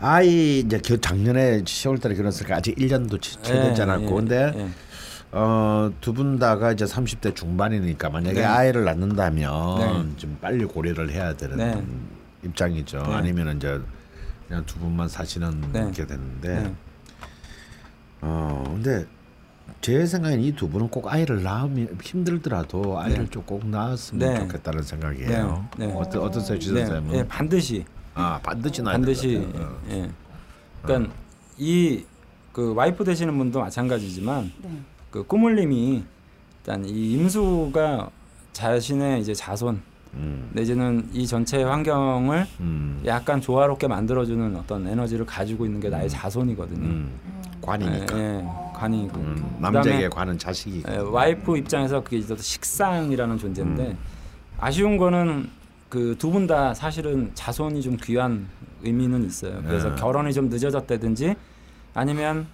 아이 0.00 0.58
이제 0.58 0.80
겨, 0.80 0.96
작년에 0.96 1.62
10월달에 1.62 2.16
결혼했으니까 2.16 2.56
아직 2.56 2.74
1년도 2.74 3.22
채 3.22 3.52
되지 3.52 3.80
예, 3.80 3.82
않았고 3.84 4.04
예, 4.04 4.10
근데 4.10 4.52
예. 4.56 4.68
어, 5.30 5.92
두 6.00 6.12
분 6.12 6.40
다가 6.40 6.72
이제 6.72 6.84
30대 6.84 7.36
중반이니까 7.36 8.10
만약에 8.10 8.40
네. 8.40 8.44
아이를 8.44 8.82
낳는다면 8.82 9.78
네. 9.78 10.16
좀 10.16 10.38
빨리 10.40 10.64
고려를 10.64 11.12
해야 11.12 11.36
되는 11.36 11.56
네. 11.56 11.84
입장이죠. 12.46 12.98
네. 13.02 13.14
아니면 13.14 13.56
이제 13.56 13.80
그냥 14.48 14.64
두 14.66 14.78
분만 14.78 15.08
사시는 15.08 15.72
네. 15.72 15.90
게 15.92 16.06
되는데 16.06 16.62
네. 16.62 16.74
어 18.22 18.64
근데 18.66 19.06
제 19.80 20.06
생각엔 20.06 20.40
이 20.40 20.52
두 20.52 20.68
분은 20.68 20.88
꼭 20.88 21.12
아이를 21.12 21.42
낳으면 21.42 21.98
힘들더라도 22.02 22.98
아이를 22.98 23.24
네. 23.24 23.30
좀꼭 23.30 23.66
낳았으면 23.66 24.34
네. 24.34 24.40
좋겠다는 24.40 24.82
생각이에요. 24.82 25.68
네. 25.76 25.86
네. 25.86 25.92
어떤 25.94 26.22
어떠세요, 26.22 26.58
네, 26.58 27.26
반드시 27.28 27.84
아 28.14 28.40
반드시 28.42 28.82
낳아야 28.82 28.94
반드시. 28.94 29.36
어. 29.54 29.78
예. 29.90 30.10
그러니까 30.82 31.12
이그 31.58 32.74
와이프 32.74 33.04
되시는 33.04 33.36
분도 33.36 33.60
마찬가지지만 33.60 34.52
네. 34.62 34.70
그 35.10 35.24
꾸물님이 35.24 36.04
일단 36.60 36.84
이 36.84 37.12
임수가 37.12 38.10
자신의 38.52 39.20
이제 39.20 39.34
자손 39.34 39.82
음, 40.16 40.48
내지는 40.52 41.08
이 41.12 41.26
전체 41.26 41.62
환경을 41.62 42.46
음, 42.60 43.02
약간 43.04 43.40
조화롭게 43.40 43.86
만들어주는 43.86 44.56
어떤 44.56 44.86
에너지를 44.86 45.26
가지고 45.26 45.66
있는 45.66 45.80
게 45.80 45.88
나의 45.88 46.08
자손이거든요. 46.08 46.84
음. 46.86 47.10
관이니까. 47.62 48.18
예, 48.18 48.22
예, 48.22 48.44
관이고. 48.74 49.18
음, 49.18 49.56
남자에게 49.58 50.08
관은 50.08 50.38
자식이. 50.38 50.84
예, 50.88 50.96
와이프 50.96 51.56
입장에서 51.58 52.02
그게 52.02 52.18
이제 52.18 52.28
또 52.34 52.40
식상이라는 52.40 53.38
존재인데 53.38 53.82
음. 53.88 53.98
아쉬운 54.58 54.96
거는 54.96 55.48
그 55.88 56.14
두 56.18 56.30
분 56.30 56.46
다 56.46 56.74
사실은 56.74 57.30
자손이 57.34 57.80
좀 57.82 57.96
귀한 58.02 58.46
의미는 58.82 59.24
있어요. 59.24 59.60
그래서 59.66 59.90
네. 59.90 59.94
결혼이 59.96 60.32
좀 60.32 60.48
늦어졌다든지 60.48 61.34
아니면 61.94 62.46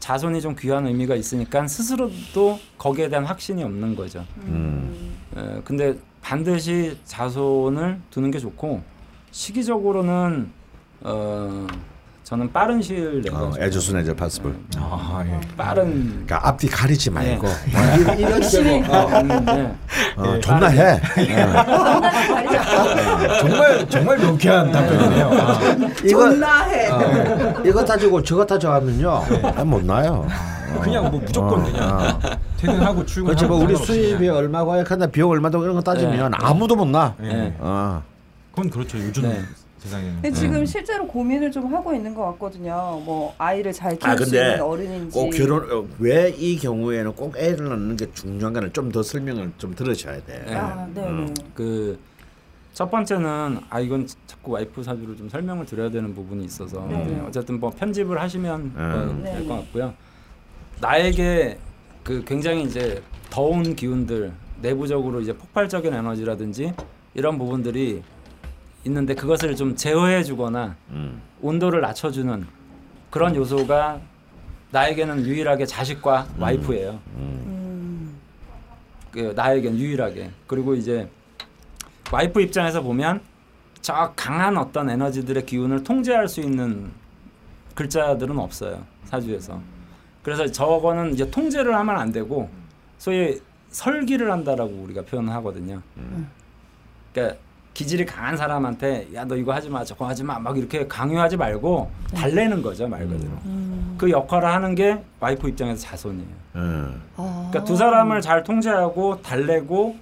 자손이 0.00 0.40
좀 0.40 0.54
귀한 0.58 0.86
의미가 0.86 1.14
있으니까 1.14 1.66
스스로도 1.66 2.58
거기에 2.78 3.08
대한 3.08 3.24
확신이 3.24 3.62
없는 3.64 3.94
거죠. 3.96 4.24
음. 4.44 5.14
에, 5.36 5.60
근데 5.64 5.96
반드시 6.22 6.98
자손을 7.04 8.00
두는 8.10 8.30
게 8.30 8.38
좋고 8.38 8.82
시기적으로는 9.30 10.50
어 11.02 11.66
저는 12.24 12.52
빠른 12.52 12.82
시일 12.82 13.22
내가 13.22 13.38
어, 13.38 13.52
as 13.58 13.71
soon 13.71 13.96
as 14.00 14.14
possible. 14.14 14.54
아 14.76 15.24
예. 15.26 15.40
빠른 15.56 16.10
그러니까 16.26 16.46
앞뒤 16.46 16.68
가리지 16.68 17.10
말고 17.10 17.46
네. 17.46 18.04
뭐 18.04 18.14
이런 18.14 18.30
열심히. 18.32 18.82
되고 18.82 18.92
어, 18.94 19.06
음, 19.20 19.28
네. 19.46 19.74
어, 20.16 20.38
존나 20.40 20.66
해. 20.68 21.00
정말 23.40 23.88
정말 23.88 24.18
명쾌한 24.18 24.70
답변이네요. 24.72 25.30
아, 25.40 25.58
존나 26.06 26.64
해. 26.64 26.88
이거 27.64 27.82
따지고 27.82 28.22
저거 28.22 28.44
따져하면요 28.44 29.24
아, 29.56 29.64
못 29.64 29.82
나요. 29.84 30.26
그냥 30.82 31.10
뭐 31.10 31.18
무조건 31.20 31.60
어, 31.60 31.64
그냥 31.64 32.20
어. 32.22 32.47
퇴근하고 32.58 33.06
출근하고 33.06 33.36
그렇지 33.36 33.46
뭐 33.46 33.56
우리 33.58 33.74
상관없이 33.76 33.92
수입이 33.92 34.18
그냥. 34.18 34.36
얼마고 34.36 34.72
하나 34.72 35.06
비용 35.06 35.30
얼마고 35.30 35.62
이런 35.62 35.74
거 35.76 35.80
따지면 35.80 36.30
네. 36.32 36.36
아무도 36.40 36.76
못 36.76 36.86
나. 36.86 37.14
예. 37.22 37.28
네. 37.28 37.56
어. 37.58 38.02
그건 38.50 38.68
그렇죠. 38.70 38.98
요즘 38.98 39.22
네. 39.22 39.40
세상에는. 39.78 40.14
근데 40.14 40.32
지금 40.32 40.66
실제로 40.66 41.06
고민을 41.06 41.52
좀 41.52 41.72
하고 41.72 41.94
있는 41.94 42.12
것 42.12 42.24
같거든요. 42.32 43.00
뭐 43.04 43.32
아이를 43.38 43.72
잘 43.72 43.96
키울 43.96 44.10
아, 44.10 44.16
수 44.16 44.24
근데 44.24 44.38
있는 44.44 44.60
어른인지. 44.62 45.14
꼭 45.14 45.30
결혼 45.30 45.88
왜 46.00 46.34
이 46.36 46.56
경우에는 46.58 47.12
꼭 47.14 47.36
애를 47.38 47.68
낳는 47.68 47.96
게 47.96 48.10
중요한가를 48.12 48.72
좀 48.72 48.90
더 48.90 49.02
설명을 49.04 49.52
좀 49.58 49.74
들으셔야 49.76 50.16
돼. 50.24 50.42
네. 50.46 50.54
아, 50.56 50.86
네, 50.92 51.02
네. 51.08 51.34
그첫 51.54 52.90
번째는 52.90 53.60
아 53.70 53.78
이건 53.78 54.08
자꾸 54.26 54.52
와이프 54.52 54.82
사주를 54.82 55.16
좀 55.16 55.28
설명을 55.28 55.64
드려야 55.66 55.90
되는 55.90 56.12
부분이 56.12 56.44
있어서 56.46 56.84
네. 56.88 57.04
네, 57.04 57.22
어쨌든 57.24 57.60
뭐 57.60 57.70
편집을 57.70 58.20
하시면 58.20 58.60
음. 58.76 59.20
네, 59.22 59.32
될것 59.34 59.48
네. 59.48 59.62
같고요. 59.62 59.94
나에게 60.80 61.58
그 62.08 62.24
굉장히 62.24 62.62
이제 62.62 63.02
더운 63.28 63.76
기운들 63.76 64.32
내부적으로 64.62 65.20
이제 65.20 65.36
폭발적인 65.36 65.92
에너지라든지 65.92 66.72
이런 67.12 67.36
부분들이 67.36 68.02
있는데 68.86 69.14
그것을 69.14 69.54
좀 69.54 69.76
제어해 69.76 70.24
주거나 70.24 70.74
음. 70.88 71.20
온도를 71.42 71.82
낮춰 71.82 72.10
주는 72.10 72.46
그런 73.10 73.36
요소가 73.36 74.00
나에게는 74.70 75.26
유일하게 75.26 75.66
자식과 75.66 76.28
와이프예요. 76.38 76.98
음. 77.16 78.16
그 79.10 79.34
나에겐 79.36 79.76
유일하게 79.76 80.30
그리고 80.46 80.74
이제 80.74 81.10
와이프 82.10 82.40
입장에서 82.40 82.80
보면 82.80 83.20
저 83.82 84.14
강한 84.16 84.56
어떤 84.56 84.88
에너지들의 84.88 85.44
기운을 85.44 85.84
통제할 85.84 86.26
수 86.26 86.40
있는 86.40 86.90
글자들은 87.74 88.38
없어요 88.38 88.82
사주에서 89.04 89.60
그래서 90.22 90.46
저거는 90.46 91.14
이제 91.14 91.30
통제를 91.30 91.74
하면 91.74 91.96
안 91.96 92.12
되고 92.12 92.48
소위 92.98 93.40
설기를 93.70 94.30
한다라고 94.30 94.70
우리가 94.84 95.02
표현을 95.02 95.32
하거든요. 95.34 95.80
그러니까 97.12 97.36
기질이 97.74 98.04
강한 98.06 98.36
사람한테 98.36 99.08
야 99.14 99.24
너 99.24 99.36
이거 99.36 99.52
하지 99.54 99.68
마 99.70 99.84
저거 99.84 100.06
하지 100.08 100.24
마 100.24 100.38
막 100.40 100.58
이렇게 100.58 100.86
강요하지 100.88 101.36
말고 101.36 101.90
달래는 102.14 102.60
거죠 102.62 102.88
말 102.88 103.06
그대로. 103.06 103.30
그 103.96 104.10
역할을 104.10 104.48
하는 104.48 104.74
게 104.74 105.02
와이프 105.20 105.48
입장에서 105.48 105.80
자손이에요. 105.86 106.28
음. 106.56 107.02
아. 107.16 107.46
그러니까 107.50 107.64
두 107.64 107.76
사람을 107.76 108.20
잘 108.20 108.42
통제하고 108.42 109.22
달래고 109.22 109.96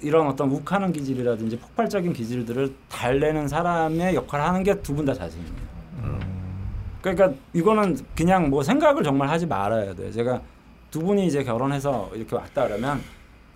이, 0.00 0.10
런 0.10 0.26
어떤 0.28 0.50
욱하는 0.50 0.92
기질이라든지 0.92 1.58
폭발적인 1.58 2.12
기질들을 2.12 2.74
달래는 2.88 3.48
사람의 3.48 4.14
역할을 4.14 4.44
하는 4.44 4.62
게 4.62 4.74
두 4.82 4.94
분 4.94 5.04
다 5.04 5.12
자신이에요. 5.14 5.72
그러니까 7.02 7.32
이거는 7.52 7.98
그냥 8.16 8.48
뭐 8.48 8.62
생각을 8.62 9.02
정말 9.02 9.28
하지 9.28 9.44
말아야 9.46 9.94
돼요. 9.94 10.10
제가 10.12 10.40
두 10.90 11.00
분이 11.00 11.26
이제 11.26 11.42
결혼해서 11.42 12.10
이렇게 12.14 12.36
왔다 12.36 12.66
그러면 12.66 13.02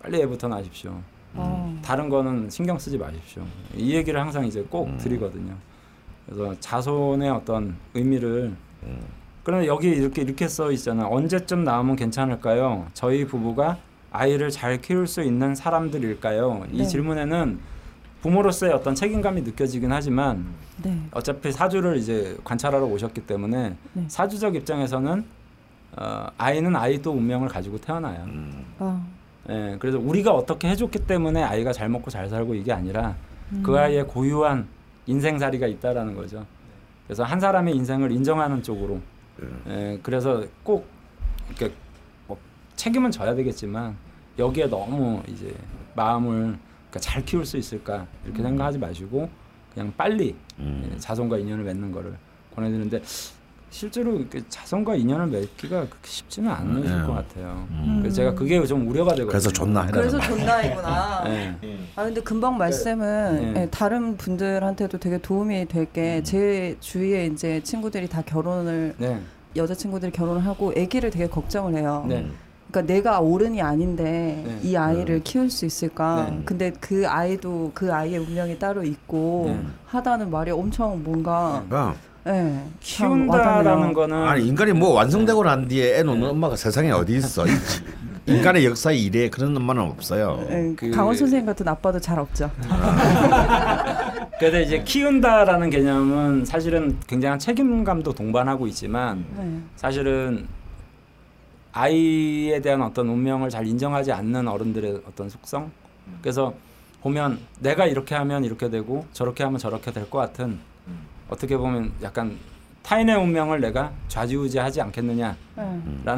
빨리 0.02 0.20
애부터 0.20 0.48
낳으십시오. 0.48 0.98
아. 1.34 1.78
다른 1.82 2.08
거는 2.08 2.50
신경 2.50 2.78
쓰지 2.78 2.98
마십시오. 2.98 3.44
이 3.74 3.94
얘기를 3.94 4.20
항상 4.20 4.44
이제 4.44 4.64
꼭 4.68 4.96
드리거든요. 4.98 5.54
그래서 6.26 6.58
자손의 6.58 7.30
어떤 7.30 7.76
의미를 7.94 8.52
그런데 9.44 9.68
여기 9.68 9.90
이렇게 9.90 10.22
이렇게 10.22 10.48
써 10.48 10.72
있잖아. 10.72 11.06
언제쯤 11.06 11.62
나오면 11.62 11.94
괜찮을까요? 11.94 12.86
저희 12.94 13.24
부부가 13.24 13.78
아이를 14.10 14.50
잘 14.50 14.80
키울 14.80 15.06
수 15.06 15.22
있는 15.22 15.54
사람들일까요? 15.54 16.66
이 16.72 16.78
네. 16.78 16.84
질문에는 16.84 17.60
부모로서의 18.22 18.72
어떤 18.72 18.94
책임감이 18.94 19.42
느껴지긴 19.42 19.92
하지만 19.92 20.46
네. 20.82 21.00
어차피 21.12 21.52
사주를 21.52 21.96
이제 21.96 22.36
관찰하러 22.44 22.84
오셨기 22.86 23.26
때문에 23.26 23.76
네. 23.92 24.04
사주적 24.08 24.54
입장에서는 24.56 25.24
어, 25.96 26.26
아이는 26.36 26.74
아이 26.76 27.00
또 27.00 27.12
운명을 27.12 27.48
가지고 27.48 27.78
태어나요. 27.78 28.26
아. 28.78 29.06
예, 29.48 29.76
그래서 29.78 29.98
우리가 29.98 30.32
어떻게 30.32 30.68
해줬기 30.68 31.06
때문에 31.06 31.42
아이가 31.42 31.72
잘 31.72 31.88
먹고 31.88 32.10
잘 32.10 32.28
살고 32.28 32.54
이게 32.54 32.72
아니라 32.72 33.14
음. 33.52 33.62
그 33.64 33.78
아이의 33.78 34.06
고유한 34.06 34.66
인생살이가 35.06 35.66
있다라는 35.68 36.16
거죠. 36.16 36.44
그래서 37.06 37.22
한 37.22 37.38
사람의 37.38 37.74
인생을 37.76 38.10
인정하는 38.10 38.62
쪽으로. 38.62 39.00
예, 39.68 40.00
그래서 40.02 40.44
꼭 40.62 40.86
이렇게 41.48 41.72
뭐 42.26 42.36
책임은 42.74 43.10
져야 43.10 43.34
되겠지만 43.34 43.96
여기에 44.38 44.66
너무 44.66 45.22
이제 45.28 45.54
마음을 45.94 46.58
그러니까 46.90 47.00
잘 47.00 47.24
키울 47.24 47.44
수 47.44 47.56
있을까 47.56 48.06
이렇게 48.24 48.42
생각하지 48.42 48.78
마시고 48.78 49.28
그냥 49.74 49.92
빨리 49.96 50.34
음. 50.58 50.90
예, 50.92 50.98
자손과 50.98 51.38
인연을 51.38 51.64
맺는 51.64 51.92
거를 51.92 52.14
권해드리는데 52.54 53.02
실제로 53.68 54.16
이렇게 54.16 54.42
자손과 54.48 54.94
인연을 54.94 55.26
맺기가 55.26 55.80
그렇게 55.80 55.98
쉽지는 56.08 56.50
않으실 56.50 56.98
네. 57.00 57.06
것 57.06 57.12
같아요. 57.12 57.66
음. 57.72 57.98
그래서 58.00 58.16
제가 58.16 58.34
그게 58.34 58.64
좀 58.64 58.88
우려가 58.88 59.10
되거든요. 59.10 59.28
그래서 59.28 59.50
존나 59.52 59.80
해라. 59.82 59.92
그래서 59.92 60.18
존나이구나. 60.20 61.24
예. 61.26 61.56
아 61.96 62.04
근데 62.04 62.20
금방 62.22 62.56
말씀은 62.56 63.52
네. 63.54 63.62
예, 63.62 63.68
다른 63.70 64.16
분들한테도 64.16 64.98
되게 64.98 65.18
도움이 65.18 65.66
될 65.66 65.86
게 65.92 66.22
제 66.24 66.76
주위에 66.80 67.26
이제 67.26 67.60
친구들이 67.62 68.08
다 68.08 68.22
결혼을 68.22 68.94
네. 68.98 69.20
여자 69.56 69.74
친구들이 69.74 70.12
결혼을 70.12 70.44
하고 70.46 70.72
아기를 70.76 71.10
되게 71.10 71.26
걱정을 71.26 71.74
해요. 71.74 72.06
네. 72.66 72.72
그러니까 72.72 72.92
내가 72.92 73.18
어른이 73.20 73.62
아닌데 73.62 74.42
네. 74.44 74.58
이 74.62 74.76
아이를 74.76 75.22
키울 75.22 75.48
수 75.50 75.64
있을까? 75.66 76.28
네. 76.30 76.42
근데 76.44 76.72
그 76.80 77.06
아이도 77.08 77.70
그 77.74 77.92
아이의 77.92 78.18
운명이 78.18 78.58
따로 78.58 78.82
있고 78.82 79.44
네. 79.48 79.60
하다는 79.86 80.30
말이 80.30 80.50
엄청 80.50 81.02
뭔가 81.02 81.62
참 81.68 82.64
키운다라는. 82.80 83.92
거는 83.92 84.16
아니 84.24 84.46
인간이 84.46 84.72
뭐 84.72 84.90
완성되고 84.94 85.44
난 85.44 85.68
뒤에 85.68 85.98
애 85.98 86.02
놓는 86.02 86.30
엄마가 86.30 86.56
세상에 86.56 86.90
어디 86.90 87.16
있어? 87.16 87.44
인간의 88.28 88.64
역사에 88.66 88.96
이래 88.96 89.30
그런 89.30 89.56
엄마는 89.56 89.82
없어요. 89.82 90.44
예, 90.50 90.74
그- 90.76 90.90
강원 90.90 91.14
선생님 91.14 91.46
같은 91.46 91.68
아빠도 91.68 92.00
잘 92.00 92.18
없죠. 92.18 92.50
그래서 94.40 94.60
이제 94.60 94.82
키운다라는 94.82 95.70
개념은 95.70 96.44
사실은 96.44 96.96
굉장한 97.06 97.38
책임감도 97.38 98.12
동반하고 98.12 98.66
있지만 98.66 99.24
네. 99.38 99.60
사실은 99.76 100.48
아이에 101.76 102.60
대한 102.60 102.80
어떤 102.80 103.06
운명을 103.08 103.50
잘 103.50 103.66
인정하지 103.66 104.10
않는 104.10 104.48
어른들의 104.48 105.02
어떤 105.06 105.28
속성. 105.28 105.70
그래서 106.22 106.54
보면 107.02 107.38
내가 107.60 107.84
이렇게 107.86 108.14
하면 108.14 108.44
이렇게 108.44 108.70
되고 108.70 109.04
저렇게 109.12 109.44
하면 109.44 109.58
저렇게 109.58 109.92
될 109.92 110.08
것 110.08 110.18
같은 110.18 110.58
어떻게 111.28 111.56
보면 111.56 111.92
약간 112.02 112.38
타인의 112.82 113.16
운명을 113.16 113.60
내가 113.60 113.92
좌지우지하지 114.08 114.80
않겠느냐라는 114.80 115.36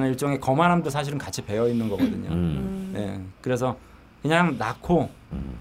예. 0.04 0.08
일종의 0.08 0.38
거만함도 0.40 0.90
사실은 0.90 1.18
같이 1.18 1.42
배어 1.44 1.66
있는 1.66 1.88
거거든요. 1.88 2.30
음. 2.30 2.92
예, 2.96 3.20
그래서 3.40 3.76
그냥 4.22 4.56
낳고 4.58 5.08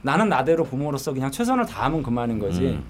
나는 0.04 0.30
나대로 0.30 0.64
부모로서 0.66 1.14
그냥 1.14 1.32
최선을 1.32 1.66
다하면 1.66 2.04
그만인 2.04 2.38
거지. 2.40 2.62
음. 2.62 2.84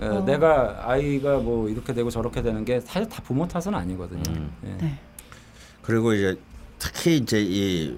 예, 0.00 0.06
어. 0.06 0.24
내가 0.24 0.84
아이가 0.88 1.38
뭐 1.38 1.68
이렇게 1.68 1.92
되고 1.92 2.08
저렇게 2.08 2.40
되는 2.40 2.64
게 2.64 2.80
사실 2.80 3.08
다 3.08 3.20
부모 3.24 3.46
탓은 3.48 3.74
아니거든요. 3.74 4.22
음. 4.28 4.52
예. 4.64 4.76
네. 4.84 4.98
그리고 5.86 6.12
이제 6.12 6.36
특히 6.78 7.16
이제 7.16 7.40
이 7.40 7.96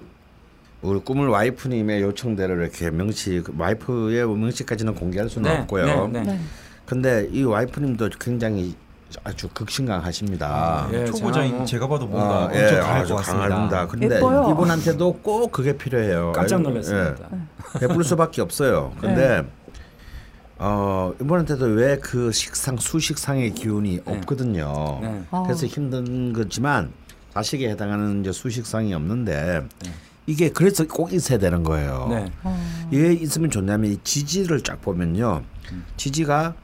우리 0.82 1.01
꿈을 1.01 1.28
와이프님의 1.28 2.03
요청대로 2.03 2.55
이렇게 2.61 2.91
명시 2.91 3.43
와이프의 3.57 4.26
명시까지는 4.28 4.95
공개할 4.95 5.28
수는 5.28 5.51
네, 5.51 5.59
없고요. 5.59 6.09
네, 6.09 6.20
네. 6.20 6.32
네. 6.32 6.41
근데 6.86 7.28
이 7.32 7.43
와이프님도 7.43 8.11
굉장히 8.20 8.74
아주 9.24 9.49
극심강하십니다. 9.49 10.89
예, 10.93 11.05
초보자인 11.07 11.49
제가 11.49 11.57
뭐- 11.57 11.66
제가 11.66 11.89
봐도 11.89 12.07
뭔가 12.07 12.41
어, 12.41 12.45
엄청 12.45 12.61
예, 12.62 12.70
강할 12.80 13.03
아주 13.03 13.14
것 13.14 13.16
같습니다. 13.20 13.49
강합니다. 13.49 13.86
근데 13.86 14.16
예뻐요. 14.16 14.51
이분한테도 14.53 15.12
꼭 15.22 15.51
그게 15.51 15.76
필요해요. 15.76 16.32
깜짝 16.34 16.61
놀랐습니다. 16.61 17.28
예, 17.76 17.80
베풀 17.80 18.05
수밖에 18.05 18.43
없어요. 18.43 18.93
근데 19.01 19.43
어 20.59 21.12
이분한테도 21.20 21.64
왜 21.66 21.99
그 22.03 22.32
식상 22.32 22.76
수식상의 22.76 23.53
기운이 23.53 24.01
네. 24.05 24.18
없거든요. 24.18 24.99
네. 25.01 25.22
어. 25.30 25.43
그래서 25.45 25.66
힘든 25.66 26.32
거지만 26.32 26.93
자식에 27.35 27.68
해당하는 27.70 28.20
이제 28.20 28.33
수식상이 28.33 28.93
없는데 28.95 29.66
이게 30.26 30.51
그래서 30.51 30.87
꼭 30.87 31.12
있어야 31.12 31.39
되는 31.39 31.62
거예요. 31.62 32.09
네. 32.11 32.31
어. 32.43 32.87
왜 32.91 33.12
있으면 33.12 33.51
좋냐면 33.51 33.93
이 33.93 33.99
지지를 34.03 34.61
쫙 34.62 34.81
보면요, 34.83 35.43
지지가 35.97 36.55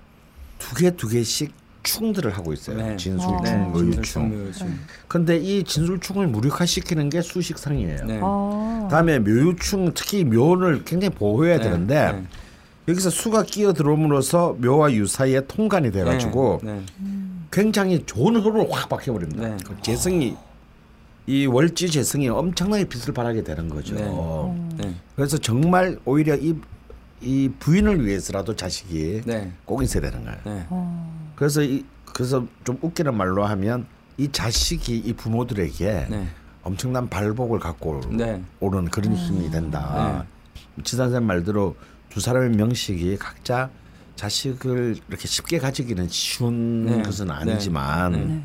두 0.59 0.75
개 0.77 0.91
두 0.91 1.09
개씩 1.09 1.53
충들을 1.83 2.31
하고 2.37 2.53
있어요. 2.55 2.79
네. 2.79 2.97
진술충, 2.97 3.43
네. 3.43 3.71
의유충. 3.75 4.29
묘유충. 4.31 4.79
근데 5.07 5.37
이 5.37 5.63
진술충을 5.63 6.29
무력화시키는 6.29 7.11
게 7.11 7.21
수식상이에요. 7.21 8.05
네. 8.07 8.21
아. 8.23 8.89
다음에 8.91 9.19
묘유충 9.19 9.93
특히 9.95 10.25
묘를 10.25 10.85
굉장히 10.85 11.15
보호해야 11.15 11.59
네. 11.59 11.65
되는데 11.65 12.13
네. 12.13 12.25
여기서 12.89 13.11
수가 13.11 13.43
끼어 13.45 13.73
들어옴으로써 13.75 14.57
묘와 14.61 14.93
유 14.95 15.07
사이에 15.07 15.43
통관이 15.47 15.93
돼가지고 15.93 16.61
네. 16.63 16.83
굉장히 17.51 18.03
좋은 18.07 18.37
흐름을 18.37 18.67
확. 18.71 18.89
네. 19.37 19.57
그 19.65 19.77
재성이 19.83 20.37
이 21.27 21.47
월지 21.47 21.91
재성이 21.91 22.29
엄청나게 22.29 22.85
빛을 22.85 23.15
발하게 23.15 23.45
되는 23.45 23.69
거죠. 23.69 23.95
네. 23.95 24.85
네. 24.85 24.95
그래서 25.17 25.39
정말 25.39 25.99
오히려 26.05 26.37
이, 26.37 26.55
이 27.21 27.51
부인을 27.59 28.05
위해서라도 28.05 28.55
자식이 28.55 29.23
네. 29.25 29.53
꼭 29.65 29.83
있어야 29.83 30.03
되는 30.03 30.25
거예요. 30.25 30.39
네. 30.45 30.67
어. 30.69 31.33
그래서 31.35 31.63
이 31.63 31.85
그래서 32.13 32.47
좀 32.65 32.79
웃기는 32.81 33.15
말로 33.17 33.45
하면 33.45 33.87
이 34.19 34.31
자식이 34.31 34.99
이 34.99 35.13
부모들에게 35.15 36.07
네. 36.11 36.29
엄청난 36.63 37.09
발복을 37.09 37.59
갖고 37.59 38.01
네. 38.11 38.43
오는 38.61 38.85
그런 38.87 39.15
힘이 39.15 39.51
된다. 39.51 40.27
지선생 40.83 41.27
말대로 41.27 41.77
두 42.11 42.21
사람의 42.21 42.51
명식이 42.51 43.17
각자 43.17 43.71
자식을 44.17 44.97
이렇게 45.09 45.27
쉽게 45.27 45.59
가지기는 45.59 46.09
쉬운 46.09 46.87
네. 46.87 47.03
것은 47.03 47.27
네. 47.27 47.33
아니지만 47.33 48.13
네. 48.13 48.45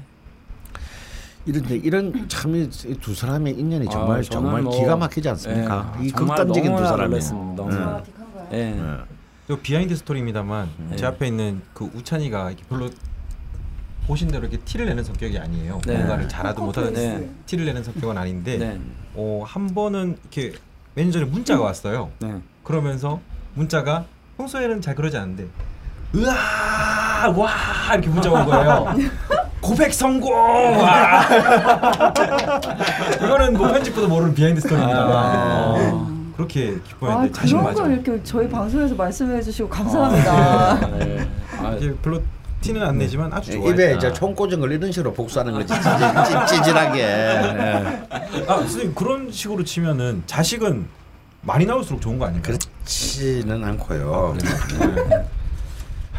이런데 1.50 1.76
이런 1.78 2.30
참이두 2.30 3.16
사람의 3.16 3.58
인연이 3.60 3.88
아, 3.88 3.92
정말 3.92 4.22
저는 4.24 4.44
정말 4.46 4.62
뭐- 4.62 4.80
기가 4.80 4.96
막히지 4.96 5.28
않습니까? 5.30 5.96
네. 6.00 6.06
이 6.08 6.12
극단적인 6.12 6.64
두 6.64 6.70
너무나 6.70 6.88
사람이. 6.90 7.10
놀랐습니다. 7.10 7.56
너무나. 7.64 8.04
예. 8.52 8.56
네. 8.56 8.98
또 9.48 9.58
비하인드 9.60 9.96
스토리입니다만 9.96 10.70
네. 10.92 10.96
제 10.96 11.08
앞에 11.08 11.28
있는 11.28 11.62
그 11.74 11.86
우찬이가 11.96 12.52
이렇게 12.52 12.64
별로 12.70 12.88
보신 14.06 14.28
대로 14.28 14.42
이렇게 14.48 14.58
티를 14.64 14.86
내는 14.86 15.04
성격이 15.04 15.40
아니에요. 15.40 15.82
네. 15.88 15.98
뭔가를 15.98 16.30
잘하든 16.30 16.64
못하든 16.64 16.94
네. 16.94 17.30
티를 17.48 17.66
내는 17.66 17.84
성격은 17.84 18.16
아닌데 18.18 18.58
네. 18.58 18.80
어, 19.16 19.44
한 19.46 19.74
번은 19.74 20.18
이렇게 20.22 20.54
전에 21.12 21.26
문자가 21.26 21.64
왔어요. 21.64 22.12
네. 22.20 22.40
그러면서 22.64 23.20
문자가 23.56 24.06
평소에는 24.38 24.82
잘 24.82 24.94
그러지 24.94 25.18
않는데 25.18 25.48
으아 26.16 27.30
와 27.36 27.50
이렇게 27.94 28.10
문자가 28.10 28.40
온 28.40 28.46
거예요. 28.46 29.10
고백 29.62 29.94
성공! 29.94 30.32
와. 30.34 31.22
이거는 33.24 33.58
뭐 33.58 33.68
편집부도 33.72 34.08
모르는 34.08 34.34
비하인드 34.34 34.62
스토리입니다만 34.62 35.10
아. 35.16 35.74
어, 35.92 36.08
그렇게 36.36 36.76
아, 36.78 36.88
기뻐했는데 36.88 37.32
자신 37.34 37.58
그런 37.58 37.64
맞아. 37.66 37.84
걸 37.84 37.94
이렇게 37.94 38.24
저희 38.24 38.48
방송에서 38.50 38.96
말씀해 38.96 39.42
주시고 39.42 39.70
감사합니다. 39.70 40.90
네. 40.98 41.30
아, 41.58 41.74
이게 41.78 41.94
별로 42.02 42.22
티는 42.62 42.82
안 42.84 42.98
내지만 42.98 43.32
아주 43.34 43.52
좋아했다. 43.54 43.84
입에 43.84 43.96
이제 43.96 44.14
총 44.14 44.34
꽂은 44.36 44.60
걸 44.60 44.72
이런 44.72 44.92
식으로 44.92 45.14
복수하는 45.14 45.54
거지 45.54 45.68
찌질, 45.74 46.46
찌질하게. 46.48 47.00
예. 47.02 48.06
아 48.48 48.56
선생님 48.58 48.94
그런 48.96 49.32
식으로 49.32 49.64
치면은 49.64 50.24
자식은 50.26 50.88
많이 51.42 51.66
나올수록 51.66 52.02
좋은 52.02 52.20
거 52.20 52.26
아닌가요? 52.26 52.58
그렇지는 52.58 53.64
않고요. 53.64 54.36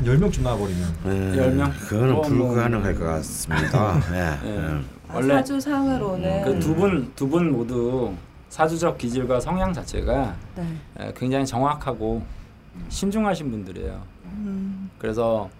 한 0.01 0.07
10명쯤 0.07 0.43
나와버리면 0.43 0.95
예, 1.07 1.37
열 1.37 1.53
명? 1.55 1.71
그거는 1.73 2.11
어, 2.13 2.15
뭐. 2.17 2.23
불가능할 2.23 2.95
것 2.95 3.05
같습니다. 3.05 4.01
예. 4.13 4.49
예. 4.49 4.57
예. 4.57 4.81
원래 5.13 5.35
사주상으로는 5.35 6.45
그 6.45 6.59
두 6.61 6.75
분 6.75 7.13
두 7.15 7.29
분 7.29 7.53
모두 7.53 8.15
사주적 8.49 8.97
기질과 8.99 9.41
성향 9.41 9.73
자체가 9.73 10.35
네. 10.57 10.77
에, 10.99 11.13
굉장히 11.17 11.45
정확하고 11.47 12.23
신중하신 12.89 13.51
분들이에요. 13.51 14.03
그래서 14.99 15.51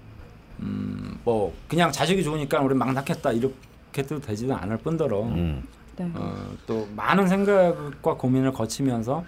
음, 0.61 1.19
뭐 1.25 1.55
그냥 1.69 1.93
자식이 1.93 2.23
좋으니까 2.25 2.61
우리 2.61 2.75
막 2.75 2.93
낳겠다 2.93 3.33
이렇게 3.33 4.03
도 4.03 4.21
되지는 4.21 4.55
않을 4.57 4.79
뿐더러 4.79 5.23
음. 5.25 5.63
네. 5.97 6.11
어, 6.15 6.35
또 6.67 6.89
많은 6.97 7.29
생각과 7.29 8.15
고민을 8.15 8.53
거치면서 8.53 9.23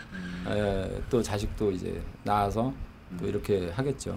에, 0.48 0.88
또 1.10 1.22
자식도 1.22 1.70
이제 1.72 2.00
낳아서 2.24 2.72
또 3.18 3.26
이렇게 3.26 3.70
하겠죠. 3.74 4.16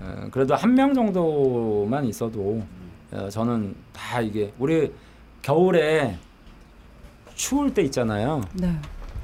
에, 0.00 0.28
그래도 0.30 0.54
한 0.54 0.74
명 0.74 0.94
정도만 0.94 2.04
있어도 2.06 2.62
어, 3.12 3.28
저는 3.30 3.74
다 3.92 4.20
이게 4.20 4.52
우리 4.58 4.92
겨울에 5.42 6.16
추울 7.34 7.72
때 7.72 7.82
있잖아요. 7.82 8.40
네. 8.54 8.74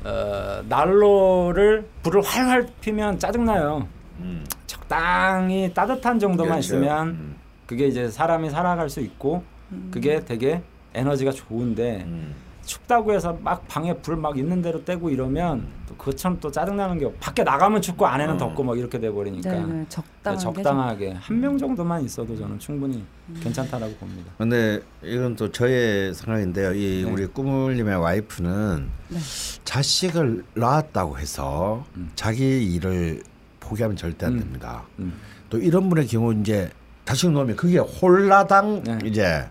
어, 0.04 0.62
난로를 0.68 1.86
불을 2.02 2.22
활활 2.22 2.66
피면 2.80 3.18
짜증나요. 3.18 3.86
음. 4.20 4.44
적당히 4.66 5.72
따뜻한 5.74 6.18
정도만 6.18 6.52
그렇죠. 6.60 6.76
있으면 6.76 7.08
음. 7.08 7.36
그게 7.66 7.86
이제 7.88 8.08
사람이 8.08 8.50
살아갈 8.50 8.88
수 8.90 9.00
있고 9.00 9.42
그게 9.90 10.20
되게 10.24 10.62
에너지가 10.94 11.32
좋은데 11.32 12.04
음. 12.06 12.34
춥다고 12.64 13.12
해서 13.12 13.36
막 13.42 13.66
방에 13.68 13.94
불 13.94 14.16
막 14.16 14.38
있는 14.38 14.62
대로 14.62 14.84
떼고 14.84 15.10
이러면 15.10 15.66
또 15.88 15.94
그것처럼 15.96 16.38
또 16.40 16.50
짜증나는 16.50 16.98
게 16.98 17.12
밖에 17.20 17.42
나가면 17.44 17.82
춥고 17.82 18.06
안에는 18.06 18.34
어. 18.34 18.38
덥고 18.38 18.62
막 18.64 18.78
이렇게 18.78 18.98
돼 18.98 19.10
버리니까 19.10 19.50
네, 19.52 19.60
네. 19.64 19.86
적당하게. 19.88 20.40
적당하게 20.42 21.12
한 21.12 21.40
명 21.40 21.58
정도만 21.58 22.02
있어도 22.04 22.36
저는 22.36 22.58
충분히 22.58 23.04
괜찮다라고 23.42 23.92
봅니다. 23.96 24.32
근데 24.38 24.80
이건 25.02 25.36
또 25.36 25.50
저의 25.50 26.14
생각인데요. 26.14 26.72
이 26.74 27.02
네. 27.04 27.10
우리 27.10 27.26
꾸물님의 27.26 27.96
와이프는 27.96 28.88
네. 29.08 29.18
자식을 29.64 30.44
낳았다고 30.54 31.18
해서 31.18 31.84
음. 31.96 32.10
자기 32.14 32.64
일을 32.74 33.22
포기하면 33.60 33.96
절대 33.96 34.26
안 34.26 34.34
음. 34.34 34.38
됩니다. 34.40 34.84
음. 34.98 35.12
또 35.50 35.58
이런 35.58 35.88
분의 35.88 36.06
경우 36.06 36.32
이제 36.34 36.70
자식 37.04 37.30
놓으면 37.30 37.56
그게 37.56 37.78
홀라당 37.78 38.82
네. 38.84 38.98
이제 39.04 39.44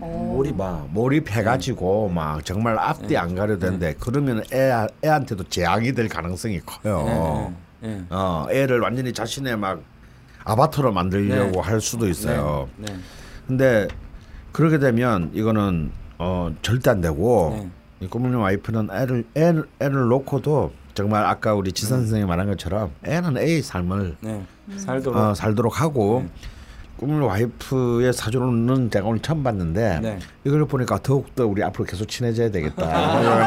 어. 0.00 0.32
몰입 0.34 0.56
막 0.56 0.88
몰입해가지고 0.92 2.08
막 2.08 2.44
정말 2.44 2.78
앞뒤 2.78 3.16
안 3.16 3.34
가려되는데 3.34 3.94
그러면 3.98 4.44
애 4.52 4.86
애한테도 5.04 5.44
재앙이 5.44 5.92
될 5.92 6.08
가능성이 6.08 6.60
커요. 6.60 7.52
네, 7.80 7.88
네, 7.88 8.04
어 8.10 8.46
애를 8.50 8.80
완전히 8.80 9.12
자신의 9.12 9.56
막 9.56 9.82
아바타로 10.44 10.92
만들려고 10.92 11.50
네. 11.50 11.58
할 11.60 11.80
수도 11.80 12.08
있어요. 12.08 12.68
네, 12.76 12.86
네, 12.92 12.98
근데 13.46 13.88
그렇게 14.52 14.78
되면 14.78 15.30
이거는 15.34 15.90
어 16.18 16.54
절대 16.62 16.90
안 16.90 17.00
되고 17.00 17.56
네. 17.56 17.70
이 18.00 18.06
꼬물님 18.06 18.40
와이프는 18.40 18.90
애를 18.92 19.24
애를, 19.34 19.64
애를 19.80 20.08
놓고도 20.08 20.72
정말 20.94 21.24
아까 21.26 21.54
우리 21.54 21.72
지선 21.72 22.00
선생이 22.00 22.24
말한 22.24 22.48
것처럼 22.48 22.90
애는 23.04 23.36
애의 23.36 23.62
삶을 23.62 24.16
네. 24.20 24.44
살도록 24.76 25.16
어, 25.16 25.34
살도록 25.34 25.80
하고 25.80 26.26
꿈을 26.98 27.20
와이프의 27.22 28.12
사주로는 28.12 28.90
제가 28.90 29.06
오늘 29.06 29.20
처음 29.20 29.42
봤는데 29.42 30.00
네. 30.00 30.18
이걸 30.44 30.66
보니까 30.66 30.98
더욱더 31.00 31.46
우리 31.46 31.62
앞으로 31.62 31.84
계속 31.84 32.06
친해져야 32.06 32.50
되겠다. 32.50 33.20
이런, 33.20 33.46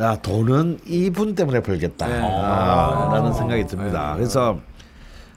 야, 0.00 0.16
돈은 0.16 0.80
이분 0.86 1.34
때문에 1.34 1.60
벌겠다. 1.60 2.08
네. 2.08 2.20
아, 2.20 3.10
라는 3.12 3.32
생각이 3.34 3.66
듭니다. 3.66 4.14
그래서 4.16 4.58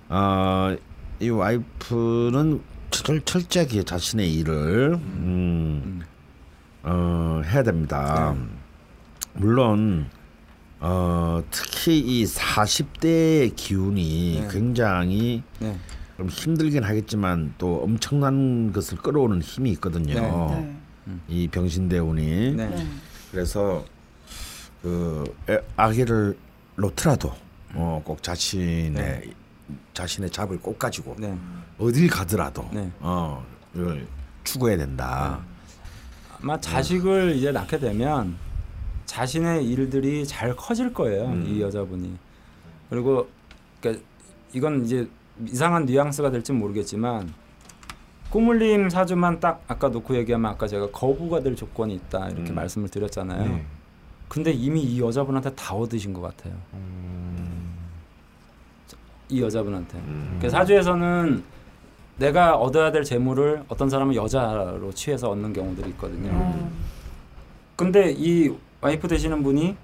어, 0.08 0.76
이 1.20 1.30
와이프는 1.30 2.62
철, 2.89 3.22
철저하게 3.22 3.84
자신의 3.84 4.34
일을 4.34 4.93
음, 4.93 6.01
어, 6.84 7.41
해야 7.45 7.64
됩니다. 7.64 8.34
물론 9.34 10.10
어, 10.80 11.41
특히 11.51 11.99
이 11.99 12.24
40대의 12.24 13.56
기운이 13.56 14.39
네. 14.41 14.47
굉장히 14.51 15.43
네. 15.60 15.76
좀 16.18 16.28
힘들긴 16.30 16.84
하겠지만 16.84 17.53
또 17.57 17.82
엄청난 17.84 18.72
것을 18.72 18.97
끌어오는 18.99 19.41
힘이 19.41 19.72
있거든요. 19.72 20.13
네. 20.51 20.76
이 21.28 21.47
병신대운이 21.49 22.53
네. 22.55 22.68
네. 22.68 22.88
그래서 23.32 23.84
그 24.82 25.24
애- 25.49 25.59
아기를 25.76 26.38
놓더라도 26.78 27.34
어, 27.74 28.01
꼭 28.03 28.24
자신의 28.24 29.34
자신의 29.93 30.30
잡을 30.30 30.59
꼭 30.59 30.80
가지고 30.80 31.16
네. 31.20 31.38
어딜 31.78 32.07
가더라도 32.09 32.68
네. 32.72 32.89
어 32.99 33.45
이걸 33.74 34.07
추구해야 34.43 34.78
된다. 34.78 35.41
아마 36.41 36.59
자식을 36.59 37.36
이제 37.36 37.51
낳게 37.51 37.78
되면 37.80 38.36
자신의 39.05 39.66
일들이 39.68 40.26
잘 40.26 40.55
커질 40.55 40.93
거예요. 40.93 41.26
음. 41.26 41.45
이 41.47 41.61
여자분이. 41.61 42.16
그리고 42.89 43.28
그러니까 43.82 44.03
이건 44.53 44.86
이제 44.86 45.07
이상한 45.47 45.86
뉘앙스가 45.86 46.31
될지 46.31 46.51
모르겠지만 46.53 47.33
꾸물림 48.29 48.89
사주만 48.89 49.39
딱 49.39 49.63
아까 49.67 49.89
놓고 49.89 50.15
얘기하면 50.17 50.51
아까 50.51 50.67
제가 50.67 50.89
거부가 50.91 51.39
될 51.41 51.55
조건이 51.55 51.95
있다 51.95 52.29
이렇게 52.29 52.51
음. 52.51 52.55
말씀을 52.55 52.89
드렸잖아요. 52.89 53.49
네. 53.49 53.65
근데 54.27 54.51
이미 54.51 54.81
이 54.81 54.99
여자분한테 54.99 55.53
다 55.55 55.75
얻으신 55.75 56.13
것 56.13 56.21
같아요. 56.21 56.53
이 59.29 59.41
여자분한테. 59.41 59.97
음. 59.99 60.39
그 60.41 60.49
사주에서는 60.49 61.43
내가 62.17 62.55
얻어야 62.55 62.91
될 62.91 63.03
재물을 63.03 63.63
어떤 63.67 63.89
사람은 63.89 64.15
여자로 64.15 64.91
취해서 64.93 65.29
얻는 65.29 65.53
경우들이 65.53 65.89
있거든요. 65.91 66.31
아, 66.33 66.69
근데 67.75 68.13
이 68.15 68.53
와이프 68.81 69.07
되시는 69.07 69.43
분이 69.43 69.75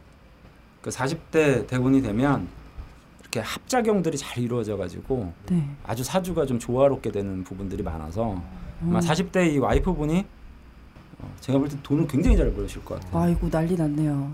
그 0.82 0.90
40대 0.90 1.68
대운이 1.68 2.02
되면 2.02 2.48
이렇게 3.34 3.40
합작용들이 3.48 4.18
잘 4.18 4.44
이루어져 4.44 4.76
가지고 4.76 5.32
네. 5.50 5.66
아주 5.88 6.04
사주가 6.04 6.46
좀 6.46 6.60
조화롭게 6.60 7.14
되는 7.14 7.46
부분들이 7.46 7.82
많아서 7.82 8.42
아마 8.82 9.00
음. 9.00 9.02
40대 9.02 9.54
이 9.54 9.58
와이프 9.58 9.94
분이 9.94 10.26
어, 11.20 11.32
제가 11.40 11.58
볼 11.58 11.70
때 11.70 11.78
돈을 11.82 12.08
굉장히 12.08 12.36
잘 12.36 12.52
벌으실 12.54 12.84
것 12.84 13.00
같아요. 13.00 13.22
아이고 13.24 13.50
난리 13.50 13.78
났네요. 13.78 14.30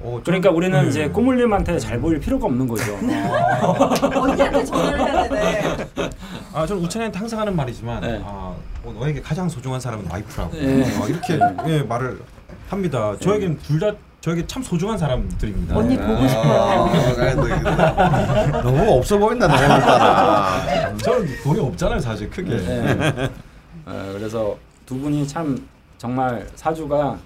어, 0.00 0.10
좀- 0.16 0.22
그러니까 0.24 0.50
우리는 0.50 0.78
네. 0.82 0.88
이제 0.88 1.08
꼬물님한테 1.08 1.78
잘 1.78 1.98
보일 1.98 2.20
필요가 2.20 2.46
없는 2.46 2.68
거죠. 2.68 2.92
언니한테 4.20 4.64
전화를 4.64 5.00
해야 5.00 5.28
되네. 5.28 5.80
아, 6.52 6.66
저는 6.66 6.84
우찬이한테 6.84 7.18
항상 7.18 7.40
하는 7.40 7.56
말이지만 7.56 8.02
네. 8.02 8.20
아, 8.22 8.54
어, 8.84 8.92
너에게 8.92 9.22
가장 9.22 9.48
소중한 9.48 9.80
사람은 9.80 10.04
와이프라고 10.10 10.52
네. 10.54 10.84
아, 11.00 11.06
이렇게 11.06 11.38
예, 11.68 11.82
말을 11.82 12.20
합니다. 12.68 13.16
저에겐 13.20 13.56
둘다 13.60 13.94
저에게 14.20 14.46
참 14.46 14.62
소중한 14.62 14.98
사람들입니다. 14.98 15.76
언니 15.76 15.96
네. 15.96 16.06
보고 16.06 16.26
싶어요. 16.26 16.90
너무 18.62 18.98
없어 18.98 19.16
보인다 19.16 19.46
너무 19.46 19.74
없다. 19.74 20.96
저는 20.98 21.42
돈이 21.44 21.60
없잖아요, 21.60 22.00
사실 22.00 22.28
크게. 22.28 22.56
네. 22.56 23.30
어, 23.86 24.10
그래서 24.12 24.56
두 24.84 24.98
분이 24.98 25.26
참 25.28 25.68
정말 25.98 26.46
사주가 26.56 27.16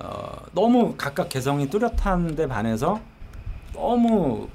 어, 0.00 0.32
너무 0.52 0.94
각각 0.96 1.28
개성이 1.28 1.70
뚜렷한데 1.70 2.48
반해서 2.48 3.00
너무 3.72 4.48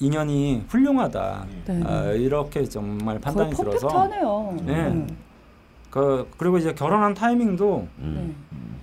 인연이 0.00 0.64
훌륭하다. 0.68 1.46
네. 1.66 1.82
어, 1.84 2.12
이렇게 2.14 2.64
정말 2.64 3.20
판단이 3.20 3.54
들어서 3.54 3.86
퍼펙트하네요. 3.86 4.56
네. 4.64 5.06
그 5.90 6.28
그리고 6.36 6.58
이제 6.58 6.74
결혼한 6.74 7.14
타이밍도 7.14 7.86
네. 7.98 8.32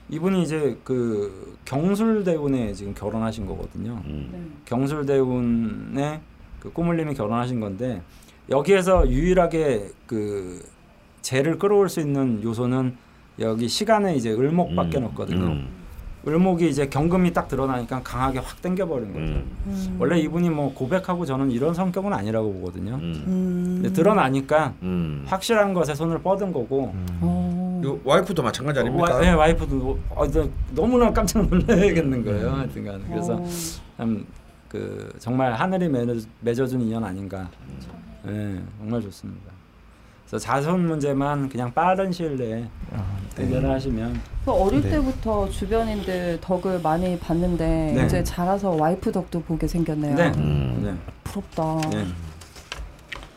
이분이 0.09 0.43
이제 0.43 0.79
그 0.85 1.50
경술대운에 1.65 2.73
지금 2.73 2.93
결혼하신 2.93 3.45
거거든요. 3.45 4.01
음. 4.05 4.29
네. 4.31 4.39
경술대운에 4.65 6.21
그 6.59 6.71
꼬물님이 6.71 7.13
결혼하신 7.13 7.59
건데 7.59 8.01
여기에서 8.49 9.09
유일하게 9.09 9.89
그 10.05 10.63
재를 11.21 11.57
끌어올 11.57 11.89
수 11.89 11.99
있는 11.99 12.41
요소는 12.43 12.95
여기 13.39 13.67
시간에 13.67 14.15
이제 14.15 14.31
을목밖에 14.31 14.97
음. 14.97 15.05
없거든요. 15.05 15.43
음. 15.43 15.81
을목이 16.27 16.69
이제 16.69 16.87
경금이 16.87 17.33
딱 17.33 17.47
드러나니까 17.47 18.03
강하게 18.03 18.39
확 18.39 18.61
당겨버린 18.61 19.07
거죠. 19.07 19.25
음. 19.25 19.57
음. 19.65 19.97
원래 19.99 20.19
이분이 20.19 20.51
뭐 20.51 20.71
고백하고 20.73 21.25
저는 21.25 21.49
이런 21.49 21.73
성격은 21.73 22.13
아니라고 22.13 22.53
보거든요. 22.53 22.95
음. 22.95 23.23
음. 23.25 23.79
근데 23.81 23.91
드러나니까 23.91 24.75
음. 24.83 25.23
확실한 25.25 25.73
것에 25.73 25.95
손을 25.95 26.19
뻗은 26.19 26.53
거고 26.53 26.93
어. 27.81 27.83
이거 27.83 27.99
와이프도 28.03 28.43
마찬가지 28.43 28.79
아닙니까? 28.79 29.15
와, 29.15 29.19
네, 29.19 29.31
와이프도 29.31 29.99
어, 30.09 30.27
너, 30.27 30.47
너무나 30.73 31.11
깜짝 31.11 31.47
놀라야겠는 31.47 32.23
거예요. 32.23 32.51
하여튼간 32.51 33.05
그래서 33.07 33.35
어. 33.35 33.47
참그 33.97 35.13
정말 35.19 35.53
하늘이 35.53 35.89
맺어, 35.89 36.15
맺어준 36.41 36.81
인연 36.81 37.03
아닌가. 37.03 37.49
네, 38.23 38.61
정말 38.79 39.01
좋습니다. 39.01 39.51
그래서 40.27 40.45
자손 40.45 40.87
문제만 40.87 41.49
그냥 41.49 41.73
빠른 41.73 42.09
시일 42.09 42.37
내에 42.37 42.65
해결을 43.37 43.69
하시면 43.69 44.21
그 44.45 44.51
어릴 44.51 44.81
네. 44.81 44.91
때부터 44.91 45.49
주변인들 45.49 46.39
덕을 46.39 46.79
많이 46.81 47.19
봤는데 47.19 47.93
네. 47.95 48.05
이제 48.05 48.23
자라서 48.23 48.69
와이프 48.69 49.11
덕도 49.11 49.41
보게 49.41 49.67
생겼네요. 49.67 50.15
네, 50.15 50.31
음. 50.37 50.81
네, 50.83 51.13
부럽다. 51.25 51.89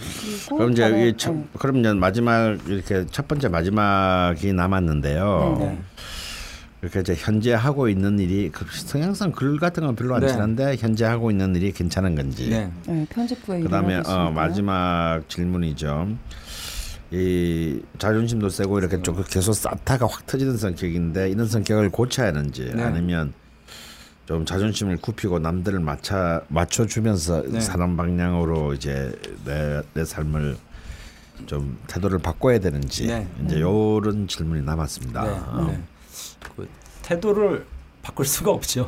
네. 0.04 0.36
그리고 0.48 0.56
그럼 0.56 0.72
이제 0.72 0.82
저는- 0.82 1.08
이 1.08 1.16
첫, 1.16 1.32
네. 1.32 1.44
그럼 1.58 1.76
이제 1.78 1.92
마지막 1.92 2.58
이렇게 2.68 3.04
첫 3.10 3.26
번째 3.28 3.48
마지막이 3.48 4.52
남았는데요. 4.52 5.56
네, 5.60 5.66
네. 5.66 5.78
이렇게 6.82 7.00
이제 7.00 7.14
현재 7.16 7.54
하고 7.54 7.88
있는 7.88 8.18
일이 8.18 8.50
그 8.52 8.66
성향상 8.70 9.32
글 9.32 9.58
같은 9.58 9.86
건 9.86 9.96
별로 9.96 10.14
안 10.16 10.20
네. 10.20 10.28
친한데 10.28 10.76
현재 10.78 11.04
하고 11.06 11.30
있는 11.30 11.56
일이 11.56 11.72
괜찮은 11.72 12.14
건지. 12.14 12.50
네. 12.50 12.70
네, 12.86 13.06
편집부에 13.08 13.60
그다음에 13.60 14.02
어. 14.06 14.30
마지막 14.34 15.22
질문이죠. 15.28 16.08
이 17.10 17.80
자존심도 17.98 18.48
세고 18.48 18.78
이렇게 18.78 19.00
좀 19.02 19.22
계속 19.28 19.52
쌓다가 19.52 20.06
확 20.06 20.26
터지는 20.26 20.56
성격인데 20.56 21.30
이런 21.30 21.46
성격을 21.46 21.90
고쳐야 21.90 22.28
하는지 22.28 22.70
네. 22.74 22.82
아니면 22.82 23.32
좀 24.26 24.46
자존심을 24.46 24.96
굽히고 24.98 25.38
남들을 25.38 25.80
맞춰 25.80 26.42
맞춰주면서 26.48 27.42
네. 27.42 27.60
사는 27.60 27.96
방향으로 27.96 28.72
이제 28.72 29.12
내, 29.44 29.82
내 29.92 30.04
삶을 30.04 30.56
좀 31.46 31.78
태도를 31.88 32.20
바꿔야 32.20 32.58
되는지 32.58 33.06
네. 33.06 33.28
이제 33.44 33.60
요런 33.60 34.28
질문이 34.28 34.62
남았습니다. 34.62 35.24
네, 35.24 35.30
어. 35.30 35.66
네. 35.68 35.80
그 36.56 36.68
태도를 37.02 37.66
바꿀 38.04 38.26
수가 38.26 38.50
없죠. 38.50 38.86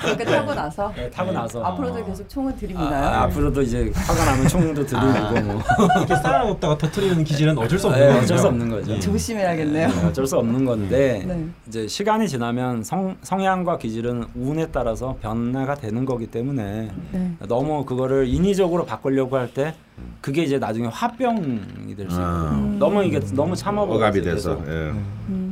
그렇게 0.00 0.24
타고 0.24 0.54
나서 0.54 0.90
네, 0.96 1.10
타고 1.10 1.30
나서 1.30 1.62
앞으로도 1.62 2.06
계속 2.06 2.26
총을 2.26 2.52
아, 2.52 2.56
드립니다요. 2.56 3.04
아, 3.04 3.22
앞으로도 3.24 3.60
이제 3.62 3.92
화가 3.94 4.24
나면 4.24 4.48
총도 4.48 4.86
들이고 4.86 5.06
뭐 5.42 5.62
이렇게 5.98 6.16
쌓아놓다가 6.16 6.78
터트리는 6.78 7.22
기질은 7.24 7.58
어쩔 7.58 7.78
수 7.78 7.88
없는 7.88 8.00
네, 8.00 8.06
거죠. 8.14 8.22
어쩔 8.24 8.38
수 8.38 8.46
없는 8.46 8.70
거죠. 8.70 8.98
조심해야겠네요. 9.00 9.88
네, 9.88 10.04
어쩔 10.06 10.26
수 10.26 10.38
없는 10.38 10.64
건데 10.64 11.22
네. 11.26 11.46
이제 11.66 11.86
시간이 11.86 12.28
지나면 12.30 12.82
성, 12.82 13.16
성향과 13.22 13.76
기질은 13.76 14.24
운에 14.34 14.68
따라서 14.72 15.16
변화가 15.20 15.74
되는 15.74 16.06
거기 16.06 16.26
때문에 16.28 16.90
네. 17.12 17.32
너무 17.46 17.84
그거를 17.84 18.26
인위적으로 18.26 18.86
바꾸려고 18.86 19.36
할 19.36 19.48
때 19.48 19.74
그게 20.20 20.42
이제 20.44 20.58
나중에 20.58 20.86
화병이 20.88 21.96
될 21.96 22.08
수 22.10 22.14
있어요. 22.16 22.24
아. 22.26 22.76
너무 22.78 23.02
이게 23.02 23.18
너무 23.34 23.56
참아버려 23.56 23.96
억압이 23.96 24.20
돼서 24.22 24.60
예. 24.68 24.92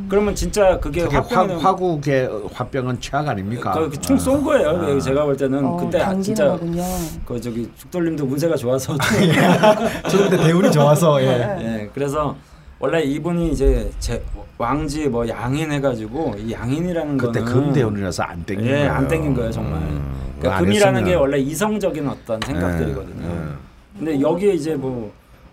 그러면 0.08 0.34
진짜 0.34 0.78
그게 0.78 1.02
특히 1.02 1.16
화병이 1.16 1.54
화, 1.54 1.70
화국의 1.70 2.30
화병은 2.52 3.00
최악 3.00 3.28
아닙니까? 3.28 3.88
총쏜 4.00 4.42
거예요. 4.44 4.68
아. 4.70 5.00
제가 5.00 5.24
볼 5.24 5.36
때는 5.36 5.64
어, 5.64 5.76
그때 5.76 6.00
아, 6.00 6.14
진짜 6.20 6.48
당기는거군요. 6.48 6.82
그 7.24 7.40
저기 7.40 7.70
죽돌림도 7.76 8.24
운세가 8.24 8.56
좋아서 8.56 8.96
저도 10.08 10.24
그때 10.24 10.36
대운이 10.36 10.70
좋아서 10.70 11.20
예. 11.22 11.26
예, 11.60 11.90
그래서 11.94 12.36
원래 12.78 13.02
이분이 13.02 13.50
이제 13.52 13.90
제 13.98 14.22
왕지 14.58 15.08
뭐 15.08 15.26
양인 15.28 15.72
해가지고 15.72 16.36
이 16.38 16.52
양인이라는 16.52 17.16
그때 17.16 17.40
거는 17.40 17.52
금대운이라서 17.52 18.22
안 18.22 18.44
땡긴 18.44 18.66
예, 18.66 18.70
거예요. 18.70 18.92
안 18.92 19.08
땡긴 19.08 19.34
거예요 19.34 19.50
정말. 19.50 19.80
음, 19.80 20.14
그러니까 20.38 20.58
안 20.58 20.64
금이라는 20.64 21.04
게 21.04 21.14
원래 21.14 21.38
이성적인 21.38 22.08
어떤 22.08 22.40
생각들이거든요. 22.40 23.26
예, 23.26 23.30
예. 23.30 23.56
근데 23.98 24.20
여기에 24.20 24.54
이제 24.54 24.74
뭐 24.74 25.10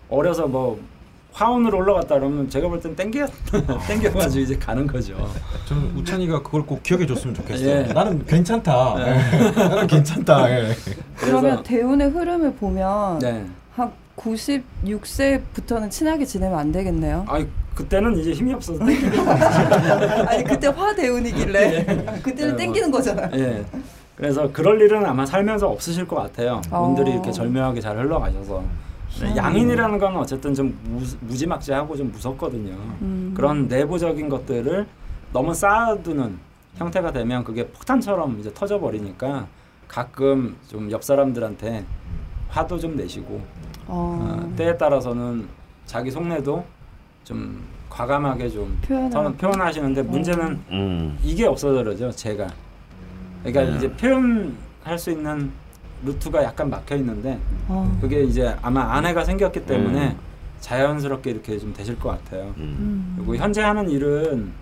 어려서 0.08 0.46
뭐 0.46 0.78
화원으로 1.34 1.78
올라갔다 1.78 2.14
그러면 2.14 2.48
제가 2.48 2.68
볼 2.68 2.80
땐 2.80 2.94
땡겨 2.94 3.26
땡겨가지고 3.88 4.42
이제 4.44 4.56
가는 4.56 4.86
거죠. 4.86 5.14
저는 5.66 5.96
우찬이가 5.96 6.42
그걸 6.42 6.64
꼭 6.64 6.80
기억해 6.82 7.04
줬으면 7.06 7.34
좋겠어요. 7.34 7.68
예. 7.68 7.82
나는 7.92 8.24
괜찮다. 8.24 8.94
예. 8.98 9.50
나는 9.68 9.86
괜찮다. 9.88 10.48
예. 10.50 10.72
그러면 11.16 11.62
대운의 11.64 12.10
흐름을 12.10 12.54
보면 12.54 13.18
네. 13.18 13.44
한 13.74 13.90
96세부터는 14.16 15.90
친하게 15.90 16.24
지내면 16.24 16.56
안 16.56 16.70
되겠네요. 16.70 17.24
아니 17.28 17.48
그때는 17.74 18.16
이제 18.18 18.30
힘이 18.30 18.54
없어서 18.54 18.84
땡기는 18.84 19.28
아니 20.28 20.44
그때 20.44 20.68
화 20.68 20.94
대운이길래 20.94 21.84
그때는 22.22 22.52
예, 22.52 22.56
땡기는 22.56 22.90
거잖아요. 22.92 23.30
예. 23.34 23.64
그래서 24.14 24.48
그럴 24.52 24.80
일은 24.80 25.04
아마 25.04 25.26
살면서 25.26 25.68
없으실 25.68 26.06
것 26.06 26.14
같아요. 26.14 26.62
어. 26.70 26.86
운들이 26.86 27.10
이렇게 27.10 27.32
절묘하게 27.32 27.80
잘 27.80 27.98
흘러가셔서 27.98 28.62
네, 29.20 29.36
양인이라는 29.36 29.98
건 29.98 30.16
어쨌든 30.16 30.54
좀 30.54 30.78
무, 30.84 31.00
무지막지하고 31.20 31.96
좀 31.96 32.10
무섭거든요. 32.10 32.72
음. 33.02 33.32
그런 33.36 33.68
내부적인 33.68 34.28
것들을 34.28 34.86
너무 35.32 35.54
쌓아두는 35.54 36.38
형태가 36.76 37.12
되면 37.12 37.44
그게 37.44 37.66
폭탄처럼 37.68 38.38
이제 38.40 38.52
터져버리니까 38.52 39.46
가끔 39.88 40.56
좀 40.68 40.90
옆 40.90 41.04
사람들한테 41.04 41.84
화도 42.48 42.78
좀 42.78 42.96
내시고 42.96 43.40
어, 43.86 44.18
어, 44.42 44.52
때에 44.56 44.76
따라서는 44.76 45.46
자기 45.86 46.10
속내도 46.10 46.64
좀 47.22 47.62
과감하게 47.90 48.48
좀. 48.50 48.76
터- 49.12 49.32
표현하시는데 49.32 50.02
문제는 50.02 50.60
음. 50.70 51.18
이게 51.22 51.46
없어져죠 51.46 52.10
제가 52.10 52.48
그러니까 53.44 53.62
네. 53.72 53.76
이제 53.76 53.92
표현할 53.92 54.98
수 54.98 55.10
있는 55.12 55.52
루트가 56.04 56.42
약간 56.44 56.70
막혀 56.70 56.96
있는데 56.96 57.38
어. 57.68 57.96
그게 58.00 58.22
이제 58.22 58.54
아마 58.62 58.94
아내가 58.94 59.24
생겼기 59.24 59.66
때문에 59.66 60.08
음. 60.08 60.18
자연스럽게 60.60 61.30
이렇게 61.30 61.58
좀 61.58 61.72
되실 61.72 61.98
것 61.98 62.10
같아요. 62.10 62.54
음. 62.56 62.76
음. 62.78 63.14
그리고 63.16 63.36
현재 63.36 63.62
하는 63.62 63.88
일은 63.90 64.52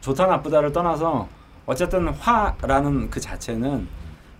좋다 0.00 0.26
나쁘다를 0.26 0.72
떠나서 0.72 1.28
어쨌든 1.66 2.08
화라는 2.08 3.10
그 3.10 3.18
자체는 3.18 3.88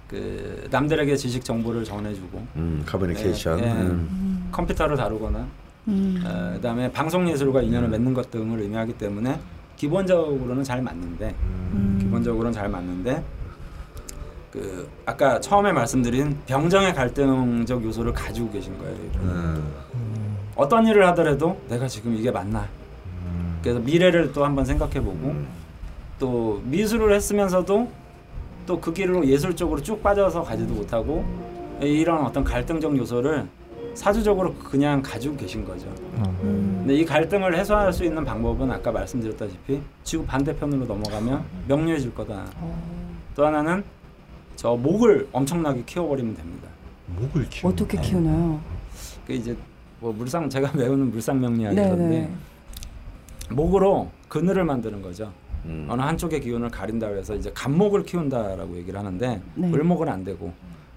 그 0.09 0.69
남들에게 0.71 1.17
지식 1.17 1.45
정보를 1.45 1.83
전해주고 1.85 2.47
음. 2.57 2.85
커뮤니케이션. 2.87 3.59
예, 3.59 3.65
예. 3.65 3.71
음. 3.73 4.49
컴퓨터를 4.53 4.97
다루거나 4.97 5.47
음. 5.89 6.23
어, 6.25 6.53
그다음에 6.55 6.91
방송 6.93 7.29
예술과 7.29 7.63
인연을 7.63 7.89
맺는 7.89 8.15
것 8.15 8.31
등을 8.31 8.61
의미하기 8.61 8.93
때문에 8.95 9.41
기본적으로는 9.77 10.63
잘 10.63 10.81
맞는데 10.83 11.35
음. 11.73 11.99
기본적으로는 12.01 12.53
잘 12.53 12.69
맞는데 12.69 13.23
그 14.57 14.89
아까 15.05 15.39
처음에 15.39 15.71
말씀드린 15.71 16.39
병정의 16.47 16.95
갈등적 16.95 17.85
요소를 17.85 18.15
가지고 18.15 18.51
계신 18.51 18.79
거예요. 18.79 18.95
이분은. 18.95 19.29
음. 19.29 20.37
어떤 20.57 20.87
일을 20.87 21.07
하더라도 21.09 21.61
내가 21.69 21.87
지금 21.87 22.17
이게 22.17 22.31
맞나? 22.31 22.67
그래서 23.61 23.79
미래를 23.81 24.33
또 24.33 24.47
한번 24.47 24.65
생각해보고 24.65 25.35
또 26.19 26.63
미술을 26.65 27.13
했으면서도 27.13 27.91
또 28.67 28.81
그 28.81 28.93
길로 28.95 29.27
예술 29.27 29.55
쪽으로 29.55 29.83
쭉 29.83 30.03
빠져서 30.03 30.43
가지도 30.43 30.73
못하고 30.73 31.25
이런 31.81 32.25
어떤 32.25 32.43
갈등적 32.43 32.97
요소를 32.97 33.47
사주적으로 33.95 34.55
그냥 34.55 35.03
가지고 35.03 35.37
계신 35.37 35.65
거죠. 35.65 35.87
음. 36.17 36.77
근데 36.79 36.95
이 36.95 37.05
갈등을 37.05 37.57
해소할 37.57 37.93
수 37.93 38.05
있는 38.05 38.25
방법은 38.25 38.71
아까 38.71 38.91
말씀드렸다시피 38.91 39.83
지구 40.03 40.25
반대편으로 40.25 40.87
넘어가면 40.87 41.45
명료해질 41.69 42.15
거다. 42.15 42.47
어. 42.57 43.07
또 43.35 43.47
하나는 43.47 43.85
저 44.57 44.75
목을 44.75 45.29
엄청나게 45.33 45.85
키워버리면 45.85 46.35
됩니다. 46.35 46.69
목을 47.07 47.49
키우. 47.49 47.71
어떻게 47.71 48.01
키우나요? 48.01 48.59
그 49.27 49.35
이제 49.35 49.57
뭐 50.01 50.13
물상 50.13 50.49
제가 50.49 50.73
배우는 50.73 51.11
물상 51.11 51.41
명리학이 51.41 51.77
네네. 51.77 51.91
그런데 51.91 52.31
목으로 53.51 54.11
그늘을 54.29 54.65
만드는 54.65 55.03
거죠. 55.03 55.33
음. 55.67 55.87
어느 55.89 56.01
한쪽의 56.01 56.41
기운을 56.41 56.71
가린다 56.71 57.09
그래서 57.09 57.35
이제 57.35 57.51
간목을 57.55 58.05
키운다라고 58.05 58.77
얘기를 58.77 58.99
하는데 58.99 59.41
네. 59.55 59.73
을목은 59.73 60.09
안 60.09 60.25
되고 60.25 60.53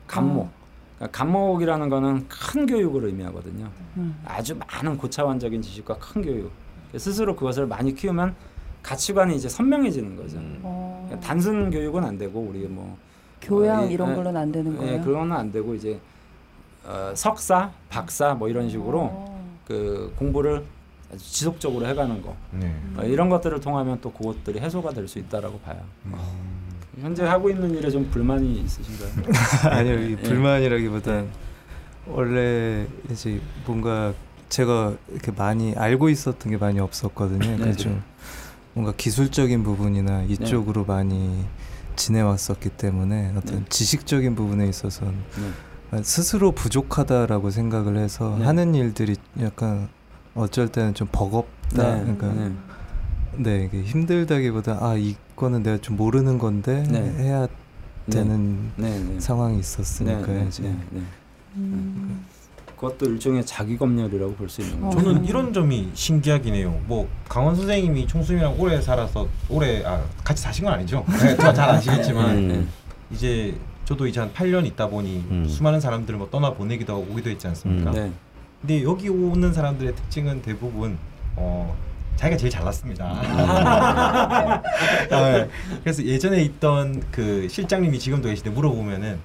간목. 0.08 0.48
아. 0.48 0.50
그러니까 0.98 1.18
간목이라는 1.18 1.90
거는 1.90 2.28
큰 2.28 2.66
교육을 2.66 3.06
의미하거든요. 3.06 3.70
음. 3.98 4.20
아주 4.26 4.56
많은 4.56 4.98
고차원적인 4.98 5.62
지식과 5.62 5.98
큰 5.98 6.22
교육. 6.22 6.52
스스로 6.98 7.36
그것을 7.36 7.68
많이 7.68 7.94
키우면 7.94 8.36
가치관이 8.82 9.36
이제 9.36 9.50
선명해지는 9.50 10.16
거죠. 10.16 10.38
음. 10.38 10.60
어. 10.64 11.06
그러니까 11.08 11.28
단순 11.28 11.70
교육은 11.70 12.04
안 12.04 12.18
되고 12.18 12.40
우리 12.40 12.60
뭐 12.68 12.98
교양 13.42 13.82
어, 13.84 13.86
이- 13.86 13.94
이런 13.94 14.12
예, 14.12 14.16
걸로는 14.16 14.40
안 14.42 14.52
되는 14.52 14.76
거예요. 14.78 14.94
예, 14.94 15.00
그거는 15.00 15.36
안 15.36 15.52
되고 15.52 15.74
이제 15.76 16.00
어, 16.86 17.12
석사, 17.16 17.72
박사 17.90 18.34
뭐 18.34 18.48
이런 18.50 18.70
식으로 18.70 19.00
어. 19.02 19.46
그 19.68 20.14
공부를 20.18 20.64
아주 21.14 21.20
지속적으로 21.32 21.86
해가는 21.88 22.22
거 22.22 22.36
네. 22.52 22.74
어, 22.98 23.04
이런 23.04 23.30
것들을 23.30 23.60
통하면 23.62 24.00
또 24.02 24.12
그것들이 24.12 24.60
해소가 24.60 24.92
될 24.92 25.08
수 25.08 25.20
있다라고 25.20 25.60
봐요. 25.60 25.78
현재 27.02 27.24
하고 27.24 27.50
있는 27.50 27.74
일에 27.76 27.90
좀 27.90 28.10
불만이 28.12 28.60
있으신가요? 28.62 29.10
아니요 29.72 30.00
이 30.02 30.12
예. 30.12 30.16
불만이라기보단 30.18 31.30
원래 32.08 32.86
이제 33.10 33.40
뭔가 33.66 34.14
제가 34.50 34.94
이렇게 35.12 35.32
많이 35.32 35.74
알고 35.76 36.10
있었던 36.10 36.52
게 36.52 36.58
많이 36.58 36.80
없었거든요. 36.80 37.40
네. 37.40 37.58
그래서 37.58 37.78
좀 37.78 38.04
뭔가 38.74 38.92
기술적인 38.98 39.64
부분이나 39.64 40.24
이쪽으로 40.24 40.86
많이 40.86 41.46
지내왔었기 42.00 42.70
때문에 42.70 43.34
어떤 43.36 43.60
네. 43.60 43.66
지식적인 43.70 44.34
부분에 44.34 44.68
있어서는 44.68 45.14
네. 45.92 46.04
스스로 46.04 46.54
부족하다라고 46.54 47.50
생각을 47.52 47.98
해서 47.98 48.38
네. 48.40 48.46
하는 48.46 48.74
일들이 48.74 49.16
약간 49.42 49.90
어쩔 50.34 50.70
때는 50.70 50.94
좀 50.94 51.08
버겁다. 51.12 51.96
네. 51.96 52.02
그러니까 52.02 52.28
네. 52.34 52.52
네, 53.38 53.66
이게 53.66 53.84
힘들다기보다 53.84 54.80
아 54.82 54.96
이거는 54.96 55.62
내가 55.62 55.78
좀 55.78 55.98
모르는 55.98 56.38
건데 56.38 56.84
네. 56.90 57.02
해야 57.20 57.48
되는 58.10 58.72
네, 58.78 58.98
네. 58.98 59.20
상황이 59.20 59.56
네, 59.56 59.60
있었으니까 59.60 60.28
네, 60.28 60.46
이제 60.48 60.64
네, 60.64 60.78
네. 60.92 61.02
음. 61.58 62.26
그것도 62.80 63.08
일종의 63.08 63.46
자기 63.46 63.78
검열이라고 63.78 64.36
볼 64.36 64.50
수 64.50 64.62
있는 64.62 64.82
어. 64.84 64.90
거죠. 64.90 65.04
저는 65.04 65.26
이런 65.26 65.52
점이 65.54 65.90
신기하긴 65.94 66.56
해요. 66.56 66.80
뭐 66.88 67.08
강원 67.28 67.54
선생님이 67.56 68.08
총수님이랑 68.08 68.56
오래 68.60 68.80
살아서 68.82 69.28
오래 69.50 69.84
아, 69.86 70.02
같이 70.24 70.42
사신 70.42 70.64
건 70.64 70.74
아니죠. 70.76 71.04
네, 71.22 71.36
더잘 71.36 71.70
아시겠지만 71.72 72.38
음. 72.38 72.48
네. 72.48 72.66
이제 73.12 73.54
저도 73.84 74.08
이제 74.08 74.20
한 74.22 74.32
8년 74.34 74.66
있다 74.66 74.88
보니 74.88 75.26
음. 75.30 75.46
수많은 75.48 75.82
사람들을 75.82 76.18
뭐 76.18 76.30
떠나 76.30 76.54
보내기도 76.54 76.94
하고 76.94 77.06
오기도 77.12 77.30
했지 77.30 77.48
않습니까? 77.48 77.92
음. 77.92 77.96
네. 77.96 78.12
근데 78.62 78.84
여기 78.84 79.10
오는 79.10 79.54
사람들의 79.54 79.96
특징은 79.96 80.42
대부분 80.42 80.98
어 81.36 81.76
자기가 82.16 82.38
제일 82.38 82.50
잘났습니다. 82.52 83.22
네. 85.10 85.50
그래서 85.84 86.04
예전에 86.04 86.42
있던 86.44 87.04
그 87.12 87.48
실장님이 87.50 88.00
지금도 88.00 88.28
계신데 88.30 88.50
물어보면은 88.52 89.20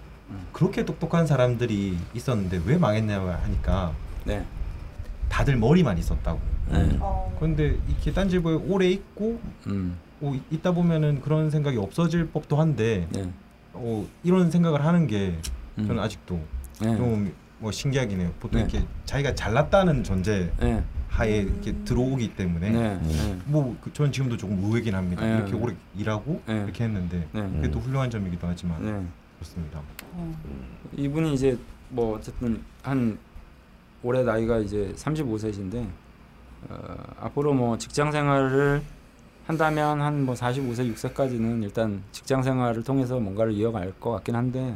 그렇게 0.52 0.84
똑똑한 0.84 1.26
사람들이 1.26 1.96
있었는데 2.14 2.62
왜 2.64 2.78
망했냐고 2.78 3.30
하니까 3.30 3.92
네. 4.24 4.44
다들 5.28 5.56
머리만 5.56 5.98
있었다고. 5.98 6.40
네. 6.70 6.96
어. 7.00 7.34
그런데 7.36 7.78
이 7.88 7.96
계단지부에 8.00 8.54
오래 8.68 8.88
있고 8.88 9.38
음. 9.66 9.98
어, 10.20 10.34
있다 10.50 10.72
보면은 10.72 11.20
그런 11.20 11.50
생각이 11.50 11.76
없어질 11.76 12.28
법도 12.28 12.56
한데 12.56 13.06
네. 13.10 13.28
어, 13.72 14.06
이런 14.22 14.50
생각을 14.50 14.84
하는 14.84 15.06
게 15.06 15.38
음. 15.78 15.86
저는 15.86 16.02
아직도 16.02 16.40
네. 16.80 16.96
좀뭐 16.96 17.72
신기하긴 17.72 18.20
해요. 18.20 18.32
보통 18.40 18.60
네. 18.60 18.68
이렇게 18.70 18.86
자기가 19.04 19.34
잘났다는 19.34 20.04
전제 20.04 20.52
네. 20.58 20.82
하에 21.08 21.38
이렇게 21.38 21.74
들어오기 21.84 22.34
때문에 22.34 22.70
네. 22.70 22.98
네. 23.02 23.38
뭐 23.44 23.76
그, 23.80 23.92
저는 23.92 24.10
지금도 24.12 24.36
조금 24.36 24.62
의외긴 24.64 24.94
합니다. 24.94 25.22
네. 25.24 25.36
이렇게 25.36 25.54
오래 25.54 25.74
일하고 25.96 26.42
네. 26.46 26.54
이렇게 26.64 26.84
했는데 26.84 27.28
네. 27.32 27.42
그게 27.56 27.70
또 27.70 27.80
훌륭한 27.80 28.10
점이기도 28.10 28.46
하지만 28.46 29.08
네. 29.44 29.62
그렇습니다. 29.70 29.80
어. 30.14 30.34
이분이 30.96 31.34
이제 31.34 31.58
뭐 31.90 32.16
어쨌든 32.16 32.62
한 32.82 33.18
올해 34.02 34.22
나이가 34.22 34.58
이제 34.58 34.92
35세신데 34.96 35.86
어, 36.68 36.94
앞으로 37.20 37.52
뭐 37.52 37.76
직장 37.78 38.10
생활을 38.10 38.82
한다면 39.46 40.00
한 40.00 40.24
뭐 40.24 40.34
45세 40.34 40.90
6세까지는 40.94 41.62
일단 41.62 42.02
직장 42.12 42.42
생활을 42.42 42.82
통해서 42.82 43.20
뭔가를 43.20 43.52
이어갈 43.52 43.92
것 44.00 44.10
같긴 44.12 44.34
한데 44.34 44.74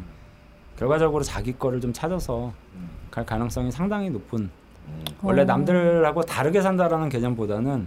결과적으로 0.77 1.23
자기 1.25 1.59
거를 1.59 1.81
좀 1.81 1.93
찾아서 1.93 2.53
갈 3.11 3.25
가능성이 3.25 3.73
상당히 3.73 4.11
높은 4.11 4.51
원래 5.23 5.43
어. 5.43 5.45
남들하고 5.45 6.23
다르게 6.23 6.61
산다라는 6.61 7.09
개념보다는 7.09 7.73
어, 7.73 7.87